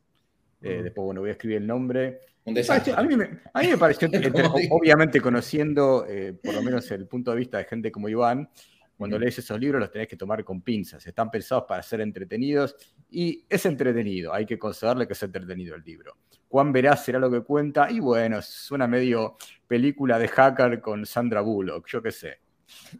Eh. 0.61 0.81
Después, 0.83 1.05
bueno, 1.05 1.21
voy 1.21 1.29
a 1.29 1.33
escribir 1.33 1.57
el 1.57 1.67
nombre. 1.67 2.21
A 2.45 3.03
mí, 3.03 3.15
me, 3.15 3.77
pareció, 3.77 4.09
obviamente 4.71 5.21
conociendo 5.21 6.05
eh, 6.07 6.33
por 6.43 6.53
lo 6.53 6.61
menos 6.61 6.89
el 6.91 7.07
punto 7.07 7.31
de 7.31 7.37
vista 7.37 7.57
de 7.57 7.63
gente 7.63 7.91
como 7.91 8.09
Iván, 8.09 8.49
cuando 8.97 9.17
lees 9.17 9.39
esos 9.39 9.59
libros 9.59 9.79
los 9.79 9.91
tenés 9.91 10.07
que 10.07 10.17
tomar 10.17 10.43
con 10.43 10.61
pinzas. 10.61 11.05
Están 11.05 11.31
pensados 11.31 11.65
para 11.67 11.81
ser 11.81 12.01
entretenidos 12.01 12.75
y 13.09 13.45
es 13.49 13.65
entretenido. 13.65 14.33
Hay 14.33 14.45
que 14.45 14.59
concederle 14.59 15.07
que 15.07 15.13
es 15.13 15.23
entretenido 15.23 15.75
el 15.75 15.83
libro. 15.83 16.17
Juan 16.49 16.71
Verás 16.71 17.03
será 17.03 17.17
lo 17.17 17.31
que 17.31 17.41
cuenta 17.41 17.89
y 17.89 17.99
bueno, 17.99 18.41
suena 18.41 18.87
medio 18.87 19.37
película 19.67 20.19
de 20.19 20.27
hacker 20.27 20.81
con 20.81 21.05
Sandra 21.05 21.41
Bullock, 21.41 21.87
yo 21.87 22.01
qué 22.01 22.11
sé. 22.11 22.39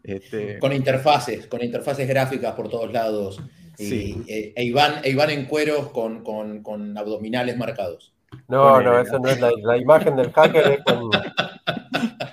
Este... 0.02 0.58
Con 0.58 0.72
interfaces, 0.72 1.46
con 1.46 1.62
interfaces 1.62 2.08
gráficas 2.08 2.54
por 2.54 2.68
todos 2.68 2.92
lados. 2.92 3.40
Eh, 3.78 4.52
e, 4.56 4.64
Iván, 4.64 5.00
e 5.04 5.10
Iván 5.10 5.30
en 5.30 5.46
cueros 5.46 5.90
con, 5.90 6.22
con 6.22 6.96
abdominales 6.98 7.56
marcados. 7.56 8.13
No, 8.48 8.80
no, 8.80 8.98
eso 8.98 9.18
no 9.18 9.28
es 9.28 9.40
la, 9.62 9.76
imagen 9.76 10.16
del 10.16 10.32
hacker 10.32 10.66
es 10.72 10.84
con. 10.84 11.10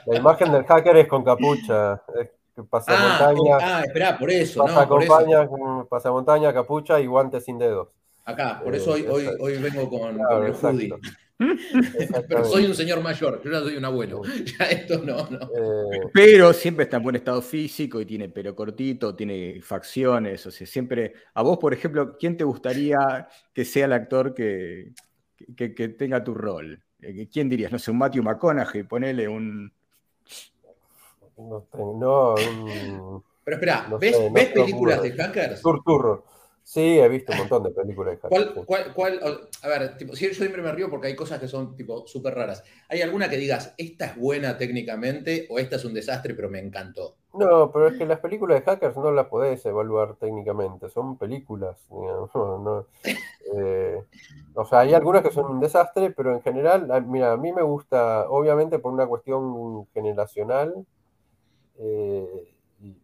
La 0.06 0.18
imagen 0.18 0.52
del 0.52 0.66
hacker 0.66 0.98
es 0.98 1.08
con 1.08 1.24
capucha. 1.24 2.02
pasa 2.70 2.92
ah, 2.92 3.34
ah, 3.62 3.82
espera, 3.86 4.18
por 4.18 4.30
eso. 4.30 4.64
Pasa, 4.64 4.86
no, 4.86 5.88
pasa 5.90 6.12
montaña, 6.12 6.54
capucha 6.54 7.00
y 7.00 7.06
guantes 7.06 7.46
sin 7.46 7.58
dedos. 7.58 7.90
Acá, 8.26 8.62
por 8.64 8.76
eso 8.76 8.92
hoy, 8.92 9.06
hoy, 9.10 9.28
hoy 9.40 9.58
vengo 9.58 9.90
con, 9.90 10.20
el 10.46 10.54
hoodie. 10.54 10.94
Pero 12.28 12.46
soy 12.46 12.66
un 12.66 12.76
señor 12.76 13.02
mayor, 13.02 13.42
yo 13.44 13.52
ya 13.52 13.60
soy 13.62 13.78
un 13.78 13.86
abuelo. 13.86 14.22
Ya 14.60 14.66
esto 14.66 15.02
no, 15.04 15.28
no. 15.30 15.40
Eh, 15.40 16.02
pero 16.14 16.54
siempre 16.54 16.84
está 16.84 16.98
en 16.98 17.04
buen 17.04 17.16
estado 17.16 17.42
físico 17.42 18.00
y 18.02 18.06
tiene 18.06 18.30
pelo 18.30 18.56
cortito, 18.56 19.16
tiene 19.16 19.60
facciones. 19.62 20.46
O 20.46 20.52
sea, 20.52 20.68
siempre. 20.68 21.14
A 21.34 21.42
vos, 21.42 21.58
por 21.58 21.74
ejemplo, 21.74 22.16
¿quién 22.18 22.38
te 22.38 22.44
gustaría 22.44 23.28
que 23.54 23.66
sea 23.66 23.86
el 23.86 23.94
actor 23.94 24.34
que, 24.34 24.94
que, 25.56 25.70
tenga 25.70 26.24
tu 26.24 26.34
rol? 26.34 26.82
Eh, 27.02 27.28
¿Quién 27.32 27.50
dirías? 27.50 27.72
No 27.72 27.80
sé, 27.80 27.92
un 27.92 27.98
Matthew 27.98 28.24
McConaughey, 28.24 28.84
ponele 28.84 29.28
un. 29.28 29.72
No, 31.38 31.68
no 31.74 32.36
un... 32.36 33.24
Pero 33.44 33.58
espera, 33.58 33.88
¿ves, 34.00 34.16
películas 34.54 35.02
de 35.02 35.12
hackers? 35.14 35.62
Turturro. 35.62 36.26
Sí, 36.64 37.00
he 37.00 37.10
visto 37.10 37.32
un 37.32 37.40
montón 37.40 37.64
de 37.64 37.72
películas 37.72 38.14
de 38.14 38.22
hackers. 38.22 38.66
¿Cuál, 38.66 38.94
cuál, 38.94 39.20
a 39.64 39.68
ver, 39.68 39.98
tipo, 39.98 40.14
yo 40.14 40.34
siempre 40.34 40.62
me 40.62 40.72
río 40.72 40.90
porque 40.90 41.08
hay 41.08 41.16
cosas 41.16 41.40
que 41.40 41.48
son 41.48 41.76
tipo 41.76 42.06
súper 42.08 42.36
raras. 42.36 42.64
¿Hay 42.88 43.02
alguna 43.02 43.30
que 43.30 43.38
digas, 43.38 43.74
esta 43.78 44.06
es 44.06 44.16
buena 44.16 44.58
técnicamente 44.58 45.48
o 45.50 45.58
esta 45.58 45.78
es 45.78 45.86
un 45.86 45.94
desastre 45.94 46.36
pero 46.36 46.50
me 46.50 46.60
encantó? 46.60 47.18
No, 47.34 47.72
pero 47.72 47.88
es 47.88 47.98
que 47.98 48.06
las 48.06 48.20
películas 48.20 48.60
de 48.60 48.66
hackers 48.66 48.98
no 48.98 49.12
las 49.12 49.28
podés 49.28 49.66
evaluar 49.66 50.16
técnicamente, 50.16 50.90
son 50.90 51.18
películas. 51.18 51.88
Eh, 53.54 54.02
o 54.54 54.64
sea, 54.64 54.80
hay 54.80 54.94
algunas 54.94 55.24
que 55.24 55.32
son 55.32 55.52
un 55.52 55.60
desastre, 55.60 56.12
pero 56.12 56.32
en 56.32 56.42
general, 56.42 56.88
mira, 57.06 57.34
a 57.34 57.38
mí 57.38 57.52
me 57.52 57.64
gusta, 57.64 58.30
obviamente 58.30 58.80
por 58.80 58.94
una 58.94 59.08
cuestión 59.08 59.88
generacional, 59.88 60.86
eh, 61.80 62.56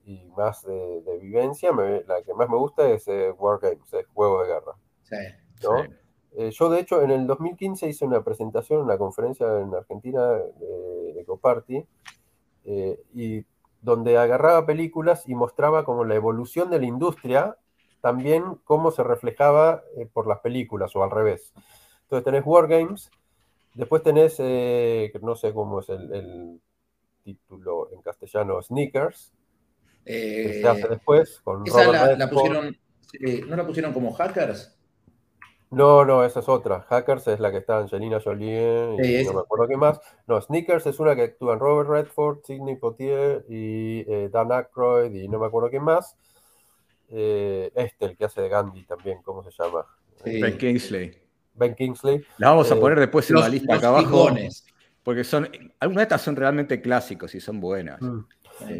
y, 0.05 0.31
más 0.37 0.63
de, 0.65 1.19
vivencia, 1.21 1.71
la 1.71 2.21
que 2.21 2.33
más 2.33 2.49
me 2.49 2.57
gusta 2.57 2.89
es 2.89 3.07
eh, 3.07 3.31
Wargames, 3.31 3.91
el 3.93 4.05
juego 4.05 4.41
de 4.41 4.47
guerra. 4.47 4.73
Eh, 6.37 6.51
yo, 6.51 6.69
de 6.69 6.79
hecho, 6.79 7.01
en 7.01 7.11
el 7.11 7.25
2015 7.25 7.89
hice 7.89 8.05
una 8.05 8.23
presentación, 8.23 8.81
una 8.81 8.97
conferencia 8.97 9.59
en 9.59 9.73
Argentina 9.73 10.33
de 10.33 11.21
Ecoparty, 11.21 11.85
eh, 12.65 13.01
y 13.13 13.43
donde 13.87 14.17
agarraba 14.17 14.65
películas 14.65 15.23
y 15.27 15.33
mostraba 15.33 15.85
como 15.85 16.03
la 16.03 16.15
evolución 16.15 16.69
de 16.69 16.79
la 16.79 16.85
industria, 16.85 17.57
también 18.01 18.59
cómo 18.65 18.91
se 18.91 19.01
reflejaba 19.01 19.81
eh, 19.95 20.05
por 20.11 20.27
las 20.27 20.39
películas 20.39 20.95
o 20.95 21.03
al 21.03 21.09
revés. 21.09 21.53
Entonces 22.03 22.25
tenés 22.25 22.43
Wargames, 22.45 23.09
después 23.73 24.03
tenés, 24.03 24.39
no 25.21 25.35
sé 25.35 25.53
cómo 25.53 25.79
es 25.79 25.89
el, 25.89 26.13
el 26.13 26.61
título 27.23 27.89
en 27.93 28.01
castellano, 28.01 28.61
Sneakers, 28.61 29.33
se 30.05 30.67
hace 30.67 30.81
eh, 30.81 30.87
después 30.89 31.39
con 31.43 31.63
esa 31.65 32.15
la, 32.15 32.29
pusieron, 32.29 32.77
¿No 33.47 33.55
la 33.55 33.65
pusieron 33.65 33.93
como 33.93 34.13
hackers? 34.13 34.76
No, 35.69 36.05
no, 36.05 36.23
esa 36.23 36.39
es 36.39 36.47
otra. 36.47 36.81
Hackers 36.81 37.27
es 37.27 37.39
la 37.39 37.51
que 37.51 37.57
está 37.57 37.79
Angelina 37.79 38.21
Jolie 38.23 38.95
y 39.03 39.25
no 39.25 39.33
me 39.33 39.39
acuerdo 39.41 39.67
qué 39.67 39.75
más. 39.75 39.99
No, 40.25 40.39
Sneakers 40.39 40.85
es 40.85 40.99
una 40.99 41.15
que 41.15 41.23
actúan 41.23 41.59
Robert 41.59 41.89
Redford, 41.89 42.39
Sidney 42.45 42.77
Potier 42.77 43.45
y 43.49 44.05
eh, 44.07 44.29
Dan 44.31 44.51
Aykroyd 44.51 45.13
y 45.13 45.27
no 45.27 45.39
me 45.39 45.47
acuerdo 45.47 45.69
qué 45.69 45.79
más. 45.79 46.15
Eh, 47.09 47.71
este, 47.75 48.05
el 48.05 48.17
que 48.17 48.25
hace 48.25 48.41
de 48.41 48.49
Gandhi 48.49 48.85
también, 48.85 49.21
¿cómo 49.23 49.43
se 49.43 49.51
llama? 49.51 49.85
Ben 50.23 50.57
Kingsley. 50.57 51.21
Ben 51.53 51.75
Kingsley. 51.75 52.23
La 52.37 52.49
vamos 52.49 52.71
a 52.71 52.75
poner 52.75 52.99
después 52.99 53.29
en 53.29 53.39
la 53.39 53.49
lista 53.49 53.75
acá 53.75 53.89
abajo. 53.89 54.29
Porque 55.03 55.23
son, 55.23 55.49
algunas 55.79 56.01
de 56.01 56.03
estas 56.03 56.21
son 56.21 56.35
realmente 56.35 56.81
clásicos 56.81 57.33
y 57.35 57.39
son 57.39 57.59
buenas. 57.59 58.01
Mm. 58.01 58.25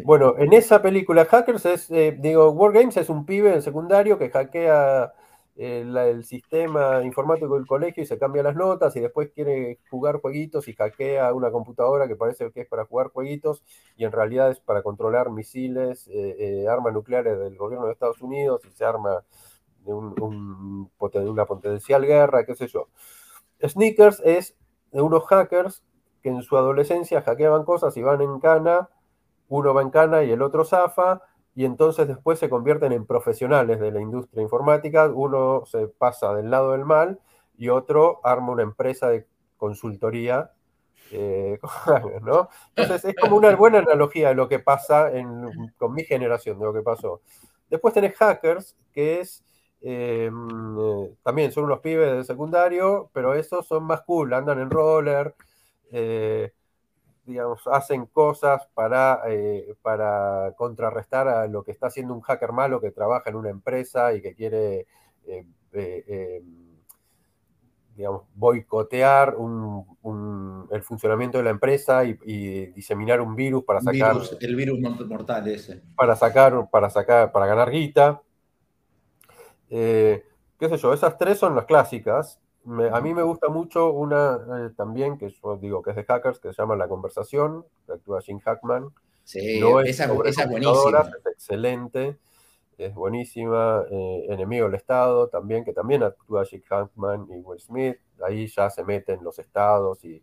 Bueno, 0.04 0.34
en 0.38 0.52
esa 0.52 0.82
película 0.82 1.24
Hackers 1.24 1.64
es, 1.66 1.90
eh, 1.90 2.16
digo, 2.18 2.50
Wargames 2.50 2.96
es 2.96 3.08
un 3.08 3.24
pibe 3.24 3.54
en 3.54 3.62
secundario 3.62 4.18
que 4.18 4.30
hackea 4.30 5.12
eh, 5.58 5.80
el, 5.80 6.24
sistema 6.24 7.02
informático 7.02 7.56
del 7.56 7.66
colegio 7.66 8.02
y 8.02 8.06
se 8.06 8.18
cambia 8.18 8.42
las 8.42 8.56
notas 8.56 8.94
y 8.96 9.00
después 9.00 9.30
quiere 9.34 9.80
jugar 9.90 10.20
jueguitos 10.20 10.68
y 10.68 10.72
hackea 10.72 11.34
una 11.34 11.50
computadora 11.50 12.08
que 12.08 12.16
parece 12.16 12.50
que 12.52 12.62
es 12.62 12.68
para 12.68 12.86
jugar 12.86 13.08
jueguitos 13.08 13.62
y 13.96 14.04
en 14.04 14.12
realidad 14.12 14.50
es 14.50 14.60
para 14.60 14.82
controlar 14.82 15.30
misiles, 15.30 16.08
eh, 16.12 16.66
armas 16.70 16.94
nucleares 16.94 17.38
del 17.38 17.56
gobierno 17.56 17.86
de 17.86 17.92
Estados 17.92 18.22
Unidos 18.22 18.62
y 18.64 18.70
se 18.70 18.84
arma 18.84 19.24
de, 19.84 19.92
una 19.92 21.44
potencial 21.44 22.06
guerra, 22.06 22.46
qué 22.46 22.54
sé 22.54 22.68
yo. 22.68 22.88
Sneakers 23.62 24.22
es 24.24 24.56
de 24.92 25.02
unos 25.02 25.26
hackers 25.26 25.82
que 26.22 26.28
en 26.30 26.42
su 26.42 26.56
adolescencia 26.56 27.20
hackeaban 27.22 27.64
cosas 27.64 27.96
y 27.96 28.02
van 28.02 28.22
en 28.22 28.38
cana 28.40 28.88
uno 29.48 29.74
va 29.74 29.82
en 29.82 29.90
cana 29.90 30.22
y 30.24 30.30
el 30.30 30.42
otro 30.42 30.64
zafa, 30.64 31.22
y 31.58 31.64
entonces 31.64 32.06
después 32.06 32.38
se 32.38 32.48
convierten 32.48 32.92
en 32.92 33.04
profesionales 33.04 33.80
de 33.80 33.90
la 33.90 34.00
industria 34.00 34.44
informática, 34.44 35.08
uno 35.12 35.64
se 35.66 35.88
pasa 35.88 36.32
del 36.32 36.52
lado 36.52 36.70
del 36.70 36.84
mal 36.84 37.18
y 37.56 37.68
otro 37.68 38.20
arma 38.22 38.52
una 38.52 38.62
empresa 38.62 39.08
de 39.10 39.26
consultoría. 39.56 40.52
Eh. 41.10 41.58
Entonces 42.76 43.04
es 43.06 43.16
como 43.20 43.36
una 43.36 43.56
buena 43.56 43.78
analogía 43.80 44.28
de 44.28 44.36
lo 44.36 44.48
que 44.48 44.60
pasa 44.60 45.10
con 45.76 45.94
mi 45.94 46.04
generación, 46.04 46.60
de 46.60 46.64
lo 46.64 46.72
que 46.72 46.82
pasó. 46.82 47.22
Después 47.68 47.92
tenés 47.92 48.14
hackers, 48.14 48.76
que 48.92 49.18
es 49.18 49.42
eh, 49.80 50.30
también 51.24 51.50
son 51.50 51.64
unos 51.64 51.80
pibes 51.80 52.18
de 52.18 52.22
secundario, 52.22 53.10
pero 53.12 53.34
esos 53.34 53.66
son 53.66 53.82
más 53.82 54.02
cool, 54.02 54.32
andan 54.32 54.60
en 54.60 54.70
roller, 54.70 55.34
eh, 55.90 56.52
digamos, 57.28 57.60
hacen 57.66 58.06
cosas 58.06 58.66
para, 58.74 59.20
eh, 59.28 59.74
para 59.82 60.54
contrarrestar 60.56 61.28
a 61.28 61.46
lo 61.46 61.62
que 61.62 61.72
está 61.72 61.88
haciendo 61.88 62.14
un 62.14 62.22
hacker 62.22 62.52
malo 62.52 62.80
que 62.80 62.90
trabaja 62.90 63.28
en 63.28 63.36
una 63.36 63.50
empresa 63.50 64.14
y 64.14 64.22
que 64.22 64.34
quiere, 64.34 64.86
eh, 65.26 65.44
eh, 65.72 66.42
digamos, 67.94 68.22
boicotear 68.34 69.36
el 70.70 70.82
funcionamiento 70.82 71.36
de 71.36 71.44
la 71.44 71.50
empresa 71.50 72.04
y, 72.04 72.66
diseminar 72.72 73.20
un 73.20 73.36
virus 73.36 73.62
para 73.62 73.82
sacar... 73.82 74.16
el 74.40 74.56
virus 74.56 74.80
mortal 75.06 75.46
ese. 75.48 75.82
Para 75.94 76.16
sacar, 76.16 76.68
para 76.70 76.88
sacar, 76.88 77.30
para 77.30 77.46
ganar 77.46 77.70
guita. 77.70 78.22
qué 79.68 80.22
sé 80.58 80.76
yo, 80.78 80.94
esas 80.94 81.18
tres 81.18 81.38
son 81.38 81.54
las 81.54 81.66
clásicas 81.66 82.40
a 82.92 83.00
mí 83.00 83.14
me 83.14 83.22
gusta 83.22 83.48
mucho 83.48 83.92
una 83.92 84.36
eh, 84.36 84.70
también, 84.76 85.16
que 85.16 85.30
yo 85.30 85.56
digo 85.56 85.82
que 85.82 85.90
es 85.90 85.96
de 85.96 86.04
hackers, 86.04 86.38
que 86.38 86.52
se 86.52 86.60
llama 86.60 86.76
La 86.76 86.88
Conversación, 86.88 87.64
que 87.86 87.92
actúa 87.92 88.20
Jim 88.20 88.40
Hackman. 88.40 88.88
Sí, 89.24 89.60
esa, 89.86 90.04
es 90.04 90.10
buenísima. 90.14 91.00
Es 91.00 91.26
excelente, 91.32 92.18
es 92.76 92.94
buenísima. 92.94 93.84
Eh, 93.90 94.26
Enemigo 94.28 94.66
del 94.66 94.74
Estado 94.74 95.28
también, 95.28 95.64
que 95.64 95.72
también 95.72 96.02
actúa 96.02 96.44
Jim 96.44 96.62
Hackman 96.68 97.26
y 97.30 97.36
Will 97.38 97.60
Smith. 97.60 97.96
Ahí 98.22 98.46
ya 98.46 98.68
se 98.70 98.84
meten 98.84 99.22
los 99.22 99.38
estados 99.38 100.04
y 100.04 100.22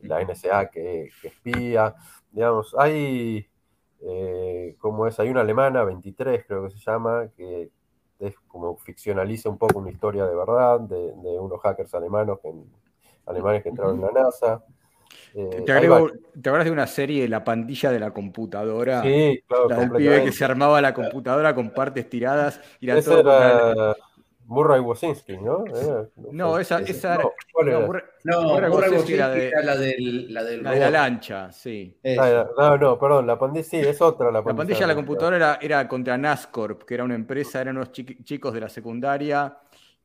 la 0.00 0.22
NSA 0.24 0.70
que, 0.70 1.10
espía. 1.22 1.94
Digamos, 2.30 2.74
hay, 2.78 3.48
eh, 4.00 4.76
como 4.78 5.06
es, 5.06 5.18
hay 5.20 5.28
una 5.28 5.42
alemana, 5.42 5.84
23 5.84 6.44
creo 6.46 6.64
que 6.64 6.70
se 6.70 6.78
llama, 6.78 7.28
que 7.36 7.70
es 8.18 8.34
como 8.48 8.76
ficcionaliza 8.76 9.48
un 9.48 9.58
poco 9.58 9.78
una 9.78 9.90
historia 9.90 10.24
de 10.26 10.34
verdad 10.34 10.80
de, 10.80 11.12
unos 11.40 11.60
hackers 11.60 11.94
alemanes 11.94 12.36
que, 12.42 12.52
alemanes 13.26 13.62
que 13.62 13.68
entraron 13.70 13.96
en 13.96 14.02
la 14.02 14.12
NASA. 14.12 14.64
Eh, 15.34 15.62
te, 15.64 15.72
acuerdas 15.72 16.64
de 16.64 16.70
una 16.70 16.86
serie, 16.86 17.28
La 17.28 17.44
pandilla 17.44 17.90
de 17.90 18.00
la 18.00 18.12
computadora? 18.12 19.02
Sí, 19.02 19.42
claro. 19.46 19.68
La 19.68 19.76
del 19.76 19.90
pibe 19.90 20.24
que 20.24 20.32
se 20.32 20.44
armaba 20.44 20.80
la 20.80 20.94
computadora 20.94 21.54
con 21.54 21.70
partes 21.70 22.08
tiradas. 22.08 22.60
Y 22.80 22.88
era 22.88 23.02
todo 23.02 23.94
Murray 24.46 24.80
Wasinski, 24.80 25.38
¿no? 25.38 25.64
no, 26.32 26.58
esa, 26.58 26.80
esa 26.80 27.14
era. 27.14 27.24
No, 28.24 28.42
Murray, 28.42 28.70
Wasinski 28.70 29.14
era, 29.14 29.30
de, 29.30 29.50
la, 29.62 29.76
del, 29.76 30.34
la, 30.34 30.44
del 30.44 30.62
la 30.62 30.70
de 30.72 30.80
la 30.80 30.90
lancha, 30.90 31.50
sí. 31.52 31.98
Ah, 32.18 32.46
no, 32.56 32.76
no, 32.76 32.98
perdón, 32.98 33.26
la 33.26 33.38
pandilla 33.38 33.64
sí, 33.64 33.78
es 33.78 34.00
otra. 34.00 34.30
La 34.30 34.42
pandilla, 34.42 34.52
la, 34.52 34.56
pandilla 34.56 34.80
de 34.80 34.86
la 34.86 34.94
computadora 34.94 35.36
era, 35.36 35.58
era, 35.60 35.88
contra 35.88 36.18
Nascorp, 36.18 36.82
que 36.84 36.94
era 36.94 37.04
una 37.04 37.14
empresa, 37.14 37.60
eran 37.60 37.76
unos 37.76 37.92
chicos 37.92 38.52
de 38.52 38.60
la 38.60 38.68
secundaria 38.68 39.58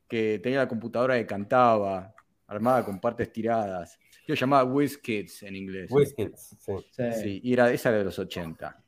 que 0.08 0.40
tenía 0.42 0.58
la 0.58 0.68
computadora 0.68 1.16
que 1.16 1.26
cantaba, 1.26 2.12
armada 2.48 2.84
con 2.84 3.00
partes 3.00 3.32
tiradas. 3.32 3.98
Yo 4.26 4.34
llamaba 4.34 4.64
WizKids 4.64 5.44
en 5.44 5.56
inglés. 5.56 5.90
WizKids, 5.90 6.56
sí. 6.58 7.12
sí. 7.12 7.40
y 7.42 7.52
era, 7.52 7.70
esa 7.70 7.92
de 7.92 8.04
los 8.04 8.18
80. 8.18 8.82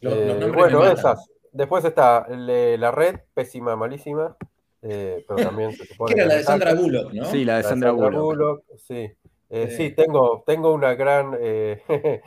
Eh, 0.00 0.50
bueno, 0.54 0.84
esas. 0.84 1.28
Después 1.52 1.84
está 1.84 2.26
la 2.28 2.90
red, 2.90 3.20
pésima, 3.34 3.76
malísima. 3.76 4.36
Eh, 4.82 5.24
pero 5.26 5.44
también 5.44 5.72
se 5.72 5.86
supone. 5.86 6.14
era 6.14 6.26
la 6.26 6.34
de 6.34 6.42
Sandra 6.42 6.74
Bullock, 6.74 7.12
¿no? 7.12 7.24
Sí, 7.26 7.44
la 7.44 7.58
de 7.58 7.62
Sandra, 7.62 7.92
Bullock. 7.92 8.64
sí. 8.76 9.08
Eh, 9.54 9.70
sí. 9.76 9.90
tengo, 9.90 10.42
tengo 10.46 10.72
una 10.72 10.94
gran. 10.94 11.36
Eh, 11.38 11.82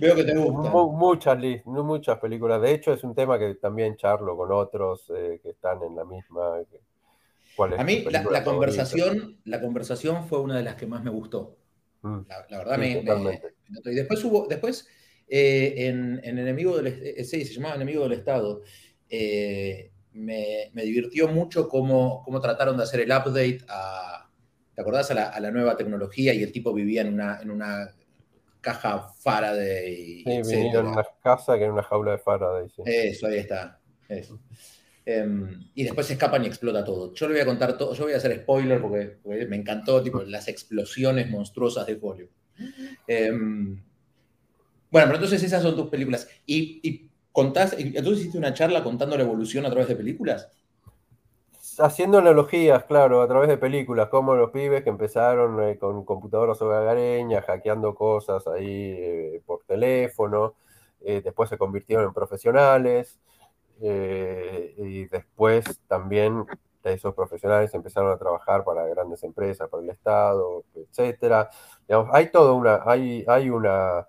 Veo 0.00 0.14
que 0.14 0.22
te 0.24 0.36
gusta. 0.36 0.70
muchas, 0.70 1.38
muchas 1.64 2.18
películas. 2.20 2.62
De 2.62 2.72
hecho, 2.72 2.92
es 2.92 3.02
un 3.02 3.12
tema 3.14 3.36
que 3.36 3.56
también 3.56 3.96
charlo 3.96 4.36
con 4.36 4.52
otros 4.52 5.06
que 5.08 5.50
están 5.50 5.82
en 5.82 5.96
la 5.96 6.04
misma. 6.04 6.60
a 7.76 7.84
mí, 7.84 8.04
la, 8.08 8.44
conversación, 8.44 9.40
la 9.44 9.60
conversación 9.60 10.24
fue 10.28 10.40
una 10.40 10.56
de 10.56 10.62
las 10.62 10.76
que 10.76 10.86
más 10.86 11.02
me 11.02 11.10
gustó. 11.10 11.58
Mm. 12.02 12.20
La, 12.28 12.58
verdad, 12.58 12.78
me, 12.78 13.02
Y 13.86 13.94
después 13.94 14.24
hubo. 14.24 14.46
Después, 14.46 14.88
en, 15.26 16.20
en, 16.22 16.38
Enemigo 16.38 16.80
del. 16.80 17.24
Sí, 17.24 17.44
se 17.44 17.54
llamaba 17.54 17.74
Enemigo 17.74 18.04
del 18.04 18.12
Estado 18.12 18.62
me, 20.16 20.70
divirtió 20.74 21.28
mucho 21.28 21.68
cómo, 21.68 22.22
cómo, 22.24 22.40
trataron 22.40 22.76
de 22.76 22.82
hacer 22.82 23.00
el 23.00 23.10
update 23.10 23.60
a, 23.68 24.28
¿te 24.74 24.80
acordás? 24.80 25.10
A 25.10 25.40
la, 25.40 25.50
nueva 25.50 25.76
tecnología 25.76 26.34
y 26.34 26.42
el 26.42 26.52
tipo 26.52 26.72
vivía 26.72 27.02
en 27.02 27.14
una, 27.14 27.40
en 27.40 27.50
una 27.50 27.90
caja 28.60 29.08
Faraday. 29.20 30.24
Sí, 30.24 30.54
vivía 30.54 30.80
en 30.80 30.86
una 30.86 31.04
casa 31.22 31.56
que 31.58 31.64
en 31.64 31.72
una 31.72 31.82
jaula 31.82 32.12
de 32.12 32.18
Faraday. 32.18 32.66
Eso, 32.84 33.26
ahí 33.26 33.38
está. 33.38 33.80
Em, 35.04 35.70
y 35.74 35.84
después 35.84 36.06
se 36.06 36.14
escapan 36.14 36.42
y 36.44 36.48
explota 36.48 36.84
todo. 36.84 37.14
Yo 37.14 37.28
le 37.28 37.34
voy 37.34 37.42
a 37.42 37.46
contar 37.46 37.78
todo, 37.78 37.94
yo 37.94 38.04
voy 38.04 38.14
a 38.14 38.16
hacer 38.16 38.36
spoiler 38.40 38.80
porque, 38.80 39.18
me 39.46 39.56
encantó 39.56 40.02
tipo, 40.02 40.22
las 40.22 40.48
explosiones 40.48 41.30
monstruosas 41.30 41.86
de 41.86 41.96
Folio. 41.96 42.28
Em, 43.06 43.82
bueno, 44.90 45.08
pero 45.08 45.14
entonces 45.14 45.42
esas 45.42 45.62
son 45.62 45.76
tus 45.76 45.88
películas. 45.88 46.28
Y, 46.44 46.80
y 46.82 47.10
contás, 47.36 47.74
entonces 47.78 48.20
hiciste 48.20 48.38
una 48.38 48.54
charla 48.54 48.82
contando 48.82 49.14
la 49.14 49.22
evolución 49.22 49.66
a 49.66 49.68
través 49.68 49.88
de 49.88 49.94
películas. 49.94 50.50
Haciendo 51.78 52.16
analogías, 52.16 52.84
claro, 52.84 53.20
a 53.20 53.28
través 53.28 53.50
de 53.50 53.58
películas, 53.58 54.08
como 54.08 54.34
los 54.34 54.50
pibes 54.52 54.82
que 54.82 54.88
empezaron 54.88 55.62
eh, 55.62 55.76
con 55.76 56.06
computadoras 56.06 56.62
hogareñas, 56.62 57.44
hackeando 57.44 57.94
cosas 57.94 58.46
ahí 58.46 58.94
eh, 58.96 59.42
por 59.44 59.64
teléfono, 59.66 60.54
eh, 61.02 61.20
después 61.22 61.50
se 61.50 61.58
convirtieron 61.58 62.06
en 62.06 62.14
profesionales, 62.14 63.18
y 63.78 65.04
después 65.04 65.82
también 65.86 66.46
esos 66.84 67.14
profesionales 67.14 67.74
empezaron 67.74 68.10
a 68.10 68.16
trabajar 68.16 68.64
para 68.64 68.86
grandes 68.86 69.22
empresas, 69.22 69.68
para 69.68 69.82
el 69.82 69.90
Estado, 69.90 70.64
etcétera. 70.74 71.50
hay 72.12 72.30
todo 72.30 72.54
una, 72.54 72.80
hay, 72.86 73.26
hay 73.28 73.50
una, 73.50 74.06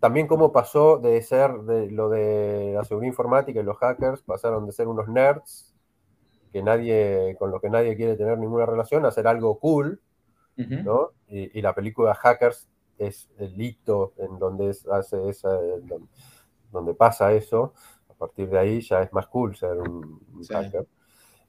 también 0.00 0.26
cómo 0.26 0.52
pasó 0.52 0.98
de 0.98 1.20
ser 1.22 1.52
de 1.62 1.90
lo 1.90 2.08
de 2.08 2.72
la 2.74 2.84
seguridad 2.84 3.10
informática 3.10 3.60
y 3.60 3.64
los 3.64 3.78
hackers, 3.78 4.22
pasaron 4.22 4.66
de 4.66 4.72
ser 4.72 4.88
unos 4.88 5.08
nerds 5.08 5.74
que 6.52 6.62
nadie, 6.62 7.36
con 7.38 7.50
los 7.50 7.60
que 7.60 7.70
nadie 7.70 7.96
quiere 7.96 8.16
tener 8.16 8.38
ninguna 8.38 8.66
relación, 8.66 9.04
a 9.04 9.10
ser 9.10 9.26
algo 9.26 9.58
cool, 9.58 10.00
¿no? 10.56 11.10
Y, 11.28 11.60
la 11.62 11.74
película 11.74 12.14
Hackers 12.14 12.68
es 12.98 13.30
el 13.38 13.60
hito 13.60 14.14
en 14.16 14.38
donde 14.38 14.74
hace 14.90 15.28
esa, 15.28 15.50
donde, 16.72 16.94
pasa 16.94 17.32
eso. 17.32 17.74
A 18.08 18.14
partir 18.14 18.48
de 18.48 18.58
ahí 18.58 18.80
ya 18.80 19.02
es 19.02 19.12
más 19.12 19.28
cool 19.28 19.54
ser 19.54 19.78
un, 19.78 20.20
hacker. 20.48 20.86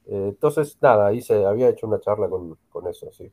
Eh, 0.06 0.28
entonces, 0.30 0.78
nada, 0.82 1.08
ahí 1.08 1.22
se 1.22 1.46
había 1.46 1.70
hecho 1.70 1.88
una 1.88 2.00
charla 2.00 2.30
con, 2.30 2.88
eso, 2.88 3.12
sí. 3.12 3.32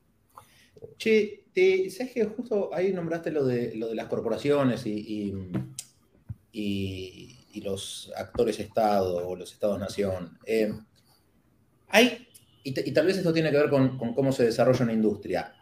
Che, 0.99 1.45
¿sabes 1.91 2.13
que 2.13 2.25
justo 2.25 2.71
ahí 2.75 2.93
nombraste 2.93 3.31
lo 3.31 3.45
de, 3.45 3.75
lo 3.75 3.89
de 3.89 3.95
las 3.95 4.07
corporaciones 4.07 4.85
y, 4.87 5.33
los 7.63 8.13
actores 8.17 8.61
Estado 8.61 9.27
o 9.27 9.37
los 9.37 9.53
Estados-Nación? 9.53 10.39
Eh, 10.47 10.73
hay, 11.89 12.29
y, 12.63 12.73
tal 12.73 13.07
vez 13.07 13.17
esto 13.17 13.33
tiene 13.33 13.51
que 13.51 13.59
ver 13.59 13.71
con, 13.71 13.99
cómo 13.99 14.33
se 14.33 14.45
desarrolla 14.45 14.85
una 14.85 14.93
industria. 14.93 15.55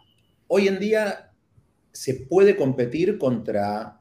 Hoy 0.48 0.68
en 0.68 0.78
día 0.78 1.32
se 1.92 2.14
puede 2.14 2.56
competir 2.56 3.18
contra 3.18 4.00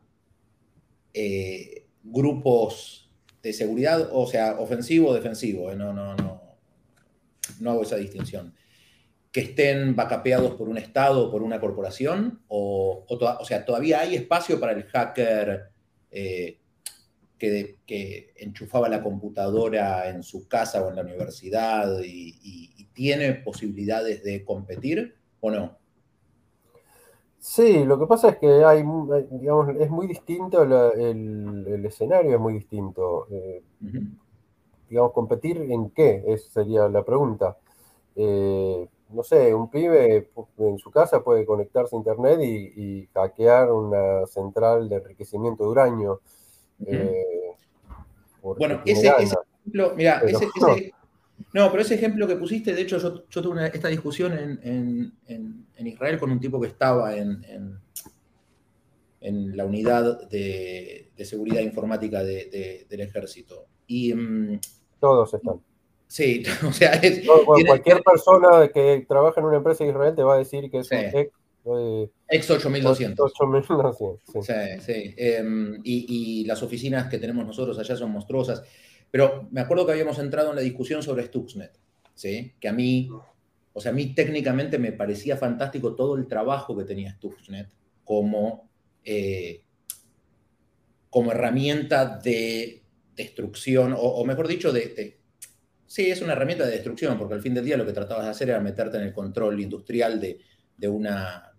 eh, 1.14 1.86
grupos 2.04 3.12
de 3.42 3.54
seguridad, 3.54 4.10
o 4.12 4.26
sea, 4.26 4.60
ofensivo 4.60 5.10
o 5.10 5.14
defensivo, 5.14 5.74
no, 5.76 5.94
no, 5.94 6.16
no 6.16 6.44
no 7.60 7.72
hago 7.72 7.84
esa 7.84 7.96
distinción, 7.98 8.54
que 9.34 9.42
estén 9.42 9.96
vacapeados 9.96 10.54
por 10.54 10.70
un 10.70 10.78
Estado 10.78 11.26
o 11.26 11.32
por 11.32 11.42
una 11.42 11.60
corporación, 11.60 12.44
o, 12.48 13.04
o, 13.10 13.46
sea, 13.46 13.66
todavía 13.66 14.02
hay 14.02 14.14
espacio 14.14 14.60
para 14.60 14.74
el 14.74 14.84
hacker 14.84 15.72
eh, 16.12 16.60
que, 17.40 17.78
que, 17.88 18.32
enchufaba 18.38 18.88
la 18.88 19.02
computadora 19.02 20.08
en 20.08 20.22
su 20.22 20.48
casa 20.48 20.84
o 20.84 20.90
en 20.90 20.98
la 20.98 21.02
universidad 21.02 22.00
y, 22.06 22.72
tiene 22.94 23.34
posibilidades 23.34 24.24
de 24.24 24.46
competir 24.46 25.16
o 25.42 25.50
no? 25.50 25.80
Sí, 27.40 27.84
lo 27.86 27.98
que 27.98 28.06
pasa 28.06 28.30
es 28.30 28.38
que 28.38 28.64
hay, 28.64 28.84
digamos, 29.32 29.76
es 29.80 29.90
muy 29.90 30.06
distinto, 30.06 30.62
el, 30.62 31.84
escenario 31.84 32.36
es 32.36 32.40
muy 32.40 32.54
distinto. 32.54 33.26
Eh, 33.32 33.64
digamos, 34.88 35.12
competir 35.12 35.58
en 35.58 35.90
qué, 35.90 36.24
esa 36.28 36.52
sería 36.52 36.88
la 36.88 37.04
pregunta. 37.04 37.58
Eh, 38.16 38.88
no 39.14 39.24
sé, 39.24 39.54
un 39.54 39.70
pibe 39.70 40.30
en 40.58 40.78
su 40.78 40.92
casa 40.92 41.24
puede 41.24 41.46
conectarse 41.46 41.96
a 41.96 42.00
internet 42.00 42.40
y, 42.42 43.08
hackear 43.14 43.72
una 43.72 44.26
central 44.26 44.90
de 44.90 44.98
enriquecimiento 44.98 45.64
de 45.64 45.70
uranio. 45.70 46.22
Eh, 46.86 47.56
bueno, 48.42 48.82
ese, 48.86 49.08
ejemplo, 49.08 49.94
mira, 49.96 50.20
ese, 50.26 50.48
no. 51.54 51.70
pero 51.70 51.82
ese 51.82 51.96
ejemplo 51.96 52.28
que 52.28 52.36
pusiste, 52.36 52.74
de 52.74 52.82
hecho, 52.82 52.98
yo, 53.30 53.42
tuve 53.42 53.68
esta 53.68 53.88
discusión 53.88 54.34
en, 54.34 55.14
Israel 55.78 56.20
con 56.20 56.32
un 56.32 56.40
tipo 56.40 56.60
que 56.60 56.68
estaba 56.68 57.16
en, 57.16 57.44
en 59.24 59.56
la 59.56 59.66
unidad 59.66 60.28
de, 60.30 61.12
seguridad 61.24 61.62
informática 61.62 62.24
del 62.24 63.00
ejército. 63.00 63.66
Y 63.88 64.14
mm, 64.14 64.60
todos 65.00 65.34
están. 65.34 65.62
Sí, 66.14 66.44
o 66.68 66.72
sea, 66.72 67.02
cualquier 67.66 68.04
persona 68.04 68.70
que 68.72 69.04
trabaja 69.10 69.40
en 69.40 69.48
una 69.48 69.58
empresa 69.58 69.84
de 69.84 69.90
Israel 69.90 70.14
te 70.16 70.22
va 70.22 70.36
a 70.36 70.38
decir 70.38 70.70
que 70.70 70.78
es 70.78 70.92
un 70.92 70.98
ex, 71.00 71.32
eh, 71.66 72.10
ex 72.28 72.52
8200. 72.52 73.32
8200, 73.32 73.98
sí. 74.28 74.40
Sí, 74.44 74.54
sí. 74.82 75.16
Em, 75.18 75.82
y, 75.84 76.46
las 76.46 76.62
oficinas 76.62 77.10
que 77.10 77.18
tenemos 77.18 77.48
nosotros 77.48 77.80
allá 77.80 77.96
son 77.96 78.12
monstruosas. 78.12 78.62
Pero 79.10 79.48
me 79.50 79.62
acuerdo 79.62 79.88
que 79.88 79.94
habíamos 79.94 80.20
entrado 80.20 80.52
en 80.52 80.58
la 80.58 80.62
discusión 80.62 81.02
sobre 81.02 81.26
Stuxnet, 81.26 81.80
¿sí? 82.14 82.54
Que 82.60 82.68
a 82.68 82.74
mí, 82.74 83.10
o 83.74 83.82
sea, 83.82 83.92
a 83.92 83.96
mí 83.96 84.14
técnicamente 84.14 84.78
me 84.78 84.92
parecía 84.92 85.36
fantástico 85.36 85.96
todo 85.96 86.16
el 86.16 86.28
trabajo 86.28 86.78
que 86.78 86.84
tenía 86.84 87.14
Stuxnet 87.14 87.72
como, 88.04 88.70
eh, 89.04 89.64
como 91.10 91.32
herramienta 91.32 92.20
de 92.20 92.84
destrucción, 93.16 93.96
o, 93.98 94.24
mejor 94.26 94.48
dicho, 94.48 94.72
de, 94.72 95.23
Sí, 95.94 96.10
es 96.10 96.24
una 96.24 96.34
herramienta 96.34 96.66
de 96.66 96.72
destrucción, 96.72 97.20
porque 97.20 97.36
al 97.36 97.42
fin 97.44 97.54
del 97.54 97.66
día 97.66 97.78
lo 97.78 97.86
que 97.86 97.94
tratabas 97.94 98.24
de 98.24 98.32
hacer 98.32 98.50
era 98.50 98.60
meterte 98.60 98.98
en 98.98 99.04
el 99.04 99.14
control 99.14 99.60
industrial 99.60 100.20
de, 100.20 100.90
una... 100.90 101.54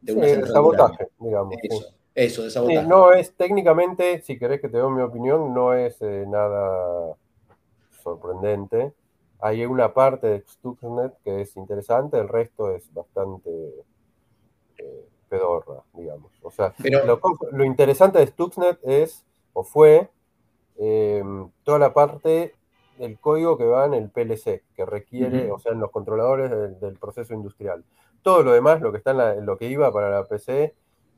De 0.00 0.46
sabotaje, 0.46 1.08
digamos. 1.18 1.54
Eso, 2.14 2.44
de 2.44 2.50
sabotaje. 2.50 2.88
no 2.88 3.12
es 3.12 3.34
técnicamente, 3.34 4.22
si 4.22 4.38
querés 4.38 4.62
que 4.62 4.70
te 4.70 4.78
doy 4.78 4.90
mi 4.90 5.02
opinión, 5.02 5.52
no 5.52 5.74
es 5.74 6.00
eh, 6.00 6.24
nada 6.26 7.14
sorprendente. 8.02 8.94
Hay 9.40 9.66
una 9.66 9.92
parte 9.92 10.28
de 10.28 10.44
Stuxnet 10.48 11.12
que 11.22 11.42
es 11.42 11.54
interesante, 11.54 12.18
el 12.18 12.30
resto 12.30 12.74
es 12.74 12.90
bastante 12.94 13.50
eh, 14.78 15.04
pedorra, 15.28 15.82
digamos. 15.92 16.32
O 16.40 16.50
sea, 16.50 16.72
lo, 16.78 17.20
lo, 17.52 17.64
interesante 17.66 18.18
de 18.18 18.28
Stuxnet 18.28 18.78
es, 18.82 19.26
o 19.52 19.62
fue, 19.62 20.08
Em, 20.76 21.50
toda 21.62 21.78
la 21.78 21.94
parte 21.94 22.54
del 22.98 23.18
código 23.18 23.56
que 23.58 23.64
va 23.64 23.86
en 23.86 23.94
el 23.94 24.10
PLC, 24.10 24.62
que 24.74 24.84
requiere, 24.84 25.50
o 25.50 25.58
sea, 25.58 25.72
en 25.72 25.80
los 25.80 25.90
controladores 25.90 26.50
del, 26.80 26.94
proceso 26.98 27.34
industrial. 27.34 27.84
Todo 28.22 28.42
lo 28.42 28.52
demás, 28.52 28.80
lo 28.80 28.92
que 28.92 28.98
está 28.98 29.10
en, 29.34 29.44
lo 29.44 29.56
que 29.56 29.68
iba 29.68 29.92
para 29.92 30.10
la 30.10 30.24
PC, 30.24 30.74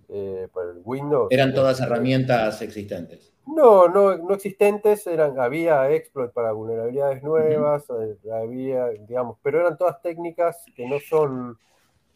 eh, 0.09 0.49
para 0.53 0.71
el 0.71 0.81
Windows. 0.85 1.29
¿Eran 1.31 1.55
todas 1.55 1.81
herramientas 1.81 2.63
existentes? 2.63 3.33
No, 3.47 3.89
no, 3.89 4.17
no 4.17 4.35
existentes, 4.35 5.07
eran, 5.07 5.39
había 5.39 5.91
exploit 5.91 6.33
para 6.33 6.53
vulnerabilidades 6.53 7.23
nuevas, 7.23 7.85
eh, 7.91 8.17
había, 8.33 8.89
digamos, 8.89 9.39
pero 9.43 9.61
eran 9.61 9.77
todas 9.77 10.03
técnicas 10.03 10.65
que 10.75 10.89
no 10.89 10.99
son 10.99 11.59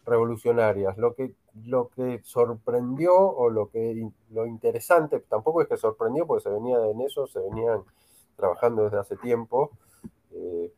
revolucionarias. 0.04 0.96
Lo 0.98 1.14
que 1.14 1.34
lo 1.66 1.88
que 1.88 2.20
sorprendió 2.24 3.14
o 3.14 3.50
lo 3.50 3.70
que 3.70 4.08
lo 4.30 4.46
interesante, 4.46 5.20
tampoco 5.20 5.62
es 5.62 5.68
que 5.68 5.76
sorprendió 5.76 6.26
porque 6.26 6.44
se 6.44 6.50
venía 6.50 6.78
en 6.86 7.00
eso, 7.00 7.26
se 7.26 7.40
venían 7.40 7.82
trabajando 8.40 8.84
desde 8.84 8.98
hace 8.98 9.16
tiempo, 9.16 9.70
eh, 10.32 10.72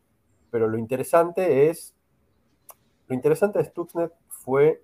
pero 0.51 0.69
lo 0.69 0.77
interesante 0.77 1.71
es, 1.71 1.95
lo 3.09 3.15
interesante 3.15 3.59
de 3.59 3.65
Stuxnet 3.65 4.13
fue 4.29 4.83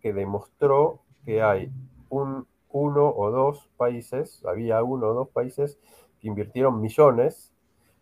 que 0.00 0.12
demostró 0.12 1.00
que 1.24 1.42
hay 1.42 1.70
un, 2.08 2.46
uno 2.70 3.08
o 3.08 3.30
dos 3.30 3.70
países, 3.76 4.44
había 4.44 4.82
uno 4.82 5.08
o 5.08 5.14
dos 5.14 5.28
países 5.28 5.78
que 6.20 6.28
invirtieron 6.28 6.80
millones 6.80 7.52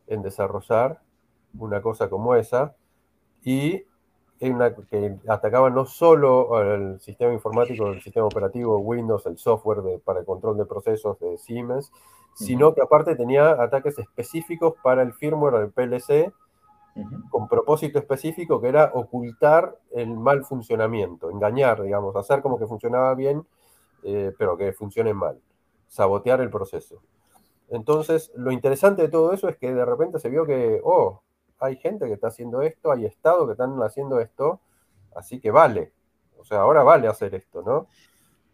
en 0.07 0.23
desarrollar 0.23 1.01
una 1.59 1.83
cosa 1.83 2.11
como 2.11 2.35
esa 2.35 2.75
y 3.43 3.85
que 4.39 5.17
atacaba 5.27 5.71
no 5.71 5.85
solo 5.85 6.61
el 6.63 7.01
sistema 7.01 7.33
informático, 7.33 7.89
el 7.89 8.01
sistema 8.01 8.27
operativo 8.27 8.79
Windows, 8.79 9.27
el 9.27 9.39
software 9.39 10.01
para 10.05 10.21
el 10.21 10.27
control 10.27 10.57
de 10.57 10.65
procesos 10.65 11.19
de 11.19 11.37
Siemens, 11.39 11.91
sino 12.35 12.73
que 12.73 12.83
aparte 12.83 13.17
tenía 13.17 13.51
ataques 13.51 13.99
específicos 13.99 14.75
para 14.83 15.03
el 15.03 15.13
firmware 15.13 15.59
del 15.59 15.73
PLC, 15.73 16.33
con 17.31 17.49
propósito 17.49 17.99
específico 17.99 18.61
que 18.61 18.69
era 18.69 18.91
ocultar 18.95 19.77
el 19.93 20.17
mal 20.17 20.45
funcionamiento, 20.45 21.31
engañar, 21.31 21.83
digamos, 21.83 22.17
hacer 22.17 22.43
como 22.43 22.59
que 22.59 22.67
funcionaba 22.67 23.15
bien, 23.15 23.47
eh, 24.03 24.33
pero 24.39 24.57
que 24.57 24.73
funcione 24.73 25.15
mal, 25.15 25.41
sabotear 25.87 26.41
el 26.41 26.51
proceso. 26.51 27.03
Entonces, 27.69 28.33
lo 28.35 28.51
interesante 28.51 29.03
de 29.03 29.09
todo 29.09 29.33
eso 29.33 29.49
es 29.49 29.57
que 29.57 29.73
de 29.73 29.85
repente 29.85 30.19
se 30.19 30.31
vio 30.31 30.47
que, 30.47 30.81
oh, 30.83 31.23
hay 31.61 31.77
gente 31.77 32.07
que 32.07 32.13
está 32.13 32.29
haciendo 32.29 32.63
esto, 32.63 32.93
hay 32.93 33.05
estados 33.05 33.47
que 33.47 33.53
están 33.53 33.79
haciendo 33.83 34.21
esto, 34.21 34.61
así 35.15 35.41
que 35.41 35.51
vale. 35.51 35.93
O 36.39 36.45
sea, 36.45 36.61
ahora 36.61 36.83
vale 36.83 37.09
hacer 37.09 37.35
esto, 37.35 37.63
¿no? 37.63 37.89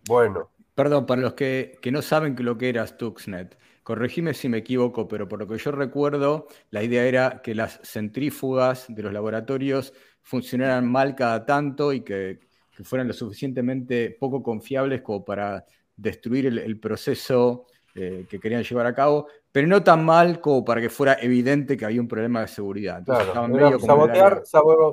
Bueno. 0.08 0.50
Perdón, 0.74 1.06
para 1.06 1.20
los 1.20 1.34
que, 1.34 1.78
no 1.92 2.02
saben 2.02 2.34
lo 2.38 2.58
que 2.58 2.68
era 2.68 2.86
Stuxnet, 2.86 3.56
corregime 3.82 4.34
si 4.34 4.48
me 4.48 4.58
equivoco, 4.58 5.06
pero 5.06 5.28
por 5.28 5.38
lo 5.38 5.46
que 5.46 5.58
yo 5.58 5.70
recuerdo, 5.70 6.48
la 6.70 6.82
idea 6.82 7.04
era 7.04 7.42
que 7.42 7.54
las 7.54 7.80
centrífugas 7.84 8.86
de 8.88 9.02
los 9.02 9.12
laboratorios 9.12 9.92
funcionaran 10.22 10.90
mal 10.90 11.14
cada 11.14 11.46
tanto 11.46 11.92
y 11.92 12.00
que, 12.00 12.40
fueran 12.82 13.06
lo 13.06 13.14
suficientemente 13.14 14.16
poco 14.18 14.42
confiables 14.42 15.00
como 15.02 15.24
para 15.24 15.64
destruir 15.94 16.46
el, 16.46 16.80
proceso 16.80 17.66
eh, 17.94 18.26
que 18.28 18.40
querían 18.40 18.64
llevar 18.64 18.86
a 18.86 18.94
cabo, 18.94 19.28
pero 19.54 19.68
no 19.68 19.84
tan 19.84 20.04
mal 20.04 20.40
como 20.40 20.64
para 20.64 20.80
que 20.80 20.90
fuera 20.90 21.16
evidente 21.20 21.76
que 21.76 21.84
había 21.84 22.00
un 22.00 22.08
problema 22.08 22.40
de 22.40 22.48
seguridad. 22.48 23.04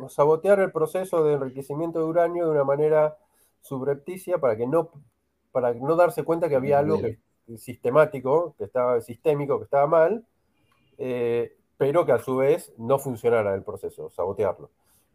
sabotear, 0.07 0.59
el 0.59 0.71
proceso 0.71 1.23
de 1.23 1.33
enriquecimiento 1.33 1.97
de 1.97 2.05
uranio 2.05 2.45
de 2.45 2.51
una 2.51 2.63
manera 2.63 3.17
subrepticia 3.61 4.37
para 4.37 4.55
que 4.55 4.67
no, 4.67 4.91
para 5.51 5.73
no 5.73 5.95
darse 5.95 6.21
cuenta 6.21 6.47
que 6.47 6.57
había 6.57 6.77
algo 6.77 7.01
sistemático, 7.57 8.53
que 8.55 8.65
estaba 8.65 9.01
sistémico, 9.01 9.57
que 9.57 9.63
estaba 9.63 9.87
mal, 9.87 10.27
eh, 10.99 11.57
pero 11.75 12.05
que 12.05 12.11
a 12.11 12.19
su 12.19 12.35
vez 12.35 12.71
no 12.77 12.99
funcionara 12.99 13.55
el 13.55 13.63
proceso, 13.63 14.11
sabotearlo. 14.11 14.69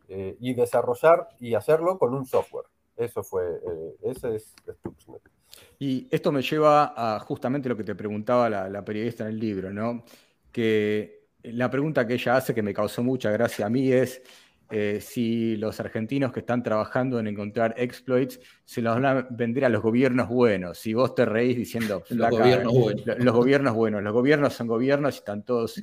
Eh, 0.09 0.37
y 0.41 0.55
desarrollar 0.55 1.29
y 1.39 1.55
hacerlo 1.55 2.01
con 2.01 2.15
un 2.15 2.27
software. 2.27 2.67
Eso 2.97 3.23
fue, 3.23 3.45
eh, 3.65 3.97
ese 4.03 4.35
es 4.35 4.57
Stuxnet. 4.69 5.36
Y 5.79 6.09
esto 6.11 6.33
me 6.33 6.43
lleva 6.43 6.95
a 6.97 7.21
justamente 7.21 7.69
lo 7.69 7.77
que 7.77 7.85
te 7.85 7.95
preguntaba 7.95 8.49
la, 8.49 8.85
periodista 8.85 9.25
en 9.25 9.31
el 9.31 9.39
libro, 9.39 9.73
¿no? 9.73 10.05
Que 10.51 11.29
la 11.43 11.71
pregunta 11.71 12.07
que 12.07 12.15
ella 12.15 12.37
hace, 12.37 12.55
que 12.55 12.63
me 12.63 12.75
causó 12.75 13.03
mucha 13.03 13.31
gracia 13.31 13.67
a 13.67 13.71
mí, 13.71 13.93
es 13.93 14.23
eh, 14.71 14.99
si 15.01 15.57
los 15.57 15.79
argentinos 15.79 16.33
que 16.33 16.41
están 16.41 16.63
trabajando 16.63 17.21
en 17.21 17.29
encontrar 17.29 17.75
exploits 17.77 18.41
se 18.65 18.83
los 18.83 18.95
van 18.95 19.05
a 19.05 19.27
vender 19.31 19.65
a 19.65 19.69
los 19.69 19.83
gobiernos 19.83 20.29
buenos. 20.29 20.79
Si 20.79 20.93
vos 20.93 21.15
te 21.15 21.25
reís 21.25 21.57
diciendo, 21.57 22.03
los 22.11 22.31
gobiernos 22.31 22.73
buenos. 22.73 23.19
Los 23.19 23.35
gobiernos 23.35 23.75
buenos, 23.75 24.03
los 24.03 24.13
gobiernos 24.13 24.55
son 24.55 24.67
gobiernos 24.67 25.15
y 25.15 25.19
están 25.19 25.45
todos... 25.45 25.81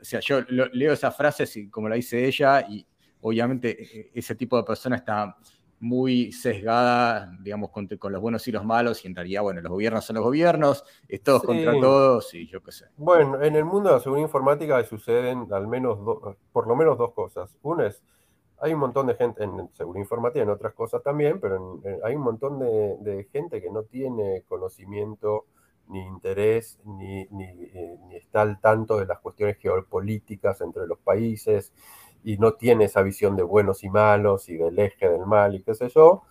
O 0.00 0.04
sea, 0.04 0.20
yo 0.20 0.42
leo 0.48 0.92
esa 0.92 1.10
frase 1.10 1.70
como 1.70 1.88
la 1.88 1.96
dice 1.96 2.24
ella 2.26 2.66
y 2.68 2.86
obviamente 3.22 3.82
e, 3.82 4.00
e, 4.00 4.10
ese 4.14 4.34
tipo 4.34 4.56
de 4.56 4.64
persona 4.64 4.96
está 4.96 5.36
muy 5.80 6.30
sesgada, 6.30 7.34
digamos, 7.40 7.70
con, 7.70 7.88
los 7.88 8.20
buenos 8.20 8.46
y 8.46 8.52
los 8.52 8.64
malos, 8.64 9.02
y 9.04 9.08
en 9.08 9.16
realidad, 9.16 9.42
bueno, 9.42 9.62
los 9.62 9.72
gobiernos 9.72 10.04
son 10.04 10.16
los 10.16 10.24
gobiernos, 10.24 10.84
es 11.08 11.22
todos 11.22 11.42
contra 11.42 11.72
todos, 11.80 12.34
y 12.34 12.46
yo 12.46 12.62
qué 12.62 12.70
sé. 12.70 12.86
Bueno, 12.98 13.42
en 13.42 13.56
el 13.56 13.64
mundo 13.64 13.88
de 13.88 13.96
la 13.96 14.00
seguridad 14.00 14.26
informática 14.26 14.84
suceden 14.84 15.48
al 15.52 15.66
menos, 15.66 15.98
por 16.52 16.68
lo 16.68 16.76
menos 16.76 16.98
dos 16.98 17.12
cosas. 17.14 17.56
Una 17.62 17.86
es, 17.86 18.02
hay 18.60 18.74
un 18.74 18.80
montón 18.80 19.06
de 19.06 19.14
gente 19.14 19.42
en 19.42 19.70
seguridad 19.72 20.02
informática, 20.02 20.42
en 20.42 20.50
otras 20.50 20.74
cosas 20.74 21.02
también, 21.02 21.40
pero 21.40 21.80
hay 22.04 22.14
un 22.14 22.22
montón 22.22 22.58
de, 22.58 23.26
gente 23.32 23.62
que 23.62 23.70
no 23.70 23.84
tiene 23.84 24.42
conocimiento 24.46 25.46
ni 25.88 26.00
interés, 26.06 26.78
ni, 26.84 27.26
ni, 27.30 27.44
eh, 27.44 27.96
ni 28.06 28.16
está 28.16 28.42
al 28.42 28.60
tanto 28.60 28.98
de 28.98 29.06
las 29.06 29.18
cuestiones 29.18 29.56
geopolíticas 29.58 30.60
entre 30.60 30.86
los 30.86 30.98
países, 30.98 31.72
y 32.22 32.36
no 32.36 32.54
tiene 32.54 32.84
esa 32.84 33.02
visión 33.02 33.36
de 33.36 33.42
buenos 33.42 33.82
y 33.82 33.88
malos 33.88 34.48
y 34.48 34.56
del 34.56 34.78
eje 34.78 35.08
del 35.08 35.26
mal 35.26 35.54
y 35.54 35.62
qué 35.62 35.74
sé 35.74 35.88
yo. 35.88 36.22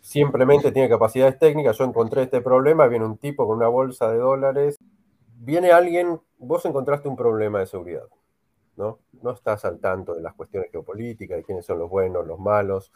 Simplemente 0.00 0.72
tiene 0.72 0.88
capacidades 0.88 1.38
técnicas. 1.38 1.76
Yo 1.78 1.84
encontré 1.84 2.22
este 2.22 2.40
problema, 2.40 2.86
viene 2.88 3.04
un 3.04 3.18
tipo 3.18 3.46
con 3.46 3.56
una 3.58 3.68
bolsa 3.68 4.10
de 4.10 4.18
dólares. 4.18 4.78
Viene 5.36 5.70
alguien, 5.70 6.20
vos 6.38 6.64
encontraste 6.64 7.08
un 7.08 7.16
problema 7.16 7.60
de 7.60 7.66
seguridad, 7.66 8.04
¿no? 8.76 8.98
No 9.22 9.30
estás 9.30 9.64
al 9.64 9.78
tanto 9.78 10.14
de 10.14 10.22
las 10.22 10.34
cuestiones 10.34 10.70
geopolíticas, 10.70 11.38
de 11.38 11.44
quiénes 11.44 11.64
son 11.64 11.78
los 11.78 11.88
buenos, 11.88 12.26
los 12.26 12.38
malos, 12.38 12.92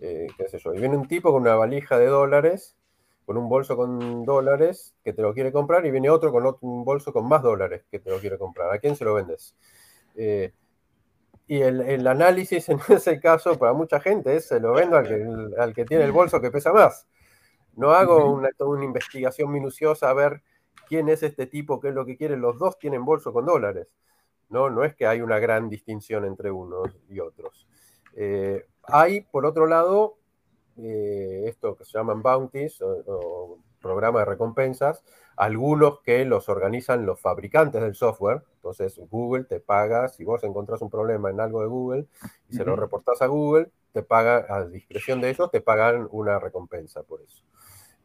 eh, 0.00 0.26
qué 0.36 0.48
sé 0.48 0.58
yo. 0.58 0.74
Y 0.74 0.78
viene 0.80 0.96
un 0.96 1.08
tipo 1.08 1.32
con 1.32 1.42
una 1.42 1.54
valija 1.54 1.98
de 1.98 2.06
dólares, 2.06 2.76
con 3.24 3.36
un 3.36 3.48
bolso 3.48 3.76
con 3.76 4.24
dólares 4.24 4.94
que 5.02 5.12
te 5.12 5.22
lo 5.22 5.34
quiere 5.34 5.52
comprar 5.52 5.84
y 5.86 5.90
viene 5.90 6.10
otro 6.10 6.32
con 6.32 6.46
otro, 6.46 6.66
un 6.68 6.84
bolso 6.84 7.12
con 7.12 7.28
más 7.28 7.42
dólares 7.42 7.84
que 7.90 7.98
te 7.98 8.10
lo 8.10 8.18
quiere 8.18 8.38
comprar. 8.38 8.72
¿A 8.72 8.78
quién 8.78 8.94
se 8.94 9.04
lo 9.04 9.14
vendes? 9.14 9.56
Eh, 10.14 10.52
y 11.46 11.60
el, 11.60 12.06
análisis 12.06 12.68
en 12.68 12.78
ese 12.88 13.20
caso 13.20 13.58
para 13.58 13.72
mucha 13.72 14.00
gente 14.00 14.36
es 14.36 14.48
se 14.48 14.60
lo 14.60 14.72
vendo 14.72 14.96
al 14.96 15.06
que, 15.06 15.26
al 15.58 15.74
que 15.74 15.84
tiene 15.84 16.04
el 16.04 16.12
bolso 16.12 16.40
que 16.40 16.50
pesa 16.50 16.72
más. 16.72 17.06
No 17.74 17.92
hago 17.92 18.32
una, 18.32 18.48
una 18.60 18.84
investigación 18.84 19.52
minuciosa 19.52 20.10
a 20.10 20.14
ver 20.14 20.42
quién 20.88 21.08
es 21.08 21.22
este 21.22 21.46
tipo, 21.46 21.78
qué 21.78 21.88
es 21.88 21.94
lo 21.94 22.06
que 22.06 22.16
quiere. 22.16 22.36
Los 22.36 22.58
dos 22.58 22.78
tienen 22.78 23.04
bolso 23.04 23.32
con 23.32 23.46
dólares. 23.46 23.88
No, 24.48 24.70
no 24.70 24.84
es 24.84 24.94
que 24.94 25.06
hay 25.06 25.20
una 25.20 25.38
gran 25.38 25.68
distinción 25.68 26.24
entre 26.24 26.50
unos 26.50 26.88
y 27.08 27.20
otros. 27.20 27.68
Eh, 28.14 28.66
hay, 28.84 29.22
por 29.22 29.44
otro 29.44 29.66
lado, 29.66 30.16
eh, 30.78 31.44
esto 31.46 31.76
que 31.76 31.84
se 31.84 31.98
llaman 31.98 32.22
bounties 32.22 32.80
o, 32.80 33.02
o 33.06 33.58
programa 33.86 34.20
de 34.20 34.24
recompensas, 34.26 35.04
algunos 35.36 36.00
que 36.00 36.24
los 36.24 36.48
organizan 36.48 37.06
los 37.06 37.20
fabricantes 37.20 37.80
del 37.80 37.94
software. 37.94 38.42
Entonces, 38.56 39.00
Google 39.10 39.44
te 39.44 39.60
paga, 39.60 40.08
si 40.08 40.24
vos 40.24 40.42
encontrás 40.44 40.82
un 40.82 40.90
problema 40.90 41.30
en 41.30 41.40
algo 41.40 41.60
de 41.60 41.68
Google 41.68 42.06
y 42.48 42.56
se 42.56 42.64
lo 42.64 42.76
reportás 42.76 43.22
a 43.22 43.26
Google, 43.26 43.70
te 43.92 44.02
paga, 44.02 44.46
a 44.48 44.64
discreción 44.64 45.20
de 45.20 45.30
ellos, 45.30 45.50
te 45.50 45.60
pagan 45.60 46.08
una 46.10 46.38
recompensa 46.38 47.02
por 47.02 47.20
eso. 47.22 47.42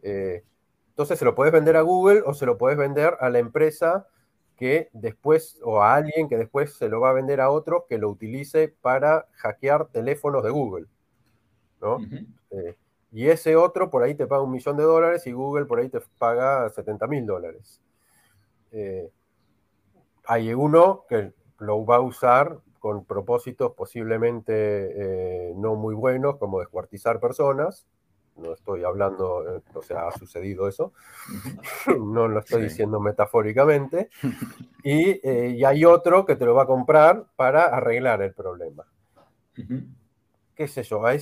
Eh, 0.04 0.44
entonces, 0.90 1.18
se 1.20 1.26
lo 1.26 1.36
puedes 1.36 1.54
vender 1.54 1.78
a 1.78 1.82
Google 1.82 2.24
o 2.26 2.34
se 2.34 2.46
lo 2.46 2.58
puedes 2.58 2.78
vender 2.78 3.18
a 3.20 3.30
la 3.30 3.40
empresa 3.40 4.08
que 4.56 4.90
después, 4.94 5.60
o 5.64 5.82
a 5.82 5.96
alguien 5.96 6.30
que 6.30 6.38
después 6.38 6.74
se 6.74 6.88
lo 6.88 7.02
va 7.02 7.10
a 7.10 7.14
vender 7.14 7.42
a 7.42 7.50
otro 7.50 7.88
que 7.90 7.98
lo 7.98 8.10
utilice 8.10 8.68
para 8.68 9.28
hackear 9.34 9.88
teléfonos 9.88 10.44
de 10.44 10.52
Google. 10.52 10.88
¿no? 11.82 11.98
Y 13.12 13.28
ese 13.28 13.56
otro 13.56 13.90
por 13.90 14.04
ahí 14.04 14.16
te 14.16 14.26
paga 14.26 14.42
un 14.42 14.52
millón 14.52 14.78
de 14.78 14.84
dólares 14.84 15.28
y 15.28 15.34
Google 15.34 15.66
por 15.66 15.80
ahí 15.80 15.90
te 15.90 16.00
paga 16.18 16.70
70 16.70 17.08
mil 17.08 17.26
dólares. 17.26 17.82
Eh, 18.72 19.10
hay 20.26 20.54
uno 20.54 21.04
que 21.10 21.34
lo 21.60 21.86
va 21.86 21.98
a 21.98 22.02
usar 22.02 22.60
con 22.80 23.06
propósitos 23.06 23.74
posiblemente 23.74 24.54
eh, 24.54 25.54
no 25.56 25.76
muy 25.76 25.94
buenos, 25.94 26.38
como 26.38 26.60
descuartizar 26.60 27.20
personas. 27.20 27.86
No 28.38 28.54
estoy 28.54 28.86
hablando, 28.86 29.58
eh, 29.58 29.62
o 29.74 29.82
sea, 29.82 30.08
ha 30.08 30.12
sucedido 30.12 30.70
eso. 30.70 30.94
no 32.00 32.30
lo 32.30 32.40
estoy 32.40 32.64
diciendo 32.64 33.02
metafóricamente. 33.02 34.10
Y, 34.84 35.28
y, 35.30 35.64
hay 35.66 35.84
otro 35.84 36.26
que 36.26 36.38
te 36.38 36.46
lo 36.46 36.56
va 36.56 36.64
a 36.64 36.68
comprar 36.68 37.26
para 37.36 37.64
arreglar 37.64 38.22
el 38.22 38.34
problema 38.34 38.86
qué 40.56 40.68
sé 40.68 40.84
yo, 40.84 41.06
hay, 41.06 41.20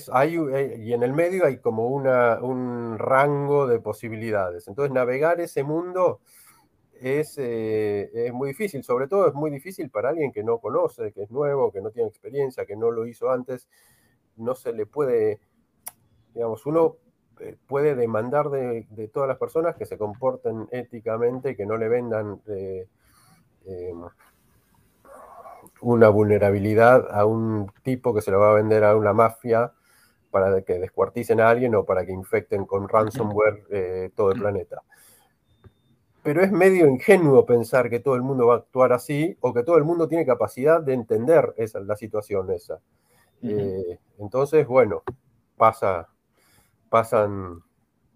eh, 0.53 0.77
y 0.79 0.93
en 0.93 1.03
el 1.03 1.13
medio 1.13 1.45
hay 1.45 1.57
como 1.57 1.87
una, 1.87 2.39
un 2.41 2.97
rango 2.97 3.67
de 3.67 3.79
posibilidades. 3.79 4.67
Entonces, 4.67 4.91
navegar 4.93 5.39
ese 5.39 5.63
mundo 5.63 6.21
es, 6.93 7.37
eh, 7.37 8.09
es, 8.13 8.33
muy 8.33 8.49
difícil, 8.49 8.83
sobre 8.83 9.07
todo 9.07 9.27
es 9.27 9.33
muy 9.33 9.51
difícil 9.51 9.89
para 9.89 10.09
alguien 10.09 10.31
que 10.31 10.43
no 10.43 10.59
conoce, 10.59 11.11
que 11.13 11.23
es 11.23 11.31
nuevo, 11.31 11.71
que 11.71 11.81
no 11.81 11.91
tiene 11.91 12.09
experiencia, 12.09 12.65
que 12.65 12.75
no 12.75 12.91
lo 12.91 13.05
hizo 13.05 13.31
antes. 13.31 13.69
No 14.35 14.55
se 14.55 14.73
le 14.73 14.85
puede, 14.85 15.39
digamos, 16.33 16.65
uno 16.65 16.97
eh, 17.39 17.57
puede 17.67 17.95
demandar 17.95 18.49
de, 18.49 19.09
todas 19.13 19.29
las 19.29 19.37
personas 19.37 19.75
que 19.75 19.85
se 19.85 19.97
comporten 19.97 20.67
éticamente, 20.71 21.55
que 21.55 21.65
no 21.65 21.77
le 21.77 21.87
vendan 21.87 22.41
una 25.81 26.09
vulnerabilidad 26.09 27.07
a 27.11 27.25
un 27.25 27.71
tipo 27.83 28.13
que 28.13 28.21
se 28.21 28.31
lo 28.31 28.39
va 28.39 28.51
a 28.51 28.55
vender 28.55 28.83
a 28.83 28.95
una 28.95 29.13
mafia 29.13 29.73
para 30.31 30.61
que 30.61 30.79
descuarticen 30.79 31.39
a 31.39 31.49
alguien 31.49 31.75
o 31.75 31.85
para 31.85 32.05
que 32.05 32.11
infecten 32.11 32.65
con 32.65 32.87
ransomware 32.87 33.63
eh, 33.71 34.11
todo 34.15 34.31
el 34.31 34.39
planeta. 34.39 34.81
Pero 36.21 36.43
es 36.43 36.51
medio 36.51 36.85
ingenuo 36.87 37.45
pensar 37.45 37.89
que 37.89 37.99
todo 37.99 38.15
el 38.15 38.21
mundo 38.21 38.47
va 38.47 38.55
a 38.55 38.57
actuar 38.57 38.93
así 38.93 39.37
o 39.41 39.53
que 39.53 39.63
todo 39.63 39.77
el 39.77 39.85
mundo 39.85 40.07
tiene 40.07 40.25
capacidad 40.25 40.81
de 40.81 40.93
entender 40.93 41.53
esa, 41.57 41.79
la 41.79 41.95
situación 41.95 42.51
esa. 42.51 42.79
Eh, 43.41 43.99
entonces, 44.17 44.67
bueno, 44.67 45.03
pasa, 45.55 46.09
pasan 46.89 47.63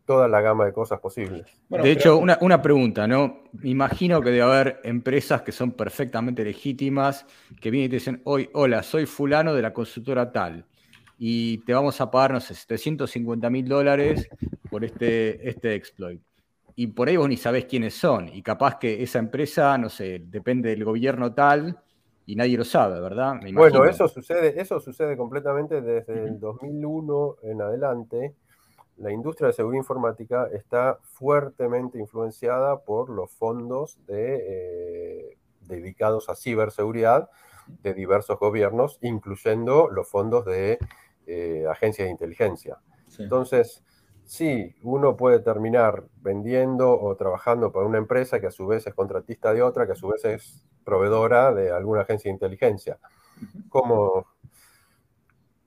toda 0.05 0.27
la 0.27 0.41
gama 0.41 0.65
de 0.65 0.73
cosas 0.73 0.99
posibles. 0.99 1.45
de 1.69 1.91
hecho, 1.91 2.17
una, 2.17 2.61
pregunta, 2.61 3.07
¿no? 3.07 3.43
Me 3.53 3.69
imagino 3.69 4.21
que 4.21 4.31
debe 4.31 4.41
haber 4.41 4.79
empresas 4.83 5.41
que 5.41 5.51
son 5.51 5.71
perfectamente 5.71 6.43
legítimas, 6.43 7.25
que 7.61 7.71
vienen 7.71 7.87
y 7.87 7.89
te 7.89 7.95
dicen, 7.95 8.21
hoy, 8.25 8.49
hola, 8.53 8.83
soy 8.83 9.05
fulano 9.05 9.53
de 9.53 9.61
la 9.61 9.73
consultora 9.73 10.31
tal, 10.31 10.65
y 11.17 11.59
te 11.59 11.73
vamos 11.73 12.01
a 12.01 12.11
pagar, 12.11 12.33
no 12.33 12.39
sé, 12.39 12.53
750 12.53 13.49
mil 13.49 13.67
dólares 13.67 14.27
por 14.69 14.83
este, 14.83 15.47
este 15.47 15.75
exploit. 15.75 16.21
Y 16.75 16.87
por 16.87 17.07
ahí 17.07 17.17
vos 17.17 17.29
ni 17.29 17.37
sabés 17.37 17.65
quiénes 17.65 17.93
son, 17.93 18.27
y 18.27 18.41
capaz 18.41 18.79
que 18.79 19.03
esa 19.03 19.19
empresa, 19.19 19.77
no 19.77 19.89
sé, 19.89 20.21
depende 20.25 20.69
del 20.69 20.83
gobierno 20.83 21.33
tal, 21.33 21.79
y 22.25 22.35
nadie 22.35 22.57
lo 22.57 22.63
sabe, 22.63 22.99
¿verdad? 22.99 23.35
bueno, 23.53 23.85
eso 23.85 24.07
sucede, 24.07 24.59
eso 24.59 24.79
sucede 24.79 25.17
completamente 25.17 25.81
desde 25.81 26.23
el 26.25 26.39
2001 26.39 27.35
en 27.43 27.61
adelante 27.61 28.33
la 28.97 29.11
industria 29.11 29.47
de 29.47 29.53
seguridad 29.53 29.81
informática 29.81 30.49
está 30.53 30.99
fuertemente 31.03 31.97
influenciada 31.97 32.81
por 32.81 33.09
los 33.09 33.31
fondos 33.31 33.99
eh, 34.07 35.37
dedicados 35.61 36.29
a 36.29 36.35
ciberseguridad 36.35 37.29
de 37.81 37.93
diversos 37.93 38.39
gobiernos, 38.39 38.99
incluyendo 39.01 39.89
los 39.89 40.07
fondos 40.09 40.45
de 40.45 40.79
eh, 41.25 41.65
agencias 41.69 42.05
de 42.07 42.11
inteligencia. 42.11 42.77
Entonces, 43.17 43.83
sí, 44.25 44.75
uno 44.83 45.15
puede 45.15 45.39
terminar 45.39 46.05
vendiendo 46.21 46.99
o 46.99 47.15
trabajando 47.15 47.71
para 47.71 47.85
una 47.85 47.97
empresa 47.97 48.39
que 48.39 48.47
a 48.47 48.51
su 48.51 48.67
vez 48.67 48.85
es 48.87 48.93
contratista 48.93 49.53
de 49.53 49.61
otra, 49.61 49.85
que 49.85 49.93
a 49.93 49.95
su 49.95 50.07
vez 50.07 50.25
es 50.25 50.65
proveedora 50.83 51.53
de 51.53 51.71
alguna 51.71 52.01
agencia 52.01 52.29
de 52.29 52.33
inteligencia. 52.33 52.99
Como 53.69 54.27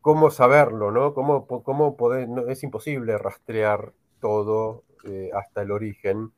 cómo 0.06 0.30
saberlo, 0.30 0.92
¿no? 0.92 1.12
¿Cómo, 1.14 1.48
cómo 1.48 1.96
poder, 1.96 2.28
es 2.48 2.62
imposible 2.62 3.18
rastrear 3.18 3.92
todo 4.20 4.84
eh, 5.04 5.30
hasta 5.34 5.62
el 5.62 5.72
origen. 5.72 6.30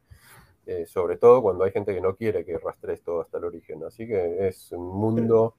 eh, 0.64 0.86
sobre 0.86 1.18
todo 1.18 1.42
cuando 1.42 1.64
hay 1.64 1.72
gente 1.72 1.94
que 1.94 2.00
no 2.00 2.16
quiere 2.16 2.46
que 2.46 2.56
rastrees 2.56 3.02
todo 3.02 3.20
hasta 3.20 3.36
el 3.36 3.44
origen. 3.44 3.84
Así 3.84 4.06
que 4.06 4.48
es 4.48 4.72
un 4.72 4.98
mundo 4.98 5.54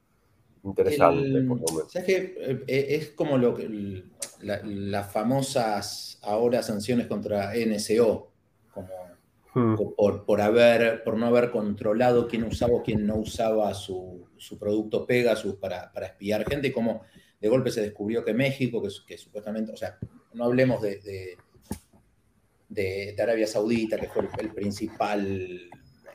interesante, 0.64 1.40
por 1.42 1.60
lo 1.60 1.66
menos. 1.72 1.92
¿Sabes 1.92 2.06
que 2.08 2.64
Es 2.66 3.10
como 3.10 3.38
lo 3.38 3.54
que, 3.54 4.02
las 4.42 5.12
famosas 5.12 6.18
ahora 6.22 6.64
sanciones 6.64 7.06
contra 7.06 7.52
NSO, 7.54 8.32
como 8.74 8.88
hmm. 9.54 9.76
por, 10.26 10.40
haber, 10.40 11.04
por 11.04 11.16
no 11.16 11.26
haber 11.26 11.52
controlado 11.52 12.26
quién 12.26 12.42
usaba 12.42 12.74
o 12.74 12.82
quién 12.82 13.06
no 13.06 13.18
usaba 13.18 13.72
su, 13.72 14.26
producto 14.58 15.06
Pegasus 15.06 15.54
para, 15.54 15.92
para 15.92 16.06
espiar 16.06 16.44
gente, 16.44 16.72
como 16.72 17.02
de 17.40 17.48
golpe 17.48 17.70
se 17.70 17.80
descubrió 17.80 18.24
que 18.24 18.34
México, 18.34 18.82
que, 19.06 19.16
supuestamente, 19.16 19.72
o 19.72 19.76
sea, 19.76 19.98
no 20.34 20.44
hablemos 20.44 20.82
de, 20.82 21.36
de, 22.68 23.16
Arabia 23.20 23.46
Saudita, 23.46 23.98
que 23.98 24.08
fue 24.08 24.28
el, 24.38 24.52
principal 24.52 25.70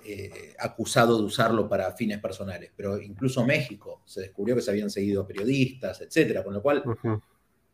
eh, 0.06 0.54
acusado 0.60 1.18
de 1.18 1.24
usarlo 1.24 1.68
para 1.68 1.92
fines 1.94 2.20
personales, 2.20 2.72
pero 2.76 3.02
incluso 3.02 3.44
México 3.44 4.04
se 4.06 4.22
descubrió 4.22 4.56
que 4.56 4.62
se 4.62 4.70
habían 4.70 4.92
seguido 4.92 5.26
periodistas, 5.26 6.02
etcétera, 6.02 6.44
con 6.44 6.54
lo 6.54 6.62
cual, 6.62 6.84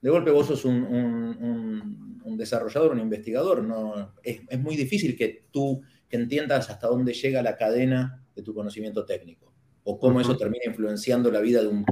de 0.02 0.10
golpe 0.10 0.32
vos 0.32 0.48
sos 0.48 0.64
un, 0.64 2.18
desarrollador, 2.38 2.94
un 2.94 3.00
investigador, 3.00 3.64
no, 3.64 4.16
es, 4.24 4.60
muy 4.60 4.78
difícil 4.78 5.18
que 5.18 5.46
tú 5.52 5.82
entiendas 6.10 6.70
hasta 6.70 6.88
dónde 6.88 7.14
llega 7.14 7.42
la 7.42 7.58
cadena 7.58 8.26
de 8.34 8.42
tu 8.42 8.54
conocimiento 8.54 9.06
técnico 9.06 9.51
o 9.84 10.00
cómo 10.00 10.22
eso 10.22 10.38
termina 10.38 10.66
influenciando 10.66 11.32
la 11.32 11.40
vida 11.40 11.62
de 11.62 11.68
un, 11.68 11.86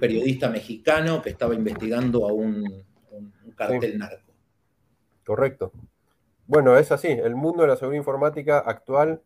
periodista 0.00 0.48
mexicano 0.48 1.22
que 1.22 1.30
estaba 1.30 1.54
investigando 1.54 2.28
a 2.28 2.32
un, 2.32 2.84
cartel 3.54 3.98
narco. 3.98 4.32
Correcto. 5.24 5.72
Bueno, 6.46 6.76
es 6.78 6.92
así. 6.92 7.08
El 7.08 7.34
mundo 7.34 7.62
de 7.62 7.68
la 7.68 7.76
seguridad 7.76 8.00
informática 8.00 8.58
actual 8.58 9.22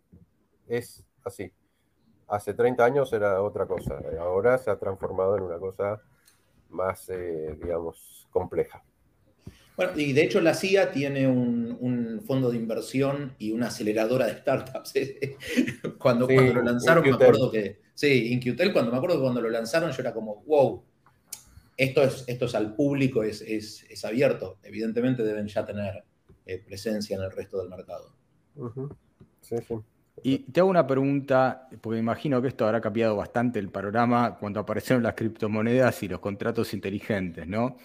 es 0.69 1.05
así. 1.25 1.53
Hace 2.29 2.55
30 2.55 2.85
años 2.85 3.13
era 3.13 3.43
otra 3.43 3.67
cosa. 3.67 3.99
Ahora 4.21 4.57
se 4.59 4.71
ha 4.71 4.79
transformado 4.79 5.37
en 5.37 5.43
una 5.43 5.59
cosa 5.59 6.01
más, 6.71 7.09
eh, 7.09 7.57
digamos, 7.61 8.29
compleja. 8.31 8.83
Bueno, 9.77 9.93
y 9.97 10.13
de 10.13 10.23
hecho 10.23 10.41
la 10.41 10.55
CIA 10.55 10.93
tiene 10.93 11.27
un, 11.27 12.23
fondo 12.27 12.51
de 12.51 12.57
inversión 12.57 13.35
y 13.39 13.51
una 13.51 13.69
aceleradora 13.69 14.27
de 14.27 14.35
startups. 14.35 14.93
cuando, 15.99 16.27
cuando 16.27 16.55
lo 16.55 16.63
lanzaron, 16.63 17.05
me 17.05 17.13
acuerdo 17.13 17.51
que. 17.51 17.81
Sí, 18.01 18.33
Inqutel, 18.33 18.73
cuando 18.73 18.91
me 18.91 18.97
acuerdo 18.97 19.17
que 19.17 19.23
cuando 19.25 19.43
lo 19.43 19.51
lanzaron, 19.51 19.93
yo 19.93 20.01
era 20.01 20.15
como, 20.15 20.43
wow, 20.47 20.83
esto 21.77 22.03
es, 22.03 22.25
esto 22.27 22.47
es 22.47 22.55
al 22.55 22.75
público, 22.75 23.23
es, 23.23 23.43
es, 23.43 24.05
abierto. 24.07 24.57
Evidentemente 24.63 25.23
deben 25.23 25.47
ya 25.49 25.67
tener 25.67 26.03
eh, 26.47 26.63
presencia 26.65 27.19
en 27.19 27.25
el 27.25 27.31
resto 27.31 27.61
del 27.61 27.69
mercado. 27.69 28.15
Sí, 29.43 29.57
sí. 29.69 29.75
Y 30.23 30.39
te 30.51 30.61
hago 30.61 30.71
una 30.71 30.87
pregunta, 30.87 31.69
porque 31.83 31.99
imagino 31.99 32.41
que 32.41 32.49
esto 32.49 32.65
habrá 32.65 32.81
cambiado 32.81 33.17
bastante 33.17 33.59
el 33.59 33.69
panorama 33.69 34.39
cuando 34.39 34.61
aparecieron 34.61 35.03
las 35.03 35.13
criptomonedas 35.13 36.03
y 36.03 36.09
los 36.09 36.21
contratos 36.21 36.73
inteligentes, 36.73 37.47
¿no? 37.47 37.77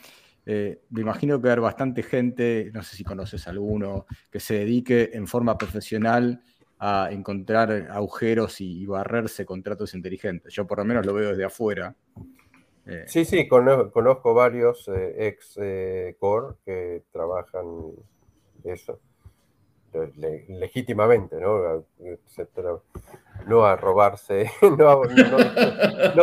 Eh, 0.45 0.83
me 0.91 1.01
imagino 1.01 1.41
que 1.41 1.49
hay 1.49 1.59
bastante 1.59 2.03
gente, 2.03 2.71
no 2.73 2.83
sé 2.83 2.95
si 2.95 3.03
conoces 3.03 3.49
alguno, 3.49 4.05
que 4.31 4.39
se 4.39 4.59
dedique 4.59 5.09
en 5.11 5.27
forma 5.27 5.57
profesional 5.57 6.41
a 6.79 7.09
encontrar 7.11 7.71
agujeros 7.91 8.61
y, 8.61 8.85
barrerse 8.85 9.45
contratos 9.45 9.93
inteligentes. 9.93 10.53
Yo 10.53 10.67
por 10.67 10.79
lo 10.79 10.85
menos 10.85 11.05
lo 11.05 11.13
veo 11.13 11.29
desde 11.29 11.45
afuera. 11.45 11.95
Eh, 12.85 13.05
sí, 13.07 13.25
sí, 13.25 13.47
conozco, 13.47 14.33
varios 14.33 14.87
eh, 14.89 15.27
ex 15.27 15.57
core 16.19 16.55
que 16.65 17.03
trabajan 17.11 17.65
eso 18.63 18.99
legítimamente, 20.47 21.39
¿no? 21.39 21.85
no 23.47 23.65
a 23.65 23.75
robarse, 23.75 24.49
no, 24.61 25.03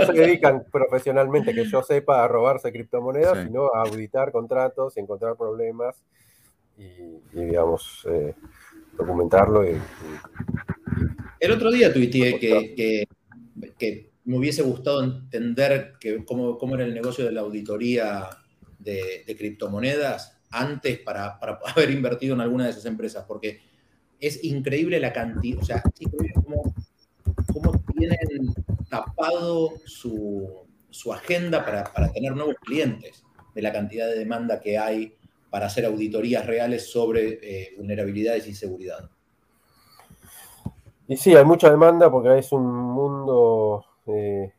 se 0.06 0.12
dedican 0.12 0.64
profesionalmente, 0.70 1.54
que 1.54 1.64
yo 1.64 1.82
sepa, 1.82 2.24
a 2.24 2.28
robarse 2.28 2.72
criptomonedas, 2.72 3.44
sino 3.44 3.74
a 3.74 3.82
auditar 3.82 4.32
contratos, 4.32 4.96
encontrar 4.96 5.36
problemas 5.36 6.02
y, 6.76 7.20
digamos, 7.32 8.06
eh, 8.10 8.34
documentarlo. 8.96 9.68
Y, 9.68 9.76
El 11.40 11.50
otro 11.52 11.70
día 11.70 11.92
tuiteé 11.92 12.38
que, 12.38 13.08
que, 13.78 14.12
me 14.24 14.38
hubiese 14.38 14.62
gustado 14.62 15.02
entender 15.02 15.94
que, 15.98 16.24
cómo, 16.24 16.56
cómo, 16.56 16.76
era 16.76 16.84
el 16.84 16.94
negocio 16.94 17.24
de 17.24 17.32
la 17.32 17.40
auditoría 17.40 18.30
de, 18.78 19.24
criptomonedas 19.36 20.38
antes 20.50 20.98
para, 21.00 21.38
para 21.40 21.58
haber 21.74 21.90
invertido 21.90 22.34
en 22.34 22.40
alguna 22.40 22.64
de 22.64 22.70
esas 22.70 22.86
empresas, 22.86 23.24
porque 23.26 23.60
es 24.22 24.44
increíble 24.44 25.00
la 25.00 25.12
cantidad, 25.12 25.60
o 25.60 25.64
sea, 25.64 25.78
es 25.78 26.00
increíble 26.00 26.32
cómo, 26.34 26.72
tienen 27.98 28.54
tapado 28.88 29.72
su, 29.84 30.66
agenda 31.12 31.64
para, 31.64 32.12
tener 32.12 32.34
nuevos 32.34 32.54
clientes, 32.62 33.24
de 33.54 33.62
la 33.62 33.72
cantidad 33.72 34.06
de 34.06 34.18
demanda 34.18 34.60
que 34.60 34.78
hay 34.78 35.14
para 35.52 35.66
hacer 35.66 35.84
auditorías 35.84 36.46
reales 36.46 36.90
sobre 36.90 37.38
eh, 37.42 37.74
vulnerabilidades 37.76 38.46
y 38.46 38.54
seguridad. 38.54 39.10
Y 41.06 41.18
sí, 41.18 41.36
hay 41.36 41.44
mucha 41.44 41.70
demanda 41.70 42.10
porque 42.10 42.38
es 42.38 42.50
un 42.52 42.64
mundo 42.64 43.84
eh, 44.06 44.50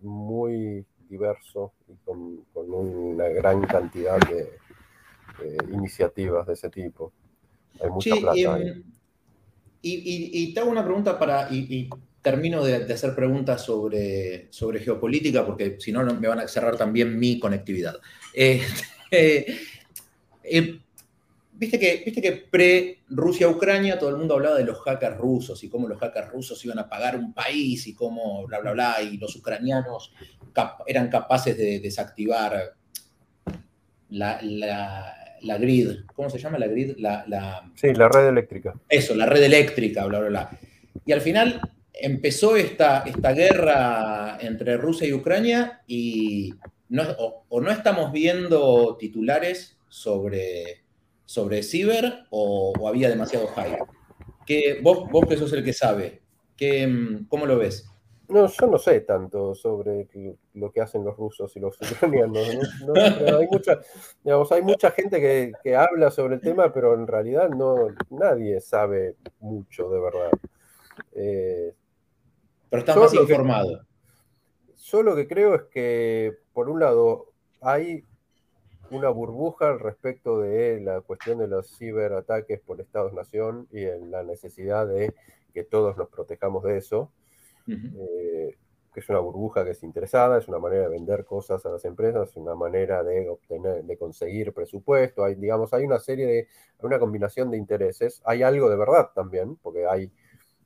muy 0.00 0.82
diverso 1.10 1.74
y 1.86 1.92
con, 2.06 2.42
una 2.54 3.28
gran 3.28 3.60
cantidad 3.66 4.16
de 4.18 4.58
iniciativas 5.74 6.46
de 6.46 6.54
ese 6.54 6.70
tipo. 6.70 7.12
Hay 7.78 7.90
mucha 7.90 8.16
plata 8.16 8.58
em, 8.60 8.82
Y, 9.82 10.54
te 10.54 10.60
hago 10.60 10.70
una 10.70 10.84
pregunta 10.86 11.18
para, 11.18 11.48
y, 11.50 11.90
termino 12.22 12.64
de, 12.64 12.90
hacer 12.90 13.14
preguntas 13.14 13.62
sobre, 13.62 14.50
sobre 14.50 14.80
geopolítica, 14.80 15.44
porque 15.44 15.76
si 15.78 15.92
no 15.92 16.02
me 16.02 16.28
van 16.28 16.40
a 16.40 16.48
cerrar 16.48 16.78
también 16.78 17.18
mi 17.18 17.38
conectividad. 17.38 17.96
Este, 18.32 19.46
eh, 20.50 20.80
viste 21.52 21.78
que, 21.78 22.02
viste 22.04 22.22
que 22.22 22.32
pre-Rusia-Ucrania 22.32 23.98
todo 23.98 24.10
el 24.10 24.16
mundo 24.16 24.34
hablaba 24.34 24.56
de 24.56 24.64
los 24.64 24.80
hackers 24.80 25.16
rusos 25.16 25.62
y 25.64 25.68
cómo 25.68 25.88
los 25.88 25.98
hackers 25.98 26.30
rusos 26.30 26.64
iban 26.64 26.78
a 26.78 26.88
pagar 26.88 27.16
un 27.16 27.32
país 27.32 27.86
y 27.86 27.94
cómo 27.94 28.46
bla, 28.46 28.60
bla, 28.60 28.72
bla, 28.72 29.02
y 29.02 29.16
los 29.16 29.34
ucranianos 29.36 30.12
eran 30.86 31.08
capaces 31.08 31.56
de 31.56 31.80
desactivar 31.80 32.74
la, 34.10 34.40
la 35.42 35.58
grid, 35.58 36.04
¿cómo 36.14 36.30
se 36.30 36.38
llama 36.38 36.58
la 36.58 36.66
grid? 36.66 36.96
La, 36.98 37.70
Sí, 37.74 37.92
la 37.94 38.08
red 38.08 38.28
eléctrica. 38.28 38.74
Eso, 38.88 39.14
la 39.14 39.26
red 39.26 39.42
eléctrica, 39.42 40.04
bla, 40.06 40.20
bla, 40.20 40.28
bla. 40.28 40.50
Y 41.04 41.12
al 41.12 41.20
final 41.20 41.60
empezó 41.92 42.56
esta, 42.56 43.04
esta 43.06 43.32
guerra 43.32 44.38
entre 44.40 44.76
Rusia 44.76 45.08
y 45.08 45.12
Ucrania 45.12 45.82
y 45.86 46.54
no, 46.88 47.02
o, 47.48 47.60
no 47.60 47.70
estamos 47.70 48.12
viendo 48.12 48.96
titulares 48.98 49.77
sobre, 49.88 50.84
sobre 51.24 51.62
ciber 51.62 52.26
o, 52.30 52.72
había 52.86 53.08
demasiado 53.08 53.48
hype. 53.48 53.84
Que, 54.46 54.80
vos, 54.82 55.10
vos 55.10 55.26
que 55.26 55.36
sos 55.36 55.52
el 55.52 55.64
que 55.64 55.72
sabe, 55.72 56.22
que, 56.56 57.20
¿cómo 57.28 57.46
lo 57.46 57.58
ves? 57.58 57.88
No, 58.28 58.46
yo 58.46 58.66
no 58.66 58.76
sé 58.76 59.00
tanto 59.00 59.54
sobre 59.54 60.06
lo 60.52 60.70
que 60.70 60.82
hacen 60.82 61.02
los 61.02 61.16
rusos 61.16 61.56
y 61.56 61.60
los 61.60 61.78
ucranianos. 61.92 62.46
hay, 62.96 63.46
mucha, 63.50 63.80
hay 64.54 64.62
mucha 64.62 64.90
gente 64.90 65.52
que, 65.62 65.76
habla 65.76 66.10
sobre 66.10 66.34
el 66.34 66.40
tema, 66.42 66.72
pero 66.72 66.94
en 66.94 67.06
realidad 67.06 67.48
no, 67.48 67.88
nadie 68.10 68.60
sabe 68.60 69.16
mucho, 69.40 69.88
de 69.88 70.00
verdad. 70.00 70.30
Eh, 71.12 71.74
pero 72.68 72.80
está 72.80 72.96
más 72.96 73.14
informado. 73.14 73.80
yo 74.76 75.02
lo 75.02 75.16
que 75.16 75.26
creo 75.26 75.54
es 75.54 75.62
que, 75.70 76.36
por 76.52 76.68
un 76.68 76.80
lado, 76.80 77.32
hay 77.62 78.04
una 78.90 79.10
burbuja 79.10 79.68
al 79.68 79.80
respecto 79.80 80.40
de 80.40 80.80
la 80.80 81.00
cuestión 81.00 81.38
de 81.38 81.48
los 81.48 81.76
ciberataques 81.76 82.60
por 82.60 82.80
Estados-Nación 82.80 83.68
y 83.70 83.84
en 83.84 84.10
la 84.10 84.22
necesidad 84.22 84.86
de 84.86 85.14
que 85.52 85.64
todos 85.64 85.96
nos 85.96 86.08
protejamos 86.08 86.64
de 86.64 86.78
eso. 86.78 87.12
Eh, 87.66 88.56
que 88.92 89.00
es 89.00 89.08
una 89.10 89.18
burbuja 89.18 89.62
que 89.64 89.72
es 89.72 89.82
interesada, 89.82 90.38
es 90.38 90.48
una 90.48 90.58
manera 90.58 90.84
de 90.84 90.88
vender 90.88 91.26
cosas 91.26 91.64
a 91.66 91.70
las 91.70 91.84
empresas, 91.84 92.30
es 92.30 92.36
una 92.36 92.54
manera 92.54 93.04
de 93.04 93.28
obtener, 93.28 93.84
de 93.84 93.98
conseguir 93.98 94.54
presupuesto, 94.54 95.22
hay, 95.22 95.34
digamos, 95.34 95.74
hay 95.74 95.84
una 95.84 95.98
serie 95.98 96.26
de, 96.26 96.48
una 96.80 96.98
combinación 96.98 97.50
de 97.50 97.58
intereses, 97.58 98.22
hay 98.24 98.42
algo 98.42 98.70
de 98.70 98.76
verdad 98.76 99.10
también, 99.14 99.56
porque 99.56 99.86
hay, 99.86 100.10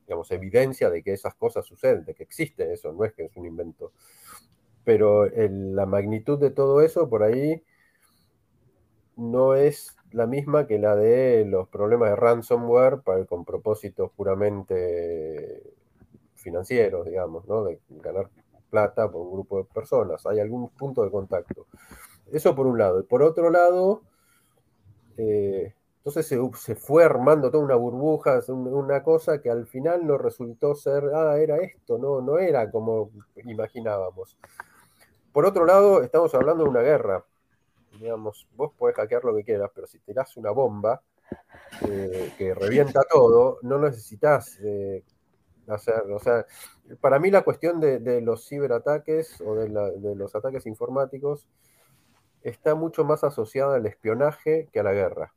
digamos, 0.07 0.31
evidencia 0.31 0.89
de 0.89 1.03
que 1.03 1.13
esas 1.13 1.35
cosas 1.35 1.67
suceden, 1.67 2.05
de 2.05 2.15
que 2.15 2.23
existe 2.23 2.73
eso, 2.73 2.93
no 2.93 3.05
es 3.05 3.13
que 3.13 3.25
es 3.25 3.37
un 3.37 3.47
invento. 3.47 3.93
Pero 4.85 5.27
la 5.27 5.87
magnitud 5.87 6.39
de 6.39 6.51
todo 6.51 6.81
eso 6.81 7.09
por 7.09 7.25
ahí 7.25 7.63
no 9.17 9.55
es 9.55 9.97
la 10.11 10.27
misma 10.27 10.67
que 10.67 10.79
la 10.79 10.97
de 10.97 11.45
los 11.47 11.69
problemas 11.69 12.11
de 12.11 12.17
ransomware 12.17 13.01
para, 13.01 13.25
con 13.25 13.45
propósitos 13.45 14.11
puramente 14.13 15.63
financieros, 16.35 17.07
digamos, 17.07 17.47
¿no? 17.47 17.65
De 17.65 17.81
ganar 17.89 18.29
plata 18.71 19.11
por 19.11 19.23
un 19.23 19.33
grupo 19.33 19.59
de 19.59 19.65
personas. 19.65 20.27
Hay 20.27 20.41
algún 20.41 20.69
punto 20.71 21.05
de 21.05 21.11
contacto. 21.11 21.67
Eso 22.33 22.55
por 22.55 22.67
un 22.67 22.79
lado. 22.79 23.01
Y 23.01 23.05
por 23.05 23.23
otro 23.23 23.51
lado, 23.51 24.03
eh, 25.17 25.75
Entonces 26.05 26.27
se, 26.57 26.75
fue 26.75 27.05
armando 27.05 27.51
toda 27.51 27.63
una 27.65 27.77
burbuja, 27.77 28.41
una 28.49 29.03
cosa 29.05 29.41
que 29.41 29.51
al 29.51 29.67
final 29.67 30.07
no 30.07 30.19
resultó 30.19 30.75
ser, 30.75 31.05
ah, 31.15 31.39
era 31.39 31.59
esto, 31.59 31.99
no, 31.99 32.21
no 32.21 32.39
era 32.39 32.71
como 32.71 33.11
imaginábamos. 33.45 34.37
Por 35.33 35.47
otro 35.47 35.65
lado, 35.65 36.03
estamos 36.03 36.35
hablando 36.35 36.65
de 36.65 36.71
una 36.71 36.83
guerra. 36.83 37.25
Digamos, 37.99 38.49
vos 38.57 38.73
podés 38.77 38.97
hackear 38.97 39.25
lo 39.25 39.35
que 39.37 39.45
quieras, 39.45 39.71
pero 39.75 39.87
si 39.87 39.99
tirás 40.01 40.37
una 40.37 40.51
bomba 40.51 41.03
eh, 41.89 42.33
que 42.39 42.55
revienta 42.55 43.03
todo, 43.11 43.59
no 43.63 43.79
necesitas 43.79 44.59
eh, 44.63 45.05
hacer. 45.69 46.03
O 46.11 46.19
sea, 46.19 46.47
para 47.01 47.19
mí 47.19 47.31
la 47.31 47.43
cuestión 47.43 47.81
de, 47.81 48.21
los 48.21 48.49
ciberataques 48.49 49.41
o 49.41 49.55
de, 49.55 49.69
de 49.69 50.15
los 50.17 50.35
ataques 50.35 50.67
informáticos 50.67 51.49
está 52.43 52.75
mucho 52.75 53.05
más 53.05 53.25
asociada 53.25 53.77
al 53.77 53.87
espionaje 53.87 54.69
que 54.73 54.81
a 54.81 54.83
la 54.83 54.93
guerra. 54.93 55.33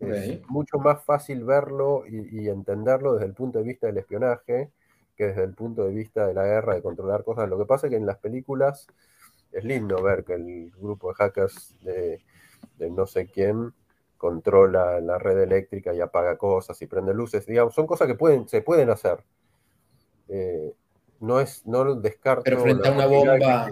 Es 0.00 0.48
mucho 0.48 0.78
más 0.78 1.02
fácil 1.04 1.44
verlo 1.44 2.04
y, 2.06 2.48
entenderlo 2.48 3.14
desde 3.14 3.26
el 3.26 3.34
punto 3.34 3.58
de 3.58 3.64
vista 3.64 3.86
del 3.86 3.98
espionaje 3.98 4.70
que 5.16 5.26
desde 5.26 5.44
el 5.44 5.54
punto 5.54 5.84
de 5.84 5.92
vista 5.92 6.26
de 6.26 6.34
la 6.34 6.44
guerra, 6.44 6.74
de 6.74 6.82
controlar 6.82 7.22
cosas. 7.22 7.48
Lo 7.48 7.56
que 7.56 7.66
pasa 7.66 7.86
es 7.86 7.92
que 7.92 7.96
en 7.96 8.06
las 8.06 8.18
películas 8.18 8.88
es 9.54 9.64
lindo 9.64 10.02
ver 10.02 10.24
que 10.24 10.34
el 10.34 10.70
grupo 10.76 11.08
de 11.08 11.14
hackers 11.14 11.74
de, 11.82 12.20
no 12.90 13.06
sé 13.06 13.26
quién 13.26 13.72
controla 14.18 15.00
la 15.00 15.18
red 15.18 15.38
eléctrica 15.42 15.94
y 15.94 16.00
apaga 16.00 16.36
cosas 16.36 16.80
y 16.82 16.86
prende 16.86 17.14
luces. 17.14 17.46
Digamos, 17.46 17.74
son 17.74 17.86
cosas 17.86 18.08
que 18.08 18.14
pueden, 18.14 18.48
se 18.48 18.62
pueden 18.62 18.90
hacer. 18.90 19.22
Eh, 20.28 20.72
no 21.20 21.40
es, 21.40 21.64
no 21.66 21.94
descarto. 21.94 22.42
Pero 22.44 22.60
frente 22.60 22.88
a 22.88 22.92
una 22.92 23.06
bomba. 23.06 23.68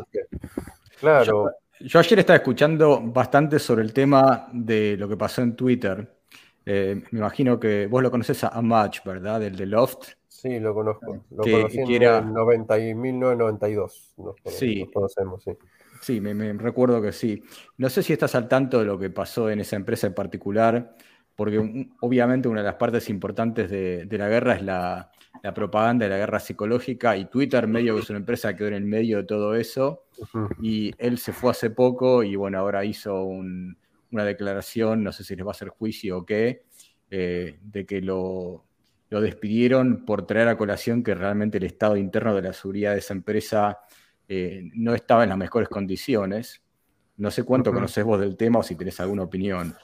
claro. 1.01 1.51
Yo 1.81 1.99
ayer 1.99 2.21
estaba 2.21 2.37
escuchando 2.37 3.01
bastante 3.03 3.59
sobre 3.59 3.83
el 3.83 3.93
tema 3.93 4.49
de 4.53 4.97
lo 4.97 5.09
que 5.09 5.17
pasó 5.17 5.43
en 5.43 5.57
Twitter. 5.57 6.22
Eh, 6.65 7.03
me 7.11 7.19
imagino 7.19 7.59
que 7.59 7.87
vos 7.87 8.03
lo 8.03 8.11
conoces 8.11 8.45
a, 8.45 8.63
Match, 8.63 9.05
¿verdad? 9.05 9.41
Del 9.41 9.57
de 9.57 9.67
Loft. 9.67 10.11
Sí, 10.29 10.59
lo 10.59 10.75
conozco. 10.75 11.25
Lo 11.31 11.43
conocí 11.43 11.79
en 11.79 11.91
era... 11.91 12.21
1992. 12.21 14.15
sí. 14.47 14.91
conocemos, 14.93 15.43
sí. 15.45 15.53
Sí, 16.01 16.21
me, 16.21 16.53
recuerdo 16.55 17.01
que 17.01 17.13
sí. 17.13 17.43
No 17.79 17.89
sé 17.89 18.03
si 18.03 18.13
estás 18.13 18.35
al 18.35 18.49
tanto 18.49 18.81
de 18.81 18.87
lo 18.87 18.99
que 18.99 19.11
pasó 19.11 19.51
en 19.51 19.61
esa 19.61 19.77
empresa 19.77 20.09
en 20.09 20.15
particular, 20.15 20.97
porque 21.37 21.89
obviamente 22.01 22.49
una 22.49 22.61
de 22.61 22.67
las 22.67 22.75
partes 22.75 23.09
importantes 23.09 23.71
de 23.71 24.19
la 24.19 24.29
guerra 24.29 24.55
es 24.55 24.63
la, 24.63 25.13
la 25.43 25.55
propaganda 25.55 26.05
de 26.05 26.11
la 26.11 26.19
guerra 26.19 26.41
psicológica 26.41 27.17
y 27.17 27.27
Twitter 27.27 27.67
medio 27.67 27.95
que 27.95 28.03
es 28.03 28.11
una 28.11 28.21
empresa 28.21 28.53
que 28.53 28.59
quedó 28.59 28.69
en 28.69 28.75
el 28.75 28.85
medio 28.85 29.19
de 29.19 29.25
todo 29.25 29.55
eso 29.55 30.05
y 30.61 30.93
él 30.99 31.19
se 31.19 31.33
fue 31.33 31.51
hace 31.51 31.71
poco 31.71 32.23
y 32.23 32.37
bueno, 32.37 32.59
ahora 32.59 32.85
hizo 32.85 33.25
una 34.13 34.25
declaración, 34.25 35.03
no 35.03 35.13
sé 35.13 35.25
si 35.25 35.35
les 35.35 35.45
va 35.45 35.51
a 35.51 35.53
hacer 35.53 35.69
juicio 35.69 36.19
o 36.19 36.27
qué, 36.27 36.65
eh, 37.11 37.59
de 37.63 37.87
que 37.87 38.01
lo, 38.01 38.65
despidieron 39.11 40.07
por 40.07 40.27
traer 40.27 40.49
a 40.49 40.57
colación 40.57 41.03
que 41.03 41.15
realmente 41.15 41.59
el 41.59 41.65
estado 41.65 41.97
interno 41.97 42.35
de 42.35 42.43
la 42.43 42.53
seguridad 42.55 42.93
de 42.93 43.01
esa 43.01 43.13
empresa 43.13 43.81
eh, 44.27 44.71
no 44.75 44.95
estaba 44.95 45.23
en 45.25 45.29
las 45.29 45.39
mejores 45.39 45.69
condiciones. 45.69 46.63
No 47.19 47.31
sé 47.31 47.45
cuánto 47.45 47.73
conoces 47.75 48.05
vos 48.05 48.19
del 48.19 48.39
tema 48.39 48.61
o 48.61 48.63
si 48.63 48.75
tenés 48.75 48.99
alguna 49.01 49.25
opinión. 49.25 49.77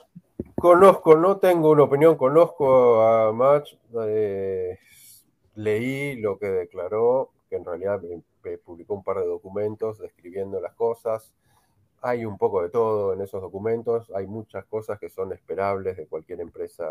Conozco, 0.55 1.15
no 1.15 1.37
tengo 1.37 1.69
una 1.69 1.83
opinión, 1.83 2.15
conozco 2.15 3.03
a 3.03 3.31
Match, 3.31 3.75
eh, 4.07 4.79
leí 5.55 6.19
lo 6.19 6.39
que 6.39 6.47
declaró, 6.47 7.31
que 7.49 7.57
en 7.57 7.65
realidad 7.65 8.01
publicó 8.65 8.95
un 8.95 9.03
par 9.03 9.17
de 9.17 9.25
documentos 9.25 9.99
describiendo 9.99 10.59
las 10.59 10.73
cosas. 10.73 11.33
Hay 12.01 12.25
un 12.25 12.37
poco 12.37 12.61
de 12.61 12.69
todo 12.69 13.13
en 13.13 13.21
esos 13.21 13.41
documentos, 13.41 14.11
hay 14.15 14.27
muchas 14.27 14.65
cosas 14.65 14.99
que 14.99 15.09
son 15.09 15.33
esperables 15.33 15.97
de 15.97 16.07
cualquier 16.07 16.41
empresa 16.41 16.85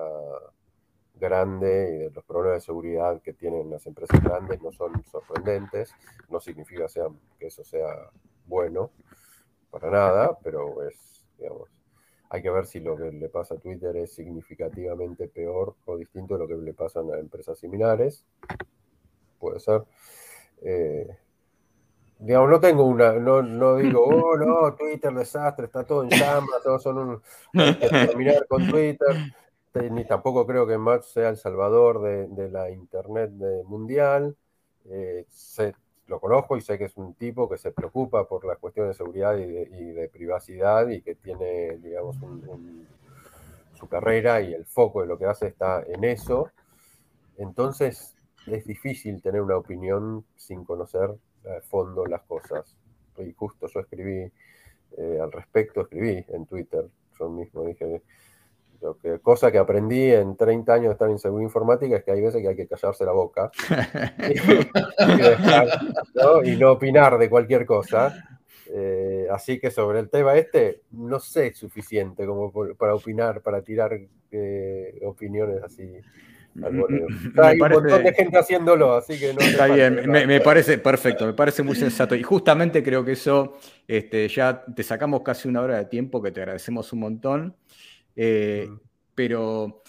grande 1.15 1.95
y 1.95 1.99
de 2.05 2.11
los 2.11 2.25
problemas 2.25 2.63
de 2.63 2.67
seguridad 2.67 3.21
que 3.23 3.33
tienen 3.33 3.71
las 3.71 3.87
empresas 3.87 4.23
grandes 4.23 4.63
no 4.63 4.73
son 4.73 5.05
sorprendentes, 5.05 5.93
no 6.29 6.41
significa 6.41 6.87
que 7.39 7.47
eso 7.47 7.65
sea 7.65 8.11
bueno 8.47 8.91
para 9.71 9.91
nada, 9.91 10.39
pero 10.43 10.83
es, 10.87 11.25
digamos, 11.39 11.69
hay 12.31 12.43
que 12.43 12.51
ver 12.51 12.67
si 12.67 12.81
lo 12.81 12.97
que 12.97 13.11
le 13.11 13.29
pasa 13.29 13.55
a 13.55 13.59
Twitter 13.59 13.97
es 13.97 14.15
significativamente 14.15 15.29
peor 15.29 15.75
o 15.87 15.97
distinto 15.97 16.35
de 16.35 16.41
lo 16.41 16.49
que 16.49 16.57
le 16.57 16.75
pasa 16.75 17.01
a 17.01 17.19
empresas 17.19 17.59
similares. 17.59 18.25
Puede 19.39 19.61
ser. 19.61 19.85
Eh, 20.63 21.09
digamos, 22.19 22.51
no 22.51 22.61
tengo 22.61 22.85
una, 22.85 23.13
no, 23.15 23.43
no, 23.43 23.77
digo, 23.77 24.03
oh 24.05 24.37
no, 24.37 24.75
Twitter 24.75 25.13
desastre, 25.13 25.67
está 25.67 25.85
todo 25.85 26.03
en 26.03 26.11
llamas, 26.11 26.63
todos 26.63 26.83
son 26.83 26.99
un. 26.99 27.23
terminar 27.53 28.47
con 28.47 28.69
Twitter. 28.69 29.33
Ni 29.91 30.05
tampoco 30.05 30.45
creo 30.45 30.67
que 30.67 30.77
Matt 30.77 31.03
sea 31.03 31.29
el 31.29 31.37
salvador 31.37 32.03
de, 32.03 32.51
la 32.51 32.71
Internet 32.71 33.31
mundial. 33.65 34.37
Eh, 34.87 35.25
lo 36.09 36.19
conozco 36.19 36.57
y 36.57 36.63
sé 36.63 36.79
que 36.79 36.87
es 36.87 36.97
un 36.97 37.15
tipo 37.15 37.49
que 37.49 37.59
se 37.59 37.71
preocupa 37.71 38.27
por 38.27 38.45
las 38.45 38.59
cuestiones 38.59 38.95
de 38.95 39.05
seguridad 39.05 39.37
y 39.37 39.45
de, 39.47 40.09
privacidad 40.09 40.89
y 40.89 41.03
que 41.03 41.15
tiene, 41.15 41.77
digamos, 41.79 42.17
su 43.75 43.89
carrera 43.89 44.41
y 44.41 44.55
el 44.55 44.65
foco 44.65 45.03
de 45.03 45.07
lo 45.07 45.19
que 45.19 45.27
hace 45.27 45.47
está 45.49 45.85
en 45.87 46.03
eso. 46.03 46.51
Entonces 47.37 48.17
es 48.47 48.67
difícil 48.67 49.23
tener 49.23 49.43
una 49.43 49.59
opinión 49.59 50.25
sin 50.35 50.65
conocer 50.65 51.15
a 51.49 51.61
fondo 51.61 52.07
las 52.07 52.23
cosas. 52.23 52.77
Y 53.19 53.33
justo 53.33 53.67
yo 53.67 53.81
escribí 53.81 54.31
eh, 54.97 55.19
al 55.21 55.33
respecto, 55.33 55.83
escribí 55.83 56.25
en 56.29 56.47
Twitter, 56.47 56.85
yo 57.19 57.29
mismo 57.29 57.65
dije, 57.65 58.03
lo 58.81 58.97
que, 58.97 59.19
cosa 59.19 59.51
que 59.51 59.59
aprendí 59.59 60.13
en 60.13 60.37
30 60.37 60.73
años 60.73 60.87
de 60.87 60.93
estar 60.93 61.11
en 61.11 61.19
seguridad 61.19 61.49
informática 61.49 61.97
es 61.97 62.05
que 62.05 62.13
hay 62.13 62.21
veces 62.21 62.41
que 62.41 62.49
hay 62.49 62.57
que 62.57 62.69
callarse 62.69 63.05
la 63.05 63.13
boca 63.13 63.51
y, 66.45 66.57
¿no? 66.57 66.73
opinar 66.73 67.19
de 67.19 67.29
cualquier 67.29 67.67
cosa. 67.67 68.39
Eh, 68.71 69.27
así 69.31 69.59
que 69.59 69.71
sobre 69.71 69.99
el 69.99 70.11
tema 70.11 70.37
este, 70.37 70.83
no 70.93 71.19
sé 71.19 71.55
suficiente 71.55 72.27
como 72.27 72.53
para 72.77 72.95
opinar, 72.95 73.41
para 73.41 73.63
tirar 73.63 73.99
eh, 74.31 75.01
opiniones 75.05 75.63
así. 75.63 76.01
Hay 77.43 77.61
un 77.61 77.71
montón 77.71 78.03
de 78.03 78.15
gente 78.15 78.39
haciéndolo, 78.39 78.97
así 78.97 79.19
que 79.19 79.33
no. 79.35 79.41
Está 79.41 79.67
bien, 79.67 80.11
me, 80.11 80.41
parece 80.41 80.79
perfecto, 80.79 81.27
me 81.27 81.35
parece 81.35 81.63
muy 81.63 81.77
sensato. 81.77 82.15
Y 82.15 82.23
justamente 82.23 82.83
creo 82.83 83.05
que 83.05 83.13
eso, 83.13 83.59
este, 83.87 84.29
ya 84.29 84.65
te 84.65 84.83
sacamos 84.83 85.23
casi 85.23 85.49
una 85.49 85.61
hora 85.61 85.79
de 85.79 85.85
tiempo, 85.87 86.23
que 86.23 86.31
te 86.31 86.41
agradecemos 86.41 86.93
un 86.93 87.01
montón. 87.01 87.57
Eh, 88.17 88.69
pero 89.15 89.83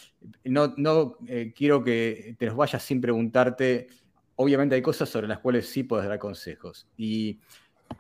no, 0.43 0.73
no 0.77 1.17
eh, 1.27 1.53
quiero 1.55 1.83
que 1.83 2.35
te 2.37 2.47
los 2.47 2.55
vayas 2.55 2.83
sin 2.83 2.99
preguntarte. 3.01 3.87
Obviamente 4.35 4.75
hay 4.75 4.81
cosas 4.81 5.09
sobre 5.09 5.27
las 5.27 5.39
cuales 5.39 5.67
sí 5.67 5.83
puedes 5.83 6.07
dar 6.07 6.19
consejos. 6.19 6.87
Y 6.97 7.39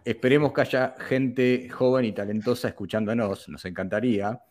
esperemos 0.05 0.53
que 0.53 0.61
haya 0.61 0.95
gente 0.97 1.69
joven 1.69 2.05
y 2.05 2.11
talentosa 2.11 2.67
escuchándonos, 2.69 3.49
nos 3.49 3.65
encantaría, 3.65 4.41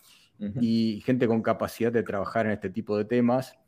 y 0.60 1.02
gente 1.04 1.26
con 1.26 1.42
capacidad 1.42 1.90
de 1.90 2.04
trabajar 2.04 2.46
en 2.46 2.52
este 2.52 2.70
tipo 2.70 2.96
de 2.96 3.04
temas. 3.04 3.58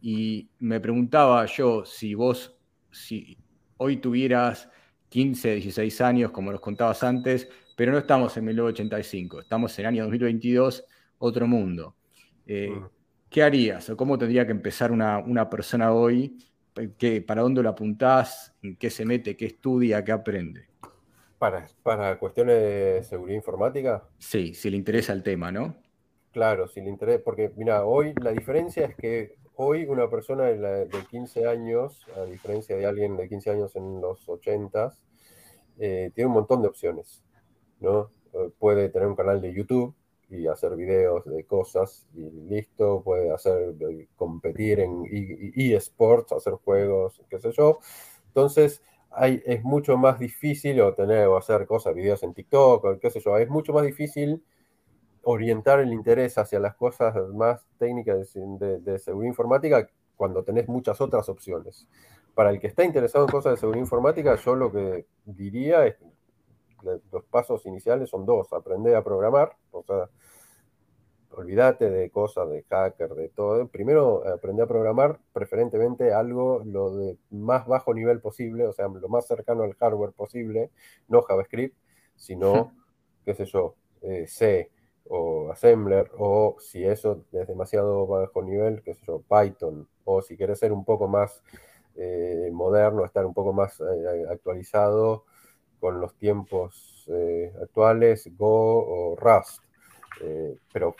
Y 0.00 0.48
me 0.60 0.80
preguntaba 0.80 1.44
yo 1.46 1.84
si 1.84 2.14
vos, 2.14 2.56
si 2.90 3.36
hoy 3.78 3.96
tuvieras 3.96 4.68
15, 5.08 5.54
16 5.54 6.00
años, 6.00 6.30
como 6.30 6.52
nos 6.52 6.60
contabas 6.60 7.02
antes, 7.02 7.48
pero 7.76 7.92
no 7.92 7.98
estamos 7.98 8.36
en 8.36 8.44
1985, 8.44 9.40
estamos 9.40 9.78
en 9.78 9.84
el 9.84 9.88
año 9.88 10.02
2022 10.04 10.84
otro 11.18 11.46
mundo. 11.46 11.94
Eh, 12.46 12.70
mm. 12.70 12.86
¿Qué 13.30 13.42
harías 13.42 13.90
o 13.90 13.96
cómo 13.96 14.16
tendría 14.16 14.46
que 14.46 14.52
empezar 14.52 14.90
una, 14.90 15.50
persona 15.50 15.92
hoy? 15.92 16.38
¿Qué, 16.96 17.20
¿Para 17.20 17.42
dónde 17.42 17.62
lo 17.62 17.68
apuntás? 17.68 18.54
¿En 18.62 18.76
qué 18.76 18.88
se 18.88 19.04
mete? 19.04 19.36
¿Qué 19.36 19.46
estudia? 19.46 20.02
¿Qué 20.02 20.12
aprende? 20.12 20.68
Para, 21.38 21.66
para 21.82 22.18
cuestiones 22.18 22.56
de 22.56 23.02
seguridad 23.04 23.36
informática. 23.36 24.04
Sí, 24.18 24.54
si 24.54 24.70
le 24.70 24.76
interesa 24.76 25.12
el 25.12 25.22
tema, 25.22 25.52
¿no? 25.52 25.76
Claro, 26.32 26.68
si 26.68 26.80
le 26.80 26.88
interesa, 26.88 27.22
porque 27.22 27.52
mira, 27.56 27.84
hoy 27.84 28.14
la 28.20 28.32
diferencia 28.32 28.86
es 28.86 28.96
que 28.96 29.34
hoy 29.58 29.84
una 29.86 30.08
persona 30.08 30.44
de, 30.44 30.88
15 31.10 31.46
años, 31.46 32.06
a 32.16 32.24
diferencia 32.24 32.76
de 32.76 32.86
alguien 32.86 33.16
de 33.16 33.28
15 33.28 33.50
años 33.50 33.76
en 33.76 34.00
los 34.00 34.28
80, 34.28 34.94
eh, 35.78 36.10
tiene 36.14 36.28
un 36.28 36.34
montón 36.34 36.62
de 36.62 36.68
opciones, 36.68 37.22
¿no? 37.80 38.10
Eh, 38.32 38.50
puede 38.58 38.88
tener 38.88 39.08
un 39.08 39.16
canal 39.16 39.40
de 39.40 39.52
YouTube, 39.52 39.94
y 40.30 40.46
hacer 40.46 40.76
videos 40.76 41.24
de 41.24 41.44
cosas 41.44 42.06
y 42.14 42.30
listo, 42.50 43.02
puede 43.02 43.32
hacer, 43.32 43.74
competir 44.16 44.80
en 44.80 45.04
eSports, 45.54 46.32
hacer 46.32 46.54
juegos, 46.54 47.22
qué 47.30 47.38
sé 47.38 47.52
yo. 47.52 47.78
Entonces, 48.28 48.82
es 49.22 49.64
mucho 49.64 49.96
más 49.96 50.18
difícil 50.18 50.80
o 50.80 50.94
o 50.94 51.36
hacer 51.36 51.66
cosas, 51.66 51.94
videos 51.94 52.22
en 52.22 52.34
TikTok, 52.34 53.00
qué 53.00 53.10
sé 53.10 53.20
yo, 53.20 53.38
es 53.38 53.48
mucho 53.48 53.72
más 53.72 53.84
difícil 53.84 54.42
orientar 55.30 55.80
el 55.80 55.92
interés 55.92 56.38
hacia 56.38 56.58
las 56.58 56.74
cosas 56.74 57.14
más 57.34 57.66
técnicas 57.76 58.32
de, 58.32 58.78
de 58.78 58.98
seguridad 58.98 59.28
informática 59.28 59.86
cuando 60.16 60.42
tenés 60.42 60.68
muchas 60.68 61.02
otras 61.02 61.28
opciones. 61.28 61.86
Para 62.34 62.48
el 62.48 62.58
que 62.58 62.68
está 62.68 62.82
interesado 62.82 63.26
en 63.26 63.30
cosas 63.30 63.52
de 63.52 63.56
seguridad 63.58 63.82
informática, 63.82 64.36
yo 64.36 64.54
lo 64.54 64.72
que 64.72 65.06
diría 65.26 65.86
es 65.86 65.96
los 67.12 67.24
pasos 67.24 67.66
iniciales 67.66 68.08
son 68.08 68.24
dos, 68.24 68.52
aprender 68.54 68.94
a 68.94 69.04
programar, 69.04 69.54
o 69.72 69.82
sea, 69.82 70.08
olvídate 71.32 71.90
de 71.90 72.08
cosas 72.08 72.48
de 72.48 72.62
hacker, 72.62 73.10
de 73.10 73.28
todo. 73.28 73.68
Primero 73.68 74.26
aprendí 74.26 74.62
a 74.62 74.66
programar, 74.66 75.20
preferentemente 75.34 76.14
algo 76.14 76.62
lo 76.64 76.96
de 76.96 77.18
más 77.30 77.66
bajo 77.66 77.92
nivel 77.92 78.20
posible, 78.20 78.66
o 78.66 78.72
sea, 78.72 78.88
lo 78.88 79.08
más 79.10 79.26
cercano 79.26 79.64
al 79.64 79.74
hardware 79.74 80.12
posible, 80.12 80.70
no 81.08 81.20
JavaScript, 81.20 81.76
sino, 82.16 82.72
qué 83.26 83.34
sé 83.34 83.44
yo, 83.44 83.74
eh, 84.00 84.26
C 84.26 84.70
o 85.08 85.50
Assembler, 85.50 86.10
o 86.18 86.56
si 86.60 86.84
eso 86.84 87.24
es 87.32 87.48
demasiado 87.48 88.06
bajo 88.06 88.42
nivel, 88.42 88.82
qué 88.82 88.94
sé 88.94 89.02
yo, 89.06 89.22
Python, 89.22 89.88
o 90.04 90.22
si 90.22 90.36
quieres 90.36 90.58
ser 90.58 90.72
un 90.72 90.84
poco 90.84 91.08
más 91.08 91.42
eh, 91.96 92.50
moderno, 92.52 93.04
estar 93.04 93.24
un 93.26 93.34
poco 93.34 93.52
más 93.52 93.80
eh, 93.80 94.24
actualizado 94.30 95.24
con 95.80 96.00
los 96.00 96.14
tiempos 96.16 97.08
actuales, 97.62 98.28
Go 98.36 98.84
o 98.86 99.16
Rust. 99.16 99.62
pero 100.72 100.94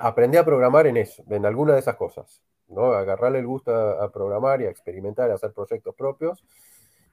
aprendí 0.00 0.36
a 0.36 0.44
programar 0.44 0.86
en 0.86 0.96
eso, 0.96 1.22
en 1.30 1.46
alguna 1.46 1.74
de 1.74 1.80
esas 1.80 1.96
cosas, 1.96 2.42
¿no? 2.68 2.92
Agarrarle 2.92 3.38
el 3.38 3.46
gusto 3.46 3.72
a, 3.72 4.10
programar 4.12 4.60
y 4.60 4.66
a 4.66 4.70
experimentar, 4.70 5.30
a 5.30 5.34
hacer 5.34 5.52
proyectos 5.52 5.94
propios. 5.94 6.44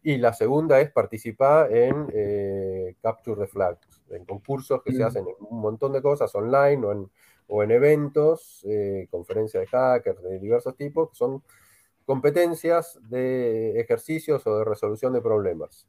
Y 0.04 0.18
la 0.18 0.34
segunda 0.34 0.82
es 0.82 0.92
participar 0.92 1.74
en 1.74 2.08
eh, 2.14 2.96
Capture 3.02 3.40
the 3.40 3.48
Flag, 3.48 3.78
en 4.10 4.26
concursos 4.26 4.84
que 4.84 4.92
se 4.92 5.02
mm. 5.02 5.06
hacen 5.06 5.28
en 5.28 5.36
un 5.40 5.62
montón 5.62 5.94
de 5.94 6.02
cosas 6.02 6.34
online 6.36 6.86
o 6.86 6.92
en, 6.92 7.10
o 7.48 7.64
en 7.64 7.72
eventos, 7.72 8.66
eh, 8.68 9.08
conferencias 9.10 9.62
de 9.62 9.68
hackers 9.68 10.22
de 10.22 10.40
diversos 10.40 10.76
tipos, 10.76 11.10
que 11.10 11.16
son 11.16 11.42
competencias 12.06 13.00
de 13.10 13.80
ejercicios 13.80 14.46
o 14.46 14.60
de 14.60 14.66
resolución 14.66 15.14
de 15.14 15.22
problemas. 15.22 15.88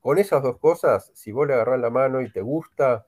Con 0.00 0.18
esas 0.18 0.42
dos 0.42 0.58
cosas, 0.58 1.12
si 1.14 1.30
vos 1.30 1.46
le 1.46 1.54
agarrás 1.54 1.80
la 1.80 1.90
mano 1.90 2.20
y 2.20 2.32
te 2.32 2.42
gusta, 2.42 3.06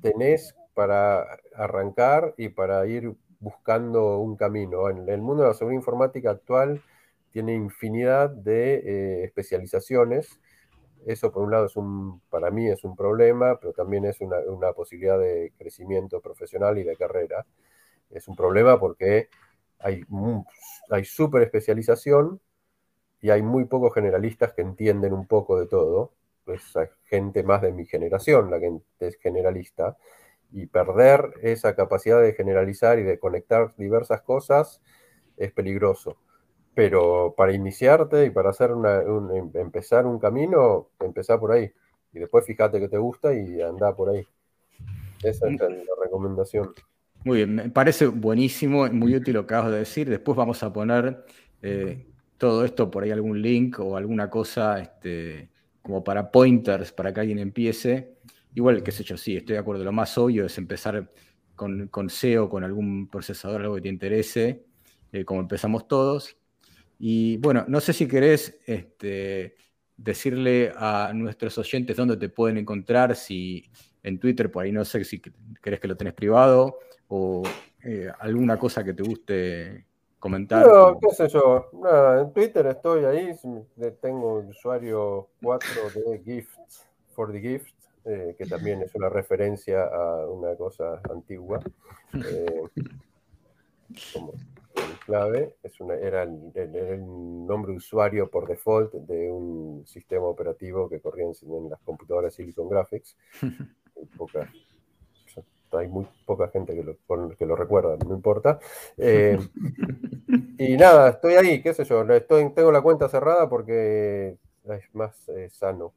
tenés 0.00 0.54
para 0.74 1.26
arrancar 1.54 2.34
y 2.36 2.50
para 2.50 2.86
ir 2.86 3.16
buscando 3.40 4.18
un 4.18 4.36
camino. 4.36 4.88
En 4.90 5.08
el 5.08 5.20
mundo 5.20 5.42
de 5.42 5.48
la 5.48 5.54
seguridad 5.54 5.80
informática 5.80 6.30
actual 6.30 6.82
tiene 7.36 7.52
infinidad 7.52 8.30
de 8.30 8.76
eh, 8.76 9.24
especializaciones. 9.24 10.40
Eso 11.04 11.30
por 11.30 11.42
un 11.42 11.50
lado 11.50 11.66
es 11.66 11.76
un, 11.76 12.22
para 12.30 12.50
mí 12.50 12.66
es 12.66 12.82
un 12.82 12.96
problema, 12.96 13.60
pero 13.60 13.74
también 13.74 14.06
es 14.06 14.22
una, 14.22 14.72
posibilidad 14.72 15.18
de 15.18 15.52
crecimiento 15.58 16.22
profesional 16.22 16.78
y 16.78 16.82
de 16.82 16.96
carrera. 16.96 17.44
Es 18.08 18.26
un 18.26 18.36
problema 18.36 18.80
porque 18.80 19.28
hay, 19.80 20.02
hay 20.88 21.04
súper 21.04 21.42
especialización 21.42 22.40
y 23.20 23.28
hay 23.28 23.42
muy 23.42 23.66
pocos 23.66 23.92
generalistas 23.92 24.54
que 24.54 24.62
entienden 24.62 25.12
un 25.12 25.26
poco 25.26 25.60
de 25.60 25.66
todo. 25.66 26.14
Hay 26.46 26.88
gente 27.04 27.42
más 27.42 27.60
de 27.60 27.72
mi 27.72 27.84
generación 27.84 28.50
la 28.50 28.58
que 28.58 28.78
es 29.00 29.16
generalista 29.16 29.98
y 30.52 30.64
perder 30.68 31.34
esa 31.42 31.76
capacidad 31.76 32.22
de 32.22 32.32
generalizar 32.32 32.98
y 32.98 33.02
de 33.02 33.18
conectar 33.18 33.74
diversas 33.76 34.22
cosas 34.22 34.80
es 35.36 35.52
peligroso. 35.52 36.16
Pero 36.76 37.32
para 37.34 37.54
iniciarte 37.54 38.26
y 38.26 38.30
para 38.30 38.50
hacer 38.50 38.70
una, 38.70 39.00
em, 39.00 39.50
empezar 39.54 40.04
un 40.04 40.18
camino, 40.18 40.90
empezar 41.00 41.40
por 41.40 41.52
ahí. 41.52 41.72
Y 42.12 42.18
después 42.18 42.44
fíjate 42.44 42.78
que 42.78 42.88
te 42.88 42.98
gusta 42.98 43.32
y 43.32 43.62
anda 43.62 43.96
por 43.96 44.10
ahí. 44.10 44.26
Esa 45.22 45.48
es 45.48 45.54
mm. 45.54 45.56
la 45.58 46.04
recomendación. 46.04 46.74
Muy 47.24 47.38
bien, 47.38 47.54
me 47.54 47.70
parece 47.70 48.08
buenísimo, 48.08 48.86
muy 48.88 49.16
útil 49.16 49.32
lo 49.32 49.46
que 49.46 49.54
acabas 49.54 49.72
de 49.72 49.78
decir. 49.78 50.10
Después 50.10 50.36
vamos 50.36 50.62
a 50.62 50.70
poner 50.70 51.24
eh, 51.62 52.06
todo 52.36 52.62
esto 52.62 52.90
por 52.90 53.04
ahí, 53.04 53.10
algún 53.10 53.40
link 53.40 53.80
o 53.80 53.96
alguna 53.96 54.28
cosa 54.28 54.78
este, 54.78 55.48
como 55.80 56.04
para 56.04 56.30
pointers 56.30 56.92
para 56.92 57.14
que 57.14 57.20
alguien 57.20 57.38
empiece. 57.38 58.18
Igual, 58.54 58.82
qué 58.82 58.92
sé 58.92 59.02
yo, 59.02 59.16
sí, 59.16 59.34
estoy 59.34 59.54
de 59.54 59.60
acuerdo. 59.60 59.82
Lo 59.82 59.92
más 59.92 60.16
obvio 60.18 60.44
es 60.44 60.58
empezar 60.58 61.10
con, 61.54 61.88
con 61.88 62.10
SEO, 62.10 62.50
con 62.50 62.64
algún 62.64 63.08
procesador, 63.08 63.62
algo 63.62 63.76
que 63.76 63.80
te 63.80 63.88
interese, 63.88 64.66
eh, 65.10 65.24
como 65.24 65.40
empezamos 65.40 65.88
todos. 65.88 66.36
Y 66.98 67.36
bueno, 67.38 67.64
no 67.68 67.80
sé 67.80 67.92
si 67.92 68.08
querés 68.08 68.58
este, 68.66 69.56
decirle 69.96 70.72
a 70.76 71.12
nuestros 71.14 71.58
oyentes 71.58 71.96
dónde 71.96 72.16
te 72.16 72.28
pueden 72.28 72.58
encontrar, 72.58 73.16
si 73.16 73.70
en 74.02 74.18
Twitter, 74.18 74.50
por 74.50 74.64
ahí 74.64 74.72
no 74.72 74.84
sé 74.84 75.04
si 75.04 75.20
querés 75.62 75.80
que 75.80 75.88
lo 75.88 75.96
tenés 75.96 76.14
privado 76.14 76.78
o 77.08 77.42
eh, 77.82 78.10
alguna 78.20 78.58
cosa 78.58 78.82
que 78.82 78.94
te 78.94 79.02
guste 79.02 79.86
comentar. 80.18 80.66
No, 80.66 80.98
qué 80.98 81.14
sé 81.14 81.28
yo, 81.28 81.70
en 82.20 82.32
Twitter 82.32 82.66
estoy 82.66 83.04
ahí, 83.04 83.30
tengo 84.00 84.40
el 84.40 84.48
usuario 84.48 85.28
4 85.42 85.68
de 85.94 86.18
Gifts 86.24 86.86
for 87.14 87.32
the 87.32 87.40
Gift 87.40 87.76
eh, 88.08 88.36
que 88.38 88.46
también 88.46 88.82
es 88.82 88.94
una 88.94 89.08
referencia 89.08 89.82
a 89.82 90.26
una 90.28 90.54
cosa 90.54 91.00
antigua. 91.10 91.60
Eh, 92.14 92.62
como 94.12 94.32
clave, 95.04 95.56
es 95.62 95.80
una, 95.80 95.94
era, 95.94 96.22
el, 96.22 97.04
nombre 97.46 97.72
de 97.72 97.78
usuario 97.78 98.30
por 98.30 98.48
default 98.48 98.92
de 98.92 99.30
un 99.30 99.86
sistema 99.86 100.26
operativo 100.26 100.88
que 100.88 101.00
corría 101.00 101.24
en, 101.24 101.70
las 101.70 101.80
computadoras 101.80 102.34
Silicon 102.34 102.68
Graphics. 102.68 103.16
hay 105.72 105.88
muy 105.88 106.06
poca 106.24 106.48
gente 106.48 106.74
que 106.74 106.82
lo, 106.82 106.96
que 107.36 107.44
lo 107.46 107.56
recuerda, 107.56 107.96
no 107.96 108.14
importa. 108.14 108.58
Eh, 108.96 109.38
y 110.58 110.76
nada, 110.76 111.10
estoy 111.10 111.34
ahí, 111.34 111.62
qué 111.62 111.74
sé 111.74 111.84
yo, 111.84 112.02
estoy, 112.02 112.52
tengo 112.54 112.72
la 112.72 112.80
cuenta 112.80 113.08
cerrada 113.08 113.48
porque 113.48 114.38
es 114.64 114.94
más 114.94 115.30
sano 115.52 115.92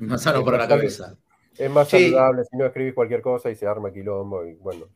Más 0.00 0.22
sano 0.22 0.44
para 0.44 0.58
la 0.58 0.68
cabeza. 0.68 1.16
Es 1.56 1.70
más 1.70 1.88
saludable 1.88 2.44
si 2.44 2.56
no 2.56 2.64
escribís 2.64 2.94
cualquier 2.94 3.22
cosa 3.22 3.50
y 3.50 3.56
se 3.56 3.66
arma 3.66 3.92
quilombo. 3.92 4.44
Y 4.44 4.54
bueno, 4.54 4.86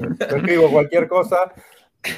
no 0.00 0.36
escribo 0.36 0.70
cualquier 0.70 1.08
cosa, 1.08 1.52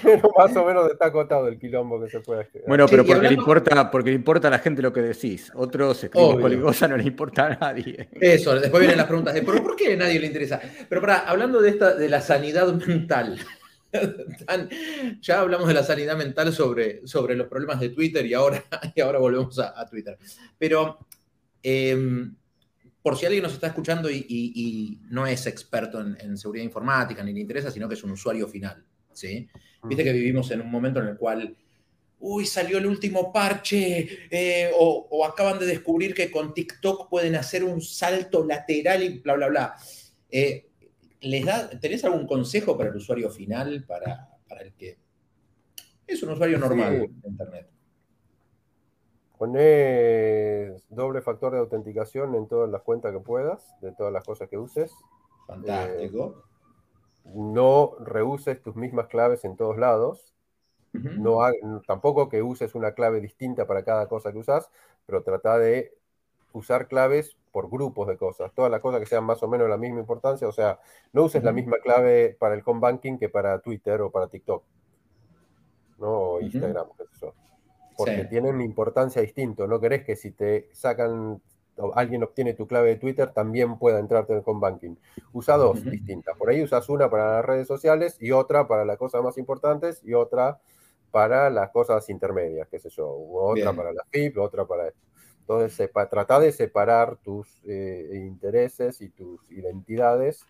pero 0.03 0.31
más 0.37 0.55
o 0.57 0.65
menos 0.65 0.91
está 0.91 1.07
acotado 1.07 1.49
el 1.49 1.59
quilombo 1.59 2.01
que 2.03 2.11
se 2.11 2.21
puede 2.21 2.43
escribir. 2.43 2.69
Bueno, 2.69 2.87
pero 2.89 3.05
porque, 3.05 3.29
le 3.29 3.35
importa, 3.35 3.91
porque 3.91 4.11
le 4.11 4.17
importa 4.17 4.49
a 4.49 4.51
la 4.51 4.59
gente 4.59 4.83
lo 4.83 4.93
que 4.93 5.01
decís. 5.01 5.51
Otros 5.55 6.05
escriben 6.05 6.41
cualquier 6.41 6.63
cosa, 6.63 6.89
no 6.89 6.97
le 6.97 7.05
importa 7.05 7.47
a 7.47 7.57
nadie. 7.57 8.09
Eso, 8.13 8.59
después 8.59 8.81
vienen 8.81 8.99
las 8.99 9.07
preguntas 9.07 9.35
de 9.35 9.43
¿por 9.43 9.77
qué 9.77 9.95
a 9.95 9.97
nadie 9.97 10.21
le 10.21 10.27
interesa? 10.27 10.61
Pero 10.89 11.01
para, 11.01 11.21
hablando 11.21 11.61
de 11.61 11.71
esta, 11.71 11.95
de 11.95 12.09
la 12.09 12.21
sanidad 12.21 12.73
mental. 12.73 13.39
ya 15.21 15.41
hablamos 15.41 15.67
de 15.67 15.75
la 15.75 15.83
sanidad 15.83 16.17
mental 16.17 16.53
sobre, 16.53 17.05
sobre 17.07 17.35
los 17.35 17.49
problemas 17.49 17.81
de 17.81 17.89
Twitter 17.89 18.25
y 18.25 18.35
ahora, 18.35 18.63
y 18.95 19.01
ahora 19.01 19.19
volvemos 19.19 19.59
a 19.59 19.85
Twitter. 19.87 20.17
Pero 20.59 20.99
Em, 21.63 22.35
por 23.03 23.17
si 23.17 23.27
alguien 23.27 23.43
nos 23.43 23.53
está 23.53 23.69
escuchando 23.69 24.11
y, 24.11 25.01
no 25.09 25.27
es 25.27 25.47
experto 25.47 26.01
en, 26.01 26.37
seguridad 26.37 26.65
informática 26.65 27.23
ni 27.23 27.33
le 27.33 27.41
interesa, 27.41 27.71
sino 27.71 27.89
que 27.89 27.95
es 27.95 28.05
un 28.05 28.11
usuario 28.11 28.47
final, 28.47 28.85
¿sí? 29.13 29.49
Viste 29.85 30.05
que 30.05 30.13
vivimos 30.13 30.51
en 30.51 30.61
un 30.61 30.71
momento 30.71 31.01
en 31.01 31.09
el 31.09 31.17
cual, 31.17 31.57
uy, 32.21 32.47
salió 32.47 32.79
el 32.79 32.87
último 32.87 33.33
parche, 33.33 34.29
eh, 34.31 34.71
o, 34.77 35.25
acaban 35.25 35.59
de 35.59 35.67
descubrir 35.67 36.15
que 36.15 36.31
con 36.31 36.53
TikTok 36.53 37.09
pueden 37.09 37.35
hacer 37.37 37.65
un 37.65 37.81
salto 37.81 38.45
lateral 38.45 39.03
y 39.03 39.19
bla, 39.19 39.35
bla, 39.35 39.49
bla. 39.49 39.77
Eh, 40.31 40.69
¿les 41.23 41.45
da, 41.45 41.69
¿Tenés 41.71 42.05
algún 42.05 42.27
consejo 42.27 42.77
para 42.77 42.91
el 42.91 42.97
usuario 42.97 43.31
final, 43.31 43.85
para, 43.87 44.29
el 44.61 44.73
que 44.75 44.99
es 46.07 46.23
un 46.23 46.31
usuario 46.31 46.59
normal 46.59 47.01
de 47.23 47.29
Internet? 47.29 47.69
Pones 49.39 50.83
doble 50.91 51.23
factor 51.23 51.53
de 51.55 51.61
autenticación 51.61 52.35
en 52.35 52.47
todas 52.47 52.71
las 52.71 52.83
cuentas 52.83 53.11
que 53.13 53.21
puedas, 53.21 53.75
de 53.81 53.93
todas 53.93 54.13
las 54.13 54.23
cosas 54.23 54.51
que 54.51 54.59
uses. 54.59 54.93
Fantástico. 55.47 56.45
Eh, 56.45 56.50
no 57.25 57.93
reuses 58.01 58.61
tus 58.63 58.77
mismas 58.77 59.07
claves 59.09 59.45
en 59.45 59.57
todos 59.57 59.79
lados. 59.79 60.35
no, 60.93 61.39
tampoco 61.87 62.29
que 62.29 62.43
uses 62.43 62.75
una 62.75 62.93
clave 62.93 63.21
distinta 63.21 63.67
para 63.67 63.85
cada 63.85 64.09
cosa 64.09 64.33
que 64.33 64.39
usas, 64.39 64.71
pero 65.07 65.23
trata 65.23 65.59
de 65.59 65.97
usar 66.53 66.89
claves 66.89 67.37
por 67.53 67.71
grupos 67.71 68.09
de 68.09 68.17
cosas, 68.17 68.53
todas 68.55 68.71
las 68.71 68.81
cosas 68.81 69.01
que 69.01 69.07
sean 69.07 69.25
más 69.25 69.43
o 69.43 69.49
menos 69.49 69.67
de 69.67 69.71
la 69.71 69.77
misma 69.77 70.01
importancia, 70.01 70.49
o 70.49 70.53
sea, 70.53 70.81
no 71.13 71.25
uses 71.25 71.45
la 71.45 71.53
misma 71.53 71.79
clave 71.83 72.37
para 72.39 72.55
el 72.55 72.63
home 72.65 72.81
banking 72.81 73.19
que 73.19 73.29
para 73.29 73.61
Twitter 73.61 74.01
o 74.01 74.11
para 74.11 74.29
TikTok, 74.29 74.65
¿no? 75.99 76.11
O 76.11 76.41
Instagram, 76.41 76.89
qué 76.97 77.05
sé 77.05 77.21
yo 77.21 77.35
porque 78.05 78.25
tienen 78.25 78.63
importancia 78.63 79.21
distinta. 79.21 79.67
No 79.67 79.79
querés 79.79 80.05
que 80.05 80.17
si 80.17 80.31
te 80.31 80.71
sacan 80.73 81.43
alguien 81.95 82.23
obtiene 82.23 82.55
tu 82.55 82.67
clave 82.67 82.91
de 82.91 82.97
Twitter, 82.97 83.31
también 83.33 83.79
pueda 83.79 83.99
entrarte 83.99 84.33
en 84.33 84.43
home 84.45 84.61
banking. 84.61 84.97
Usa 85.33 85.57
dos 85.57 85.85
distintas. 85.85 86.37
Por 86.37 86.51
ahí 86.51 86.63
usas 86.63 86.89
una 86.89 87.11
para 87.11 87.37
las 87.37 87.45
redes 87.45 87.67
sociales 87.67 88.17
y 88.21 88.33
otra 88.33 88.67
para 88.67 88.85
las 88.85 88.99
cosas 88.99 89.23
más 89.23 89.39
importantes 89.39 90.01
y 90.05 90.15
otra 90.15 90.59
para 91.11 91.51
las 91.51 91.71
cosas 91.71 92.09
intermedias, 92.09 92.69
qué 92.69 92.79
sé 92.79 92.89
yo. 92.91 93.09
Otra 93.09 93.73
para 93.73 93.93
la 93.93 94.05
FIP, 94.11 94.39
otra 94.39 94.65
para 94.65 94.89
esto. 94.89 95.01
Entonces, 95.41 95.91
trata 96.11 96.39
de 96.39 96.53
separar 96.53 97.17
tus 97.17 97.61
eh, 97.67 98.09
intereses 98.15 99.01
y 99.01 99.09
tus 99.09 99.41
identidades 99.51 100.47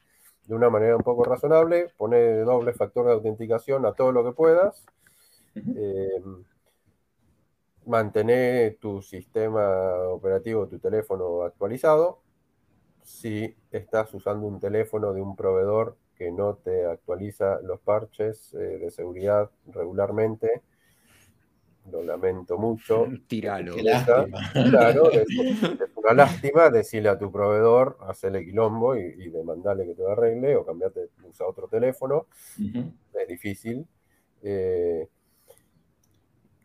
de 0.46 0.54
una 0.54 0.68
manera 0.68 0.96
un 0.96 1.02
poco 1.02 1.24
razonable. 1.24 1.88
Pone 1.96 2.40
doble 2.40 2.74
factor 2.74 3.06
de 3.06 3.12
autenticación 3.12 3.86
a 3.86 3.92
todo 3.92 4.12
lo 4.12 4.24
que 4.24 4.32
puedas 4.32 4.84
mantener 7.86 8.76
tu 8.76 9.02
sistema 9.02 9.68
operativo, 10.08 10.68
tu 10.68 10.78
teléfono 10.78 11.42
actualizado. 11.42 12.20
Si 13.02 13.56
estás 13.70 14.12
usando 14.14 14.46
un 14.46 14.60
teléfono 14.60 15.12
de 15.12 15.20
un 15.20 15.34
proveedor 15.36 15.96
que 16.14 16.30
no 16.30 16.54
te 16.56 16.84
actualiza 16.84 17.60
los 17.62 17.80
parches 17.80 18.52
eh, 18.54 18.58
de 18.58 18.90
seguridad 18.90 19.50
regularmente, 19.66 20.62
lo 21.90 22.02
lamento 22.02 22.58
mucho. 22.58 23.06
Tiralo. 23.26 23.74
Qué 23.74 23.82
lástima. 23.82 24.52
Claro, 24.52 25.10
es, 25.10 25.26
es 25.30 25.96
una 25.96 26.12
lástima 26.12 26.70
decirle 26.70 27.08
a 27.08 27.18
tu 27.18 27.32
proveedor, 27.32 27.98
hacerle 28.02 28.44
quilombo 28.44 28.96
y, 28.96 29.00
y 29.00 29.30
demandarle 29.30 29.86
que 29.86 29.94
te 29.94 30.02
lo 30.02 30.12
arregle 30.12 30.56
o 30.56 30.64
cambiarte, 30.64 31.08
usa 31.28 31.46
otro 31.46 31.68
teléfono. 31.68 32.26
Es 33.14 33.28
difícil. 33.28 33.86
Eh, 34.42 35.08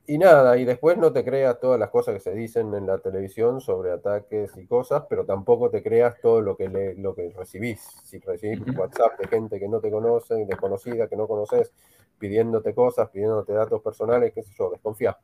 y 0.08 0.18
nada, 0.18 0.58
y 0.58 0.66
después 0.66 0.98
no 0.98 1.12
te 1.12 1.24
creas 1.24 1.60
todas 1.60 1.80
las 1.80 1.90
cosas 1.90 2.14
que 2.16 2.20
se 2.20 2.34
dicen 2.34 2.74
en 2.74 2.86
la 2.88 2.98
televisión 3.00 3.62
sobre 3.62 3.92
ataques 3.92 4.56
y 4.58 4.66
cosas, 4.68 5.04
pero 5.10 5.26
tampoco 5.26 5.70
te 5.70 5.82
creas 5.82 6.20
todo 6.22 6.42
lo 6.42 6.56
que, 6.56 6.70
le- 6.70 6.96
lo 6.96 7.16
que 7.16 7.30
recibís. 7.36 7.82
Si 8.04 8.20
recibís. 8.20 8.60
WhatsApp 8.78 9.20
de 9.20 9.28
gente 9.28 9.60
que 9.60 9.68
no 9.68 9.80
te 9.80 9.90
conoce, 9.92 10.46
desconocida, 10.46 11.08
que 11.08 11.16
no 11.16 11.28
conoces, 11.28 11.72
pidiéndote 12.20 12.74
cosas, 12.74 13.10
pidiéndote 13.10 13.54
datos 13.54 13.82
personales, 13.82 14.32
qué 14.34 14.44
sé 14.44 14.54
yo, 14.58 14.70
desconfía. 14.70 15.18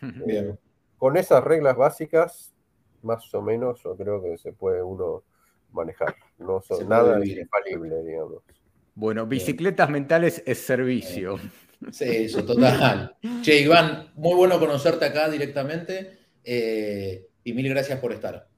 Bien. 0.00 0.50
Eh, 0.50 0.56
con 0.98 1.16
esas 1.16 1.42
reglas 1.44 1.76
básicas, 1.76 2.54
más 3.02 3.32
o 3.34 3.42
menos, 3.42 3.82
yo 3.82 3.96
creo 3.96 4.22
que 4.22 4.36
se 4.38 4.52
puede 4.52 4.82
uno 4.82 5.22
manejar. 5.72 6.14
No 6.38 6.60
son 6.60 6.88
nada 6.88 7.24
infalible, 7.24 8.02
digamos. 8.02 8.42
Bueno, 8.94 9.26
bicicletas 9.26 9.90
mentales 9.90 10.42
es 10.46 10.58
servicio. 10.58 11.36
Sí, 11.90 12.04
eso, 12.04 12.44
total. 12.44 13.16
Che, 13.42 13.60
Iván, 13.60 14.12
muy 14.14 14.34
bueno 14.34 14.58
conocerte 14.58 15.04
acá 15.04 15.28
directamente 15.28 16.18
eh, 16.42 17.26
y 17.44 17.52
mil 17.52 17.68
gracias 17.68 17.98
por 18.00 18.12
estar. 18.12 18.48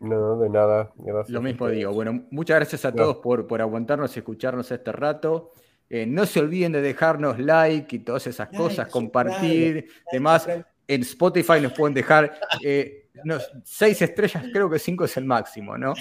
No, 0.00 0.38
de 0.38 0.50
nada. 0.50 0.92
Gracias. 0.96 1.30
Lo 1.30 1.40
mismo 1.40 1.68
digo. 1.68 1.92
Bueno, 1.92 2.24
muchas 2.30 2.56
gracias 2.56 2.84
a 2.84 2.92
todos 2.92 3.18
por, 3.18 3.46
por 3.46 3.60
aguantarnos 3.60 4.14
y 4.16 4.18
escucharnos 4.18 4.70
este 4.70 4.90
rato. 4.90 5.52
Eh, 5.88 6.06
no 6.06 6.26
se 6.26 6.40
olviden 6.40 6.72
de 6.72 6.80
dejarnos 6.80 7.38
like 7.38 7.96
y 7.96 7.98
todas 8.00 8.26
esas 8.26 8.48
Like, 8.48 8.56
cosas, 8.56 8.88
compartir, 8.88 9.88
demás. 10.10 10.48
En 10.88 11.02
Spotify 11.02 11.60
nos 11.60 11.72
pueden 11.72 11.94
dejar 11.94 12.34
eh, 12.64 13.10
unos 13.22 13.50
seis 13.62 14.00
estrellas, 14.02 14.44
creo 14.52 14.68
que 14.68 14.78
cinco 14.78 15.04
es 15.04 15.16
el 15.16 15.24
máximo, 15.24 15.78
¿no? 15.78 15.94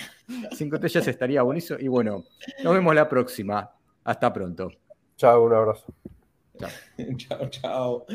Cinco 0.53 0.75
estrellas 0.75 1.07
estaría 1.07 1.41
buenísimo. 1.41 1.77
Y 1.79 1.87
bueno, 1.87 2.23
nos 2.63 2.73
vemos 2.73 2.95
la 2.95 3.07
próxima. 3.07 3.69
Hasta 4.03 4.33
pronto. 4.33 4.71
Chao, 5.17 5.43
un 5.43 5.53
abrazo. 5.53 5.93
Chao. 6.61 6.71
chao, 7.17 7.49
chao. 7.49 8.07